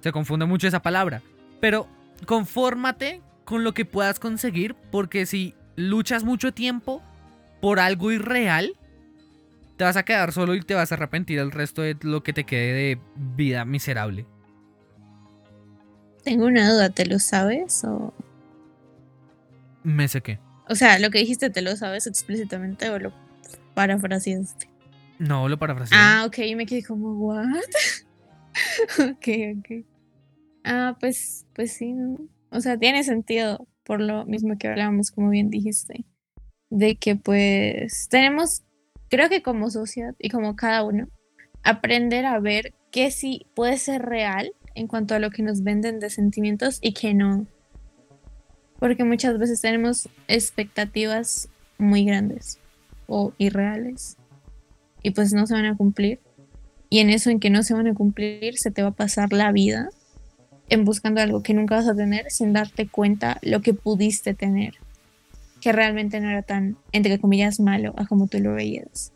Se 0.02 0.12
confunde 0.12 0.46
mucho 0.46 0.68
esa 0.68 0.82
palabra. 0.82 1.22
Pero 1.60 1.88
confórmate 2.26 3.22
con 3.46 3.64
lo 3.64 3.74
que 3.74 3.86
puedas 3.86 4.20
conseguir 4.20 4.76
porque 4.92 5.26
si 5.26 5.56
luchas 5.76 6.24
mucho 6.24 6.54
tiempo, 6.54 7.02
por 7.62 7.80
algo 7.80 8.12
irreal, 8.12 8.77
te 9.78 9.84
vas 9.84 9.96
a 9.96 10.04
quedar 10.04 10.32
solo 10.32 10.56
y 10.56 10.62
te 10.62 10.74
vas 10.74 10.92
a 10.92 10.96
arrepentir 10.96 11.40
el 11.40 11.52
resto 11.52 11.82
de 11.82 11.96
lo 12.02 12.24
que 12.24 12.34
te 12.34 12.44
quede 12.44 12.74
de 12.74 13.00
vida 13.16 13.64
miserable. 13.66 14.26
Tengo 16.24 16.46
una 16.46 16.70
duda, 16.72 16.90
¿te 16.90 17.06
lo 17.06 17.20
sabes? 17.20 17.84
O, 17.86 18.14
Me 19.84 20.08
sé 20.08 20.22
qué. 20.22 20.40
o 20.68 20.76
sea, 20.76 21.00
lo 21.00 21.10
que 21.12 21.20
dijiste, 21.20 21.50
¿te 21.50 21.62
lo 21.62 21.76
sabes 21.76 22.08
explícitamente 22.08 22.90
o 22.90 23.00
lo 23.00 23.14
parafraseaste? 23.76 24.68
No, 25.20 25.48
lo 25.48 25.58
parafraseo. 25.58 25.98
Ah, 26.00 26.26
ok, 26.28 26.40
y 26.40 26.56
me 26.56 26.66
quedé 26.66 26.84
como, 26.84 27.14
¿what? 27.14 27.46
ok, 29.00 29.28
ok. 29.60 29.86
Ah, 30.64 30.98
pues, 31.00 31.46
pues 31.54 31.74
sí, 31.74 31.94
¿no? 31.94 32.18
O 32.50 32.60
sea, 32.60 32.78
tiene 32.78 33.04
sentido 33.04 33.68
por 33.84 34.02
lo 34.02 34.26
mismo 34.26 34.58
que 34.58 34.68
hablábamos, 34.68 35.12
como 35.12 35.30
bien 35.30 35.50
dijiste, 35.50 36.06
de 36.70 36.96
que 36.98 37.16
pues 37.16 38.08
tenemos, 38.10 38.64
creo 39.10 39.30
que 39.30 39.42
como 39.42 39.70
sociedad 39.70 40.16
y 40.20 40.30
como 40.30 40.56
cada 40.56 40.84
uno, 40.84 41.08
aprender 41.64 42.26
a 42.26 42.40
ver 42.40 42.74
qué 42.92 43.12
sí 43.12 43.46
puede 43.54 43.78
ser 43.78 44.04
real 44.04 44.52
en 44.76 44.88
cuanto 44.88 45.16
a 45.16 45.20
lo 45.20 45.32
que 45.32 45.44
nos 45.44 45.64
venden 45.64 46.00
de 46.00 46.10
sentimientos 46.10 46.80
y 46.82 46.94
que 46.94 47.14
no. 47.14 47.46
Porque 48.80 49.04
muchas 49.04 49.38
veces 49.40 49.62
tenemos 49.62 50.08
expectativas 50.28 51.50
muy 51.78 52.06
grandes 52.06 52.60
o 53.08 53.34
irreales 53.38 54.18
y 55.02 55.12
pues 55.12 55.34
no 55.34 55.48
se 55.48 55.54
van 55.54 55.66
a 55.66 55.76
cumplir. 55.76 56.20
Y 56.90 57.00
en 57.00 57.10
eso 57.10 57.30
en 57.30 57.40
que 57.40 57.50
no 57.50 57.64
se 57.64 57.74
van 57.74 57.88
a 57.88 57.94
cumplir, 57.94 58.58
se 58.58 58.72
te 58.72 58.82
va 58.82 58.90
a 58.90 58.96
pasar 58.96 59.34
la 59.34 59.52
vida 59.52 59.90
en 60.70 60.86
buscando 60.86 61.22
algo 61.22 61.44
que 61.44 61.54
nunca 61.54 61.76
vas 61.76 61.88
a 61.88 61.96
tener 61.96 62.30
sin 62.30 62.54
darte 62.54 62.88
cuenta 62.88 63.40
lo 63.42 63.62
que 63.62 63.74
pudiste 63.74 64.34
tener. 64.34 64.76
Que 65.62 65.72
realmente 65.72 66.20
no 66.20 66.30
era 66.30 66.42
tan, 66.42 66.78
entre 66.92 67.20
comillas, 67.20 67.60
malo 67.60 67.94
a 67.98 68.06
como 68.06 68.28
tú 68.28 68.40
lo 68.40 68.54
veías. 68.54 69.14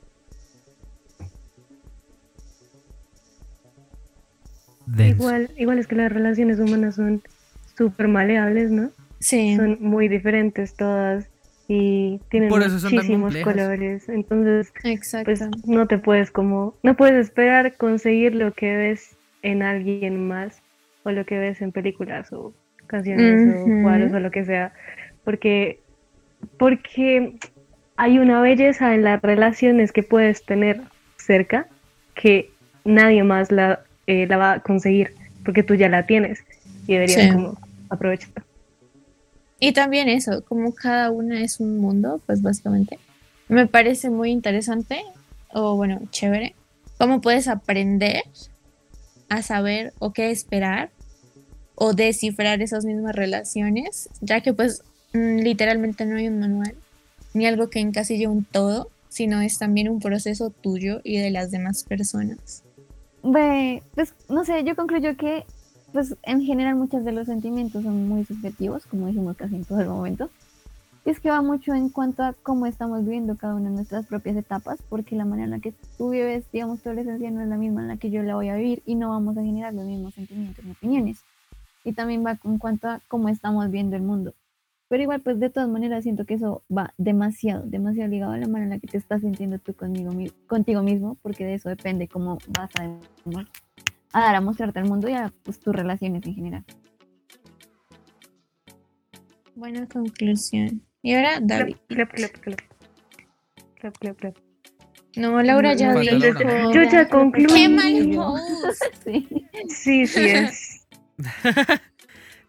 Denso. 4.88 5.24
Igual, 5.24 5.52
igual 5.58 5.80
es 5.80 5.88
que 5.88 5.96
las 5.96 6.12
relaciones 6.12 6.60
humanas 6.60 6.96
son 6.96 7.22
súper 7.78 8.08
maleables, 8.08 8.72
¿no? 8.72 8.92
Sí. 9.20 9.56
Son 9.56 9.78
muy 9.80 10.08
diferentes 10.08 10.76
todas 10.76 11.28
y 11.68 12.20
tienen 12.30 12.50
Por 12.50 12.64
eso 12.64 12.90
muchísimos 12.90 13.36
colores. 13.38 14.10
Entonces, 14.10 14.74
Exacto. 14.84 15.26
pues 15.26 15.42
no 15.66 15.88
te 15.88 15.98
puedes 16.00 16.32
como, 16.32 16.76
no 16.84 16.98
puedes 16.98 17.28
esperar 17.28 17.78
conseguir 17.78 18.36
lo 18.36 18.52
que 18.54 18.76
ves 18.76 19.16
en 19.42 19.64
alguien 19.64 20.28
más 20.28 20.62
o 21.04 21.12
lo 21.12 21.26
que 21.26 21.38
ves 21.38 21.62
en 21.62 21.72
películas 21.72 22.34
o 22.34 22.54
canciones 22.88 23.56
o 23.56 23.84
cuadros 23.84 24.12
o 24.12 24.20
lo 24.20 24.32
que 24.32 24.44
sea, 24.44 24.74
porque 25.24 25.80
porque 26.58 27.36
hay 27.98 28.20
una 28.20 28.42
belleza 28.42 28.94
en 28.96 29.04
las 29.04 29.22
relaciones 29.22 29.92
que 29.92 30.04
puedes 30.04 30.44
tener 30.46 30.82
cerca 31.18 31.68
que 32.16 32.52
nadie 32.84 33.24
más 33.24 33.52
la, 33.52 33.82
eh, 34.08 34.26
la 34.28 34.38
va 34.38 34.52
a 34.54 34.60
conseguir 34.62 35.14
porque 35.46 35.64
tú 35.64 35.76
ya 35.76 35.90
la 35.90 36.06
tienes 36.06 36.40
y 36.88 36.94
deberías 36.94 37.22
Sí. 37.22 37.32
como 37.32 37.58
aprovecharla. 37.90 38.44
Y 39.60 39.74
también 39.74 40.10
eso, 40.10 40.44
como 40.46 40.74
cada 40.74 41.12
una 41.12 41.42
es 41.42 41.60
un 41.60 41.78
mundo, 41.78 42.20
pues 42.26 42.42
básicamente. 42.42 42.98
Me 43.48 43.68
parece 43.68 44.10
muy 44.10 44.32
interesante, 44.32 45.04
o 45.54 45.76
bueno, 45.76 46.02
chévere, 46.10 46.56
cómo 46.98 47.22
puedes 47.22 47.48
aprender 47.48 48.24
a 49.30 49.44
saber 49.44 49.94
o 50.00 50.14
qué 50.14 50.32
esperar 50.32 50.90
o 51.76 51.94
descifrar 51.94 52.62
esas 52.62 52.86
mismas 52.86 53.16
relaciones, 53.16 54.10
ya 54.22 54.42
que 54.42 54.54
pues 54.54 54.84
literalmente 55.14 56.06
no 56.06 56.18
hay 56.18 56.28
un 56.28 56.40
manual 56.40 56.76
ni 57.34 57.46
algo 57.46 57.70
que 57.70 57.80
encasille 57.80 58.28
un 58.28 58.44
todo, 58.44 58.90
sino 59.10 59.42
es 59.42 59.58
también 59.58 59.90
un 59.90 60.00
proceso 60.00 60.50
tuyo 60.50 61.02
y 61.04 61.18
de 61.18 61.32
las 61.32 61.52
demás 61.52 61.84
personas. 61.84 62.64
Pues 63.22 63.82
no 64.30 64.44
sé, 64.44 64.64
yo 64.64 64.76
concluyo 64.76 65.16
que 65.16 65.46
pues 65.94 66.16
en 66.24 66.42
general 66.42 66.76
muchos 66.76 67.04
de 67.04 67.12
los 67.12 67.28
sentimientos 67.28 67.84
son 67.84 68.08
muy 68.08 68.26
subjetivos, 68.26 68.86
como 68.86 69.08
dijimos 69.08 69.36
casi 69.38 69.56
en 69.56 69.66
todo 69.66 69.82
el 69.82 69.90
momento. 69.90 70.30
Y 71.04 71.10
es 71.10 71.20
que 71.20 71.30
va 71.30 71.42
mucho 71.42 71.74
en 71.74 71.90
cuanto 71.90 72.24
a 72.24 72.34
cómo 72.44 72.68
estamos 72.68 73.04
viviendo 73.04 73.36
cada 73.36 73.56
una 73.56 73.70
de 73.70 73.76
nuestras 73.76 74.06
propias 74.06 74.38
etapas, 74.38 74.80
porque 74.88 75.16
la 75.16 75.26
manera 75.26 75.46
en 75.46 75.52
la 75.52 75.60
que 75.60 75.74
tú 75.98 76.12
vives, 76.12 76.46
digamos, 76.54 76.82
tu 76.82 76.90
adolescencia 76.90 77.32
no 77.32 77.42
es 77.42 77.48
la 77.48 77.58
misma 77.58 77.82
en 77.82 77.88
la 77.88 77.98
que 77.98 78.12
yo 78.12 78.22
la 78.22 78.36
voy 78.36 78.50
a 78.50 78.56
vivir 78.56 78.84
y 78.86 78.96
no 78.96 79.10
vamos 79.10 79.36
a 79.38 79.42
generar 79.42 79.74
los 79.74 79.86
mismos 79.86 80.14
sentimientos 80.14 80.64
ni 80.64 80.72
opiniones. 80.72 81.18
Y 81.84 81.94
también 81.94 82.24
va 82.24 82.38
en 82.44 82.60
cuanto 82.60 82.88
a 82.88 83.02
cómo 83.08 83.30
estamos 83.30 83.70
viendo 83.72 83.96
el 83.96 84.04
mundo. 84.04 84.34
Pero 84.92 85.04
igual, 85.04 85.22
pues 85.22 85.40
de 85.40 85.50
todas 85.50 85.70
maneras 85.70 86.04
siento 86.04 86.26
que 86.26 86.34
eso 86.34 86.66
va 86.70 86.94
demasiado, 86.98 87.64
demasiado 87.66 88.10
ligado 88.10 88.34
a 88.34 88.38
la 88.38 88.48
manera 88.48 88.64
en 88.66 88.70
la 88.72 88.80
que 88.80 88.88
te 88.88 88.98
estás 88.98 89.22
sintiendo 89.22 89.58
tú 89.58 89.74
conmigo, 89.74 90.12
mi- 90.12 90.32
contigo 90.48 90.84
mismo, 90.84 91.16
porque 91.22 91.46
de 91.46 91.54
eso 91.54 91.70
depende 91.70 92.10
cómo 92.10 92.40
vas 92.50 92.72
a, 92.78 92.84
a 94.12 94.22
dar 94.22 94.36
a 94.36 94.42
mostrarte 94.42 94.80
al 94.80 94.90
mundo 94.90 95.08
y 95.08 95.14
a 95.14 95.32
pues, 95.44 95.62
tus 95.62 95.74
relaciones 95.74 96.26
en 96.28 96.36
general. 96.36 96.66
Buena 99.56 99.88
conclusión. 99.88 100.82
Y 101.02 101.14
ahora 101.14 101.40
David. 101.42 101.78
Clap, 101.88 102.12
clap, 102.12 102.32
clap, 102.34 102.42
clap. 102.42 102.60
Clap, 103.80 103.98
clap, 103.98 104.18
clap. 104.18 104.38
No, 105.16 105.42
Laura 105.42 105.74
ya 105.74 105.94
Falta 105.94 106.16
dijo. 106.16 106.44
Laura. 106.44 106.72
Yo 106.74 106.84
ya 106.92 107.08
concluí. 107.08 107.46
¡Qué 107.48 107.70
mal 107.70 108.18
host! 108.20 108.84
Sí. 109.06 109.28
Sí, 109.70 110.06
sí 110.06 110.20
es. 110.28 110.86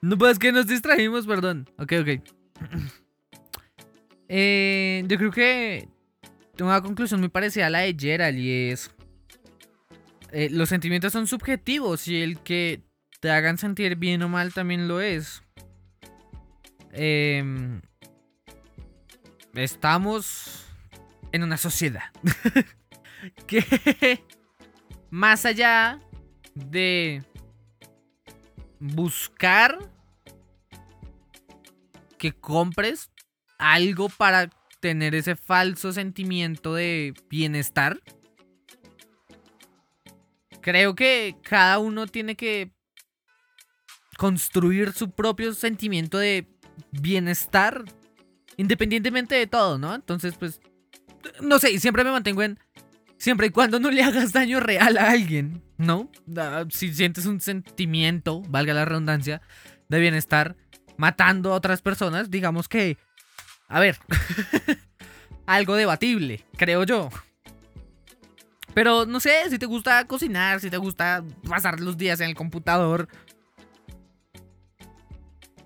No, 0.02 0.18
pues 0.18 0.38
que 0.38 0.50
nos 0.52 0.66
distrajimos, 0.66 1.26
perdón. 1.26 1.68
Ok, 1.78 1.92
ok. 2.00 2.08
Eh, 4.34 5.04
yo 5.08 5.18
creo 5.18 5.30
que 5.30 5.88
tengo 6.56 6.70
una 6.70 6.80
conclusión 6.80 7.20
muy 7.20 7.28
parecida 7.28 7.66
a 7.66 7.70
la 7.70 7.80
de 7.80 7.94
Gerald 7.98 8.38
y 8.38 8.70
es... 8.70 8.90
eh, 10.30 10.48
los 10.50 10.70
sentimientos 10.70 11.12
son 11.12 11.26
subjetivos 11.26 12.08
y 12.08 12.22
el 12.22 12.38
que 12.38 12.80
te 13.20 13.30
hagan 13.30 13.58
sentir 13.58 13.96
bien 13.96 14.22
o 14.22 14.30
mal 14.30 14.54
también 14.54 14.88
lo 14.88 15.02
es. 15.02 15.42
Em, 16.92 17.82
estamos 19.52 20.66
en 21.32 21.42
una 21.42 21.58
sociedad 21.58 22.04
que 23.46 24.24
más 25.10 25.44
allá 25.44 26.00
de 26.54 27.22
buscar 28.80 29.91
que 32.22 32.30
compres 32.30 33.10
algo 33.58 34.08
para 34.08 34.48
tener 34.78 35.12
ese 35.16 35.34
falso 35.34 35.92
sentimiento 35.92 36.72
de 36.72 37.14
bienestar. 37.28 37.98
Creo 40.60 40.94
que 40.94 41.34
cada 41.42 41.80
uno 41.80 42.06
tiene 42.06 42.36
que 42.36 42.70
construir 44.18 44.92
su 44.92 45.10
propio 45.10 45.52
sentimiento 45.52 46.16
de 46.16 46.46
bienestar 46.92 47.84
independientemente 48.56 49.34
de 49.34 49.48
todo, 49.48 49.76
¿no? 49.76 49.92
Entonces, 49.92 50.36
pues, 50.38 50.60
no 51.40 51.58
sé, 51.58 51.76
siempre 51.80 52.04
me 52.04 52.12
mantengo 52.12 52.44
en 52.44 52.56
siempre 53.18 53.48
y 53.48 53.50
cuando 53.50 53.80
no 53.80 53.90
le 53.90 54.04
hagas 54.04 54.32
daño 54.32 54.60
real 54.60 54.96
a 54.96 55.10
alguien, 55.10 55.60
¿no? 55.76 56.08
Ah, 56.36 56.66
Si 56.70 56.94
sientes 56.94 57.26
un 57.26 57.40
sentimiento, 57.40 58.42
valga 58.42 58.74
la 58.74 58.84
redundancia, 58.84 59.42
de 59.88 59.98
bienestar 59.98 60.54
matando 60.96 61.52
a 61.52 61.56
otras 61.56 61.82
personas, 61.82 62.30
digamos 62.30 62.68
que, 62.68 62.96
a 63.68 63.80
ver, 63.80 63.98
algo 65.46 65.74
debatible, 65.74 66.44
creo 66.56 66.84
yo. 66.84 67.08
Pero 68.74 69.06
no 69.06 69.20
sé, 69.20 69.50
si 69.50 69.58
te 69.58 69.66
gusta 69.66 70.06
cocinar, 70.06 70.60
si 70.60 70.70
te 70.70 70.78
gusta 70.78 71.24
pasar 71.48 71.80
los 71.80 71.96
días 71.96 72.20
en 72.20 72.30
el 72.30 72.34
computador. 72.34 73.08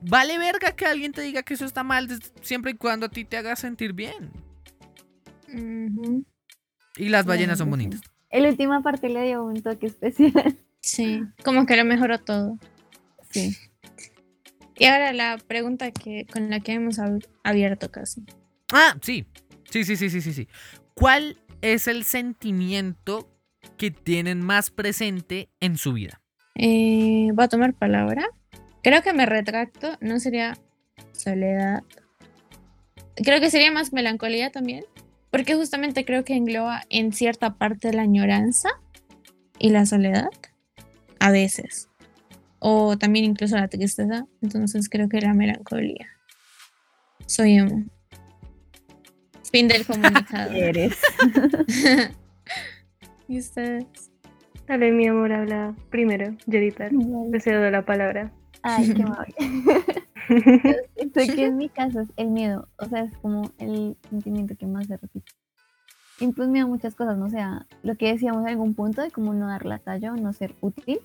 Vale 0.00 0.38
verga 0.38 0.72
que 0.72 0.86
alguien 0.86 1.12
te 1.12 1.22
diga 1.22 1.42
que 1.42 1.54
eso 1.54 1.64
está 1.64 1.82
mal 1.82 2.08
siempre 2.42 2.72
y 2.72 2.74
cuando 2.74 3.06
a 3.06 3.08
ti 3.08 3.24
te 3.24 3.36
haga 3.36 3.56
sentir 3.56 3.92
bien. 3.92 4.30
Y 6.96 7.08
las 7.08 7.24
ballenas 7.24 7.58
son 7.58 7.70
bonitas. 7.70 8.00
El 8.30 8.46
última 8.46 8.82
parte 8.82 9.08
le 9.08 9.24
dio 9.24 9.44
un 9.44 9.62
toque 9.62 9.86
especial. 9.86 10.56
Sí, 10.80 11.22
como 11.44 11.66
que 11.66 11.76
lo 11.76 11.84
mejoró 11.84 12.18
todo. 12.18 12.58
Sí. 13.30 13.56
Y 14.78 14.84
ahora 14.86 15.12
la 15.12 15.38
pregunta 15.38 15.90
que 15.90 16.26
con 16.30 16.50
la 16.50 16.60
que 16.60 16.72
hemos 16.72 16.98
ab- 16.98 17.26
abierto 17.44 17.90
casi. 17.90 18.22
Ah, 18.72 18.96
sí. 19.00 19.26
Sí, 19.70 19.84
sí, 19.84 19.96
sí, 19.96 20.10
sí, 20.10 20.20
sí, 20.20 20.32
sí. 20.32 20.48
¿Cuál 20.94 21.38
es 21.62 21.88
el 21.88 22.04
sentimiento 22.04 23.28
que 23.78 23.90
tienen 23.90 24.40
más 24.42 24.70
presente 24.70 25.48
en 25.60 25.76
su 25.78 25.92
vida? 25.94 26.20
Eh, 26.54 27.30
voy 27.34 27.44
a 27.44 27.48
tomar 27.48 27.74
palabra. 27.74 28.26
Creo 28.82 29.02
que 29.02 29.12
me 29.12 29.26
retracto. 29.26 29.96
No 30.00 30.20
sería 30.20 30.56
soledad. 31.12 31.82
Creo 33.16 33.40
que 33.40 33.50
sería 33.50 33.70
más 33.72 33.92
melancolía 33.92 34.50
también. 34.52 34.84
Porque 35.30 35.54
justamente 35.54 36.04
creo 36.04 36.24
que 36.24 36.34
engloba 36.34 36.82
en 36.88 37.12
cierta 37.12 37.54
parte 37.56 37.92
la 37.92 38.02
añoranza 38.02 38.68
y 39.58 39.70
la 39.70 39.84
soledad. 39.86 40.28
A 41.18 41.30
veces. 41.30 41.88
O 42.68 42.98
también 42.98 43.24
incluso 43.24 43.54
la 43.54 43.68
tristeza. 43.68 44.26
Entonces 44.42 44.88
creo 44.88 45.08
que 45.08 45.20
la 45.20 45.34
melancolía. 45.34 46.08
Soy 47.24 47.58
emo. 47.58 47.84
Fin 49.52 49.68
del 49.68 49.86
comunicado. 49.86 50.50
Eres. 50.50 50.98
¿Y 53.28 53.38
ustedes? 53.38 54.10
Dale, 54.66 54.90
mi 54.90 55.06
amor, 55.06 55.32
habla 55.32 55.76
primero, 55.90 56.36
Yerita. 56.46 56.90
Te 57.30 57.38
cedo 57.38 57.70
la 57.70 57.84
palabra. 57.84 58.32
Ay, 58.64 58.94
qué 58.94 59.04
siento 60.96 61.20
que 61.36 61.44
en 61.44 61.56
mi 61.56 61.68
caso 61.68 62.00
es 62.00 62.08
el 62.16 62.30
miedo, 62.30 62.66
o 62.78 62.86
sea, 62.86 63.02
es 63.02 63.16
como 63.18 63.52
el 63.58 63.96
sentimiento 64.10 64.56
que 64.56 64.66
más 64.66 64.88
se 64.88 64.96
repite. 64.96 65.30
Y 66.18 66.32
pues 66.32 66.48
miedo 66.48 66.66
a 66.66 66.68
muchas 66.68 66.96
cosas, 66.96 67.16
¿no? 67.16 67.26
O 67.26 67.30
sea, 67.30 67.64
lo 67.84 67.94
que 67.94 68.08
decíamos 68.08 68.42
en 68.42 68.48
algún 68.48 68.74
punto 68.74 69.02
de 69.02 69.12
como 69.12 69.34
no 69.34 69.46
dar 69.46 69.66
la 69.66 69.78
talla 69.78 70.12
o 70.12 70.16
no 70.16 70.32
ser 70.32 70.56
útil, 70.62 70.98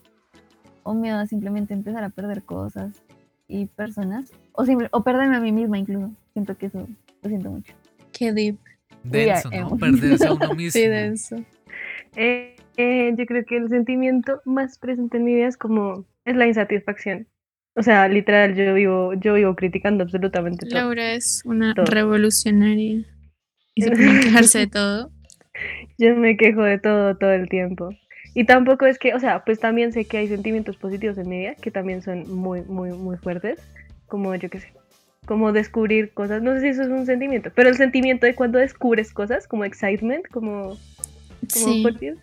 o 0.83 0.93
miedo 0.93 1.17
a 1.17 1.27
simplemente 1.27 1.73
empezar 1.73 2.03
a 2.03 2.09
perder 2.09 2.43
cosas 2.43 3.01
y 3.47 3.65
personas, 3.65 4.31
o, 4.53 4.65
simple- 4.65 4.89
o 4.91 5.03
perderme 5.03 5.35
a 5.35 5.39
mí 5.41 5.51
misma 5.51 5.77
incluso. 5.77 6.11
Siento 6.33 6.57
que 6.57 6.67
eso 6.67 6.87
lo 7.21 7.29
siento 7.29 7.51
mucho. 7.51 7.73
Qué 8.11 8.31
deep. 8.33 8.57
Denso, 9.03 9.49
¿no? 9.51 9.77
Perderse 9.77 10.27
a 10.27 10.33
uno 10.33 10.49
mismo. 10.55 10.71
Sí, 10.71 10.87
denso. 10.87 11.35
Eh, 12.15 12.55
eh, 12.77 13.13
yo 13.17 13.25
creo 13.25 13.43
que 13.45 13.57
el 13.57 13.69
sentimiento 13.69 14.41
más 14.45 14.77
presente 14.77 15.17
en 15.17 15.23
mi 15.25 15.35
vida 15.35 15.47
es 15.47 15.57
como, 15.57 16.05
es 16.25 16.35
la 16.35 16.47
insatisfacción. 16.47 17.27
O 17.75 17.83
sea, 17.83 18.07
literal, 18.09 18.53
yo 18.55 18.73
vivo, 18.73 19.13
yo 19.13 19.33
vivo 19.33 19.55
criticando 19.55 20.03
absolutamente 20.03 20.65
todo. 20.67 20.79
Laura 20.79 21.13
es 21.13 21.41
una 21.45 21.73
Todo. 21.73 21.85
revolucionaria. 21.85 23.05
Y 23.75 23.81
se 23.81 23.91
quejarse 24.21 24.59
de 24.59 24.67
todo. 24.67 25.09
Yo 25.97 26.15
me 26.15 26.35
quejo 26.37 26.63
de 26.63 26.79
todo 26.79 27.15
todo 27.17 27.31
el 27.31 27.47
tiempo. 27.47 27.89
Y 28.33 28.45
tampoco 28.45 28.85
es 28.85 28.97
que, 28.97 29.13
o 29.13 29.19
sea, 29.19 29.43
pues 29.43 29.59
también 29.59 29.91
sé 29.91 30.05
que 30.05 30.17
hay 30.17 30.27
sentimientos 30.27 30.77
positivos 30.77 31.17
en 31.17 31.27
mi 31.29 31.39
vida 31.39 31.55
que 31.55 31.71
también 31.71 32.01
son 32.01 32.33
muy, 32.33 32.61
muy, 32.61 32.91
muy 32.91 33.17
fuertes. 33.17 33.59
Como 34.07 34.35
yo 34.35 34.49
qué 34.49 34.59
sé, 34.59 34.73
como 35.25 35.51
descubrir 35.51 36.13
cosas. 36.13 36.41
No 36.41 36.53
sé 36.53 36.61
si 36.61 36.67
eso 36.69 36.83
es 36.83 36.89
un 36.89 37.05
sentimiento, 37.05 37.51
pero 37.55 37.69
el 37.69 37.77
sentimiento 37.77 38.25
de 38.25 38.35
cuando 38.35 38.59
descubres 38.59 39.13
cosas, 39.13 39.47
como 39.47 39.65
excitement, 39.65 40.27
como, 40.27 40.77
como 41.53 41.89
Sí. 41.99 42.13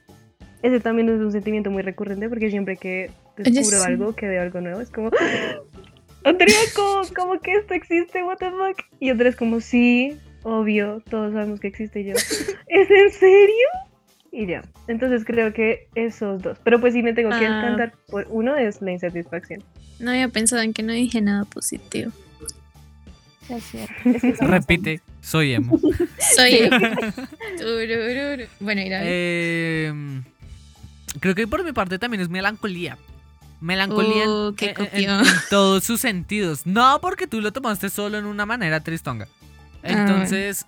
ese 0.62 0.80
también 0.80 1.08
es 1.08 1.20
un 1.20 1.32
sentimiento 1.32 1.70
muy 1.70 1.82
recurrente 1.82 2.28
porque 2.28 2.50
siempre 2.50 2.76
que 2.76 3.10
descubro 3.36 3.78
sí. 3.78 3.86
algo, 3.86 4.14
que 4.14 4.26
veo 4.26 4.42
algo 4.42 4.60
nuevo, 4.60 4.80
es 4.80 4.90
como, 4.90 5.10
Andrea, 6.24 6.58
¿cómo, 6.74 7.02
cómo 7.14 7.40
que 7.40 7.54
esto 7.54 7.74
existe? 7.74 8.22
What 8.22 8.38
the 8.38 8.50
fuck? 8.50 8.84
Y 9.00 9.10
otra 9.10 9.28
es 9.28 9.36
como, 9.36 9.60
sí, 9.60 10.18
obvio, 10.42 11.02
todos 11.08 11.32
sabemos 11.32 11.60
que 11.60 11.68
existe 11.68 12.00
y 12.00 12.04
yo. 12.06 12.14
¿Es 12.14 12.90
en 12.90 13.10
serio? 13.10 13.68
Y 14.30 14.46
ya. 14.46 14.62
Entonces 14.88 15.24
creo 15.24 15.52
que 15.52 15.88
esos 15.94 16.42
dos. 16.42 16.58
Pero 16.62 16.80
pues 16.80 16.94
si 16.94 17.02
me 17.02 17.12
tengo 17.14 17.30
que 17.30 17.46
Ah. 17.46 17.60
encantar 17.60 17.94
por 18.08 18.26
uno 18.30 18.56
es 18.56 18.80
la 18.82 18.92
insatisfacción. 18.92 19.62
No 19.98 20.10
había 20.10 20.28
pensado 20.28 20.62
en 20.62 20.72
que 20.72 20.82
no 20.82 20.92
dije 20.92 21.20
nada 21.20 21.44
positivo. 21.44 22.12
Es 23.48 23.64
que 23.72 24.34
Repite, 24.40 25.00
soy 25.22 25.54
emo. 25.54 25.80
Soy. 26.36 26.68
Turururu. 27.58 28.44
bueno, 28.60 28.82
y 28.82 28.88
David. 28.90 29.06
Eh, 29.10 30.22
creo 31.20 31.34
que 31.34 31.46
por 31.46 31.64
mi 31.64 31.72
parte 31.72 31.98
también 31.98 32.20
es 32.20 32.28
melancolía. 32.28 32.98
Melancolía 33.60 34.24
en- 34.24 34.28
Uh, 34.30 34.54
qué 34.54 34.66
en, 34.66 34.70
en- 34.70 34.74
copión. 34.76 35.20
en 35.26 35.34
todos 35.50 35.82
sus 35.84 36.00
sentidos. 36.00 36.66
No 36.66 37.00
porque 37.00 37.26
tú 37.26 37.40
lo 37.40 37.52
tomaste 37.52 37.88
solo 37.88 38.18
en 38.18 38.26
una 38.26 38.46
manera 38.46 38.80
tristonga. 38.80 39.26
Ah, 39.82 39.88
Entonces, 39.88 40.66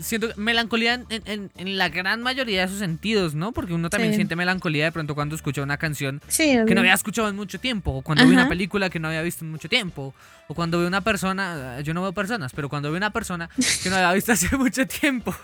siento 0.00 0.28
melancolía 0.36 0.94
en, 0.94 1.06
en- 1.24 1.50
en 1.56 1.78
la 1.78 1.88
gran 1.88 2.22
mayoría 2.22 2.62
de 2.62 2.68
sus 2.68 2.78
sentidos, 2.78 3.34
¿no? 3.34 3.52
Porque 3.52 3.72
uno 3.74 3.90
también 3.90 4.12
Sí. 4.12 4.16
siente 4.16 4.36
melancolía 4.36 4.84
de 4.84 4.92
pronto 4.92 5.14
cuando 5.14 5.34
escucha 5.34 5.62
una 5.62 5.76
canción 5.78 6.20
sí, 6.28 6.56
que 6.66 6.74
no 6.74 6.80
había 6.80 6.94
escuchado 6.94 7.28
en 7.28 7.36
mucho 7.36 7.58
tiempo, 7.58 7.90
o 7.92 8.02
cuando 8.02 8.24
ve 8.24 8.30
una 8.32 8.42
Ajá. 8.42 8.48
película 8.50 8.90
que 8.90 8.98
no 9.00 9.08
había 9.08 9.22
visto 9.22 9.44
en 9.44 9.50
mucho 9.50 9.68
tiempo, 9.68 10.14
o 10.48 10.54
cuando 10.54 10.78
ve 10.78 10.86
una 10.86 11.00
persona, 11.00 11.80
yo 11.80 11.94
no 11.94 12.02
veo 12.02 12.12
personas, 12.12 12.52
pero 12.52 12.68
cuando 12.68 12.90
ve 12.90 12.96
una 12.96 13.10
persona 13.12 13.48
que 13.82 13.90
no 13.90 13.96
había 13.96 14.12
visto 14.12 14.32
hace 14.32 14.56
mucho 14.56 14.86
tiempo. 14.86 15.34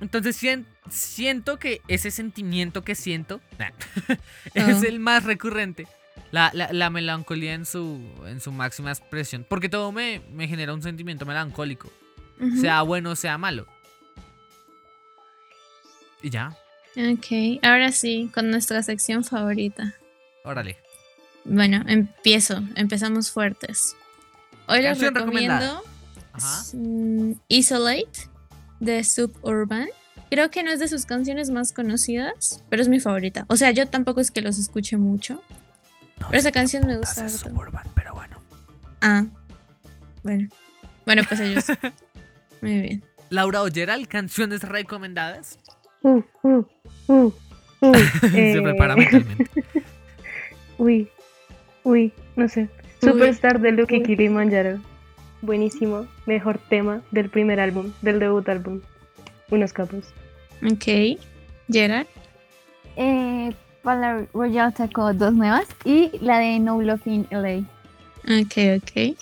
Entonces 0.00 0.36
sien- 0.36 0.66
siento 0.90 1.58
que 1.58 1.80
ese 1.88 2.10
sentimiento 2.10 2.84
que 2.84 2.94
siento 2.94 3.40
es 4.54 4.82
Ah. 4.84 4.86
el 4.86 5.00
más 5.00 5.24
recurrente. 5.24 5.86
La, 6.30 6.50
la- 6.52 6.72
la 6.72 6.90
melancolía 6.90 7.54
en 7.54 7.64
su, 7.64 8.00
en 8.26 8.40
su 8.40 8.50
máxima 8.50 8.90
expresión. 8.90 9.46
Porque 9.48 9.68
todo 9.68 9.92
me, 9.92 10.20
me 10.32 10.48
genera 10.48 10.74
un 10.74 10.82
sentimiento 10.82 11.24
melancólico. 11.26 11.90
Sea 12.60 12.82
bueno 12.82 13.10
o 13.10 13.16
sea 13.16 13.38
malo. 13.38 13.66
Y 16.22 16.30
ya, 16.30 16.56
Ok, 16.96 17.58
ahora 17.62 17.90
sí, 17.90 18.30
con 18.32 18.50
nuestra 18.50 18.82
sección 18.82 19.24
favorita. 19.24 19.94
órale. 20.44 20.78
Bueno, 21.44 21.82
empiezo. 21.86 22.62
Empezamos 22.76 23.30
fuertes. 23.30 23.96
Hoy 24.68 24.80
les 24.80 24.98
recomiendo 25.00 25.82
Ajá. 26.32 26.62
mm, 26.72 27.32
Isolate 27.48 28.30
de 28.80 29.04
Suburban. 29.04 29.88
Creo 30.30 30.50
que 30.50 30.62
no 30.62 30.70
es 30.70 30.78
de 30.80 30.88
sus 30.88 31.04
canciones 31.04 31.50
más 31.50 31.72
conocidas, 31.72 32.62
pero 32.70 32.80
es 32.80 32.88
mi 32.88 33.00
favorita. 33.00 33.44
O 33.48 33.56
sea, 33.56 33.72
yo 33.72 33.86
tampoco 33.88 34.20
es 34.20 34.30
que 34.30 34.40
los 34.40 34.58
escuche 34.58 34.96
mucho. 34.96 35.42
Pero 36.16 36.38
esa 36.38 36.52
canción 36.52 36.86
me 36.86 36.96
gusta. 36.96 37.28
Suburban, 37.28 37.86
pero 37.94 38.14
bueno. 38.14 38.38
Ah, 39.02 39.26
bueno. 40.22 40.48
Bueno, 41.04 41.22
pues 41.28 41.40
ellos. 41.40 41.64
Muy 42.64 42.80
bien. 42.80 43.04
Laura 43.30 43.62
Olleral, 43.62 44.06
canciones 44.08 44.62
recomendadas. 44.62 45.58
Uh, 46.02 46.22
uh, 46.42 46.64
uh, 47.08 47.32
uh. 47.80 47.94
Se 48.30 48.58
Eh, 48.58 48.62
prepara 48.62 48.96
mentalmente. 48.96 49.48
Uy, 50.78 51.08
uy, 51.84 52.12
no 52.36 52.48
sé. 52.48 52.62
Uy, 53.02 53.08
Superstar 53.10 53.60
de 53.60 53.72
Lucky. 53.72 54.02
Kilimanjaro. 54.02 54.80
Buenísimo. 55.42 56.06
Mejor 56.26 56.58
tema 56.68 57.02
del 57.10 57.28
primer 57.30 57.60
álbum, 57.60 57.92
del 58.02 58.18
debut 58.18 58.48
álbum. 58.48 58.80
Unos 59.50 59.72
capos. 59.72 60.06
Ok. 60.64 61.18
Gerard. 61.70 62.06
Eh, 62.96 63.52
Pala 63.82 64.26
Royal 64.32 64.74
sacó 64.74 65.12
dos 65.12 65.32
nuevas 65.34 65.66
y 65.84 66.10
la 66.20 66.38
de 66.38 66.58
No 66.58 66.80
Love 66.80 67.06
in 67.06 67.26
LA. 67.30 67.58
Ok, 68.24 68.82
ok. 68.82 69.16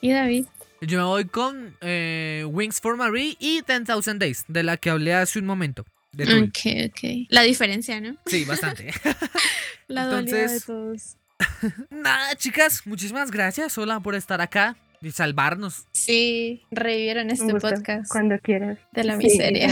Y 0.00 0.10
David. 0.12 0.46
Yo 0.86 0.98
me 0.98 1.04
voy 1.04 1.24
con 1.26 1.76
eh, 1.80 2.44
Wings 2.48 2.80
for 2.80 2.96
Marie 2.96 3.36
y 3.38 3.62
10,000 3.62 4.18
Days, 4.18 4.44
de 4.48 4.62
la 4.62 4.76
que 4.76 4.90
hablé 4.90 5.14
hace 5.14 5.38
un 5.38 5.46
momento. 5.46 5.84
De. 6.12 6.24
Ok, 6.24 6.90
ok. 6.90 7.26
La 7.28 7.42
diferencia, 7.42 8.00
¿no? 8.00 8.16
Sí, 8.26 8.44
bastante. 8.44 8.92
La 9.88 10.06
dualidad 10.06 10.36
de 10.36 10.42
Entonces- 10.56 10.64
todos. 10.66 11.16
Nada, 11.90 12.34
chicas, 12.36 12.86
muchísimas 12.86 13.30
gracias, 13.30 13.76
Hola, 13.76 13.98
por 14.00 14.14
estar 14.14 14.40
acá 14.40 14.76
y 15.02 15.10
salvarnos. 15.10 15.86
Sí, 15.92 16.62
revivieron 16.70 17.30
este 17.30 17.52
gusto. 17.52 17.68
podcast 17.70 18.10
Cuando 18.10 18.38
quieras. 18.38 18.78
de 18.92 19.04
la 19.04 19.16
Sí, 19.18 19.24
miseria. 19.24 19.66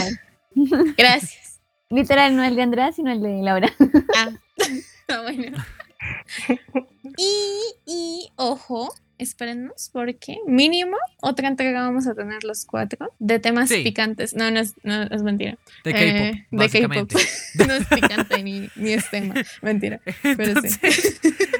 literal. 0.53 0.93
Gracias. 0.97 1.61
Literal, 1.89 2.35
no 2.35 2.43
el 2.43 2.55
de 2.55 2.61
Andrea, 2.63 2.91
sino 2.91 3.11
el 3.11 3.21
de 3.21 3.41
Laura. 3.41 3.71
Ah, 4.15 4.29
ah, 5.09 5.21
bueno. 5.21 5.57
Y, 7.17 7.61
y, 7.85 8.29
ojo, 8.35 8.93
espérennos, 9.17 9.89
porque 9.93 10.37
mínimo 10.47 10.97
otra 11.21 11.47
entrega 11.47 11.81
vamos 11.81 12.07
a 12.07 12.15
tener 12.15 12.43
los 12.43 12.65
cuatro 12.65 13.13
de 13.19 13.39
temas 13.39 13.69
Sí. 13.69 13.83
picantes. 13.83 14.33
No, 14.35 14.49
no 14.51 14.59
es, 14.59 14.75
no, 14.83 15.03
es 15.03 15.23
mentira. 15.23 15.57
De 15.83 15.91
Eh, 15.91 16.47
K-pop, 16.51 16.59
de 16.61 16.81
K-pop. 16.81 17.11
no 17.67 17.73
es 17.73 17.87
picante 17.87 18.43
ni, 18.43 18.69
ni 18.75 18.93
es 18.93 19.09
tema. 19.09 19.35
Mentira. 19.61 20.01
Pero 20.21 20.61
sí. 20.61 20.79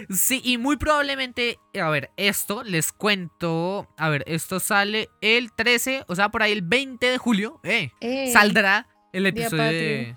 Sí, 0.10 0.42
y 0.44 0.58
muy 0.58 0.78
probablemente, 0.78 1.58
a 1.82 1.90
ver, 1.90 2.12
esto 2.18 2.64
les 2.64 2.92
cuento. 2.92 3.88
A 3.98 4.10
ver, 4.10 4.24
esto 4.28 4.60
sale 4.60 5.10
el 5.22 5.52
13, 5.54 6.04
o 6.08 6.16
sea, 6.16 6.30
por 6.30 6.44
ahí 6.44 6.52
el 6.52 6.62
20 6.62 7.06
de 7.08 7.18
julio. 7.18 7.60
Eh, 7.64 7.92
Eh, 8.02 8.32
saldrá 8.32 8.88
el 9.14 9.26
episodio 9.26 9.64
de, 9.64 10.16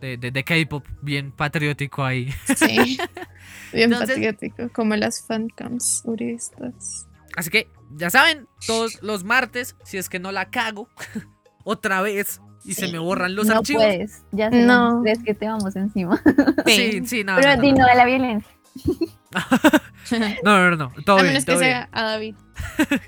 de, 0.00 0.16
de- 0.16 0.30
de 0.30 0.44
K-pop, 0.44 0.84
bien 1.02 1.32
patriótico 1.32 2.04
ahí. 2.04 2.32
Sí. 2.56 2.98
Bien 3.72 3.92
Entonces- 3.92 4.16
patriótico, 4.16 4.68
como 4.72 4.96
las 4.96 5.26
fancams 5.26 6.02
uribistas. 6.04 7.06
Así 7.36 7.50
que, 7.50 7.70
ya 7.96 8.10
saben, 8.10 8.48
todos 8.66 9.02
los 9.02 9.24
martes, 9.24 9.76
si 9.84 9.96
es 9.98 10.08
que 10.08 10.18
no 10.18 10.32
la 10.32 10.50
cago 10.50 10.88
otra 11.64 12.00
vez 12.02 12.40
y 12.64 12.74
se 12.74 12.86
Sí. 12.86 12.92
me 12.92 12.98
borran 12.98 13.34
los 13.36 13.46
no 13.46 13.56
archivos. 13.58 13.84
puedes. 13.84 14.22
Ya 14.32 14.50
sé, 14.50 14.64
No. 14.64 15.00
crees 15.02 15.20
que 15.22 15.34
te 15.34 15.46
vamos 15.46 15.76
encima. 15.76 16.20
Sí, 16.66 17.02
sí, 17.06 17.24
no, 17.24 17.36
Pero 17.36 17.56
no, 17.56 17.84
a 17.86 17.94
la 17.94 18.04
violencia. 18.04 18.50
no, 20.44 20.70
no, 20.70 20.76
no, 20.76 20.92
todo 21.04 21.18
A 21.18 21.22
bien, 21.22 21.32
menos 21.34 21.44
que 21.44 21.52
todo 21.52 21.60
bien. 21.60 21.72
sea 21.72 21.88
a 21.92 22.02
David. 22.02 22.34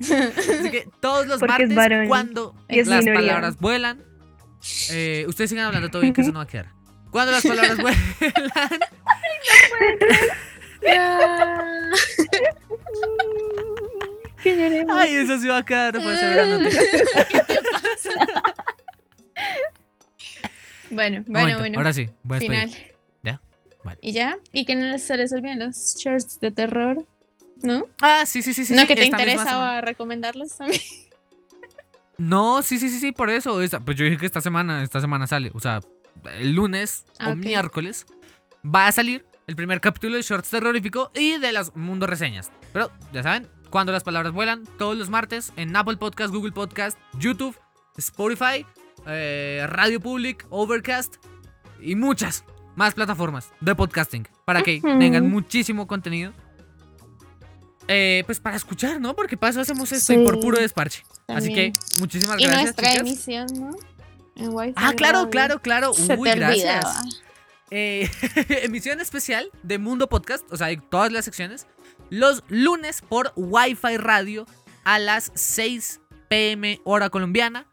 Así 0.01 0.70
que 0.70 0.88
todos 1.01 1.26
los 1.26 1.40
Porque 1.40 1.64
es 1.64 1.70
martes, 1.70 2.09
cuando 2.09 2.55
es 2.68 2.86
las 2.86 3.05
minoría. 3.05 3.20
palabras 3.28 3.57
vuelan, 3.59 4.03
eh, 4.90 5.24
ustedes 5.28 5.51
sigan 5.51 5.66
hablando 5.66 5.88
todo 5.90 6.03
bien, 6.03 6.12
que 6.14 6.20
eso 6.22 6.32
no 6.32 6.38
va 6.38 6.44
a 6.44 6.46
quedar. 6.46 6.72
Cuando 7.11 7.32
las 7.32 7.44
palabras 7.44 7.76
vuelan, 7.80 7.98
Que 14.42 14.56
lloremos. 14.56 14.96
ay, 14.96 15.16
eso 15.16 15.38
sí 15.38 15.48
va 15.48 15.58
a 15.58 15.64
quedar, 15.64 15.94
no 15.94 16.02
puede 16.02 16.16
ser 16.18 16.34
grande. 16.34 16.70
bueno, 20.90 21.24
bueno, 21.26 21.40
momento, 21.40 21.58
bueno. 21.58 21.78
Ahora 21.78 21.92
sí, 21.92 22.08
voy 22.22 22.38
a. 22.38 22.40
Final. 22.40 22.70
¿Ya? 23.22 23.40
Vale. 23.84 23.98
¿Y 24.00 24.12
ya? 24.12 24.38
¿Y 24.52 24.64
que 24.64 24.76
no 24.76 24.96
se 24.98 25.16
les 25.18 25.32
olviden 25.32 25.58
los 25.58 25.96
shorts 25.98 26.40
de 26.40 26.50
terror? 26.50 27.04
¿No? 27.62 27.86
Ah, 28.00 28.24
sí, 28.24 28.40
sí, 28.40 28.54
sí, 28.54 28.64
sí. 28.64 28.72
¿No 28.74 28.82
sí, 28.82 28.86
que 28.86 28.96
te 28.96 29.04
interesaba 29.04 29.82
recomendarlos 29.82 30.56
también? 30.56 30.80
No, 32.16 32.62
sí, 32.62 32.78
sí, 32.78 32.88
sí, 32.88 32.98
sí, 32.98 33.12
por 33.12 33.28
eso. 33.30 33.58
pues 33.84 33.96
yo 33.96 34.04
dije 34.04 34.16
que 34.16 34.26
esta 34.26 34.40
semana, 34.40 34.82
esta 34.82 35.00
semana 35.00 35.26
sale. 35.26 35.50
O 35.54 35.61
sea, 35.61 35.80
el 36.38 36.52
lunes 36.52 37.04
Ah, 37.18 37.28
o 37.28 37.32
ok. 37.32 37.38
miércoles 37.38 38.06
va 38.64 38.86
a 38.86 38.92
salir 38.92 39.26
el 39.46 39.56
primer 39.56 39.80
capítulo 39.80 40.16
de 40.16 40.22
Shorts 40.22 40.50
Terrorífico 40.50 41.10
y 41.14 41.38
de 41.38 41.52
las 41.52 41.74
Mundo 41.74 42.06
Reseñas. 42.06 42.50
Pero, 42.72 42.90
ya 43.12 43.22
saben, 43.22 43.48
cuando 43.70 43.92
las 43.92 44.04
palabras 44.04 44.32
vuelan, 44.32 44.64
todos 44.78 44.96
los 44.96 45.10
martes 45.10 45.52
en 45.56 45.74
Apple 45.76 45.96
Podcast, 45.96 46.32
Google 46.32 46.52
Podcast, 46.52 46.98
YouTube, 47.18 47.56
Spotify, 47.96 48.64
eh, 49.06 49.64
Radio 49.68 50.00
Public, 50.00 50.46
Overcast 50.50 51.16
y 51.80 51.94
muchas 51.96 52.44
más 52.76 52.94
plataformas 52.94 53.50
de 53.60 53.74
podcasting 53.74 54.28
para 54.44 54.62
que 54.62 54.80
tengan 54.80 55.28
muchísimo 55.28 55.86
contenido. 55.86 56.32
Eh, 57.88 58.22
pues 58.26 58.38
para 58.38 58.56
escuchar, 58.56 59.00
¿no? 59.00 59.16
Porque 59.16 59.36
paso 59.36 59.60
hacemos 59.60 59.90
esto 59.90 60.12
y 60.12 60.24
por 60.24 60.38
puro 60.38 60.58
desparche. 60.58 61.02
Así 61.26 61.52
que 61.52 61.72
muchísimas 61.98 62.38
Y 62.40 62.44
gracias. 62.44 62.62
nuestra 62.62 62.88
chicas. 62.90 63.00
emisión, 63.06 63.46
¿no? 63.58 63.70
En 64.41 64.72
Ah, 64.76 64.93
claro, 64.97 65.28
claro, 65.30 65.61
claro. 65.61 65.93
Se 65.95 66.14
Uy, 66.16 66.28
te 66.30 66.36
gracias. 66.36 66.84
olvidaba. 66.84 67.03
Eh, 67.70 68.11
emisión 68.62 69.01
especial 69.01 69.51
de 69.62 69.78
Mundo 69.78 70.09
Podcast, 70.09 70.45
o 70.53 70.57
sea, 70.57 70.68
de 70.68 70.76
todas 70.78 71.12
las 71.12 71.24
secciones, 71.24 71.66
los 72.09 72.43
lunes 72.49 73.03
por 73.03 73.32
Wi-Fi 73.36 73.97
Radio 73.99 74.47
a 74.84 74.99
las 74.99 75.30
6 75.34 76.01
pm 76.28 76.80
hora 76.84 77.11
colombiana. 77.11 77.66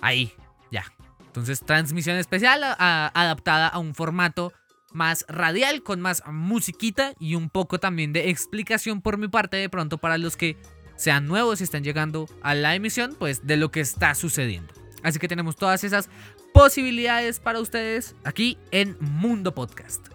Ahí, 0.00 0.32
ya. 0.72 0.84
Entonces, 1.26 1.60
transmisión 1.60 2.16
especial 2.16 2.64
a- 2.64 2.74
a- 2.78 3.08
adaptada 3.14 3.68
a 3.68 3.78
un 3.78 3.94
formato 3.94 4.52
más 4.92 5.24
radial, 5.28 5.84
con 5.84 6.00
más 6.00 6.24
musiquita 6.26 7.12
y 7.20 7.36
un 7.36 7.50
poco 7.50 7.78
también 7.78 8.12
de 8.12 8.30
explicación 8.30 9.00
por 9.00 9.16
mi 9.18 9.28
parte 9.28 9.56
de 9.56 9.68
pronto 9.68 9.98
para 9.98 10.18
los 10.18 10.36
que 10.36 10.56
sean 10.96 11.26
nuevos 11.28 11.60
y 11.60 11.64
están 11.64 11.84
llegando 11.84 12.26
a 12.42 12.54
la 12.56 12.74
emisión, 12.74 13.14
pues 13.16 13.46
de 13.46 13.56
lo 13.56 13.70
que 13.70 13.78
está 13.80 14.16
sucediendo. 14.16 14.74
Así 15.02 15.18
que 15.18 15.28
tenemos 15.28 15.56
todas 15.56 15.84
esas 15.84 16.08
posibilidades 16.52 17.40
para 17.40 17.60
ustedes 17.60 18.14
aquí 18.24 18.58
en 18.70 18.96
Mundo 19.00 19.54
Podcast. 19.54 20.08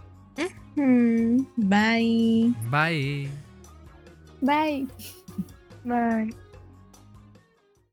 Bye. 1.55 2.53
Bye. 2.69 3.29
Bye. 4.41 4.87
Bye. 5.83 6.35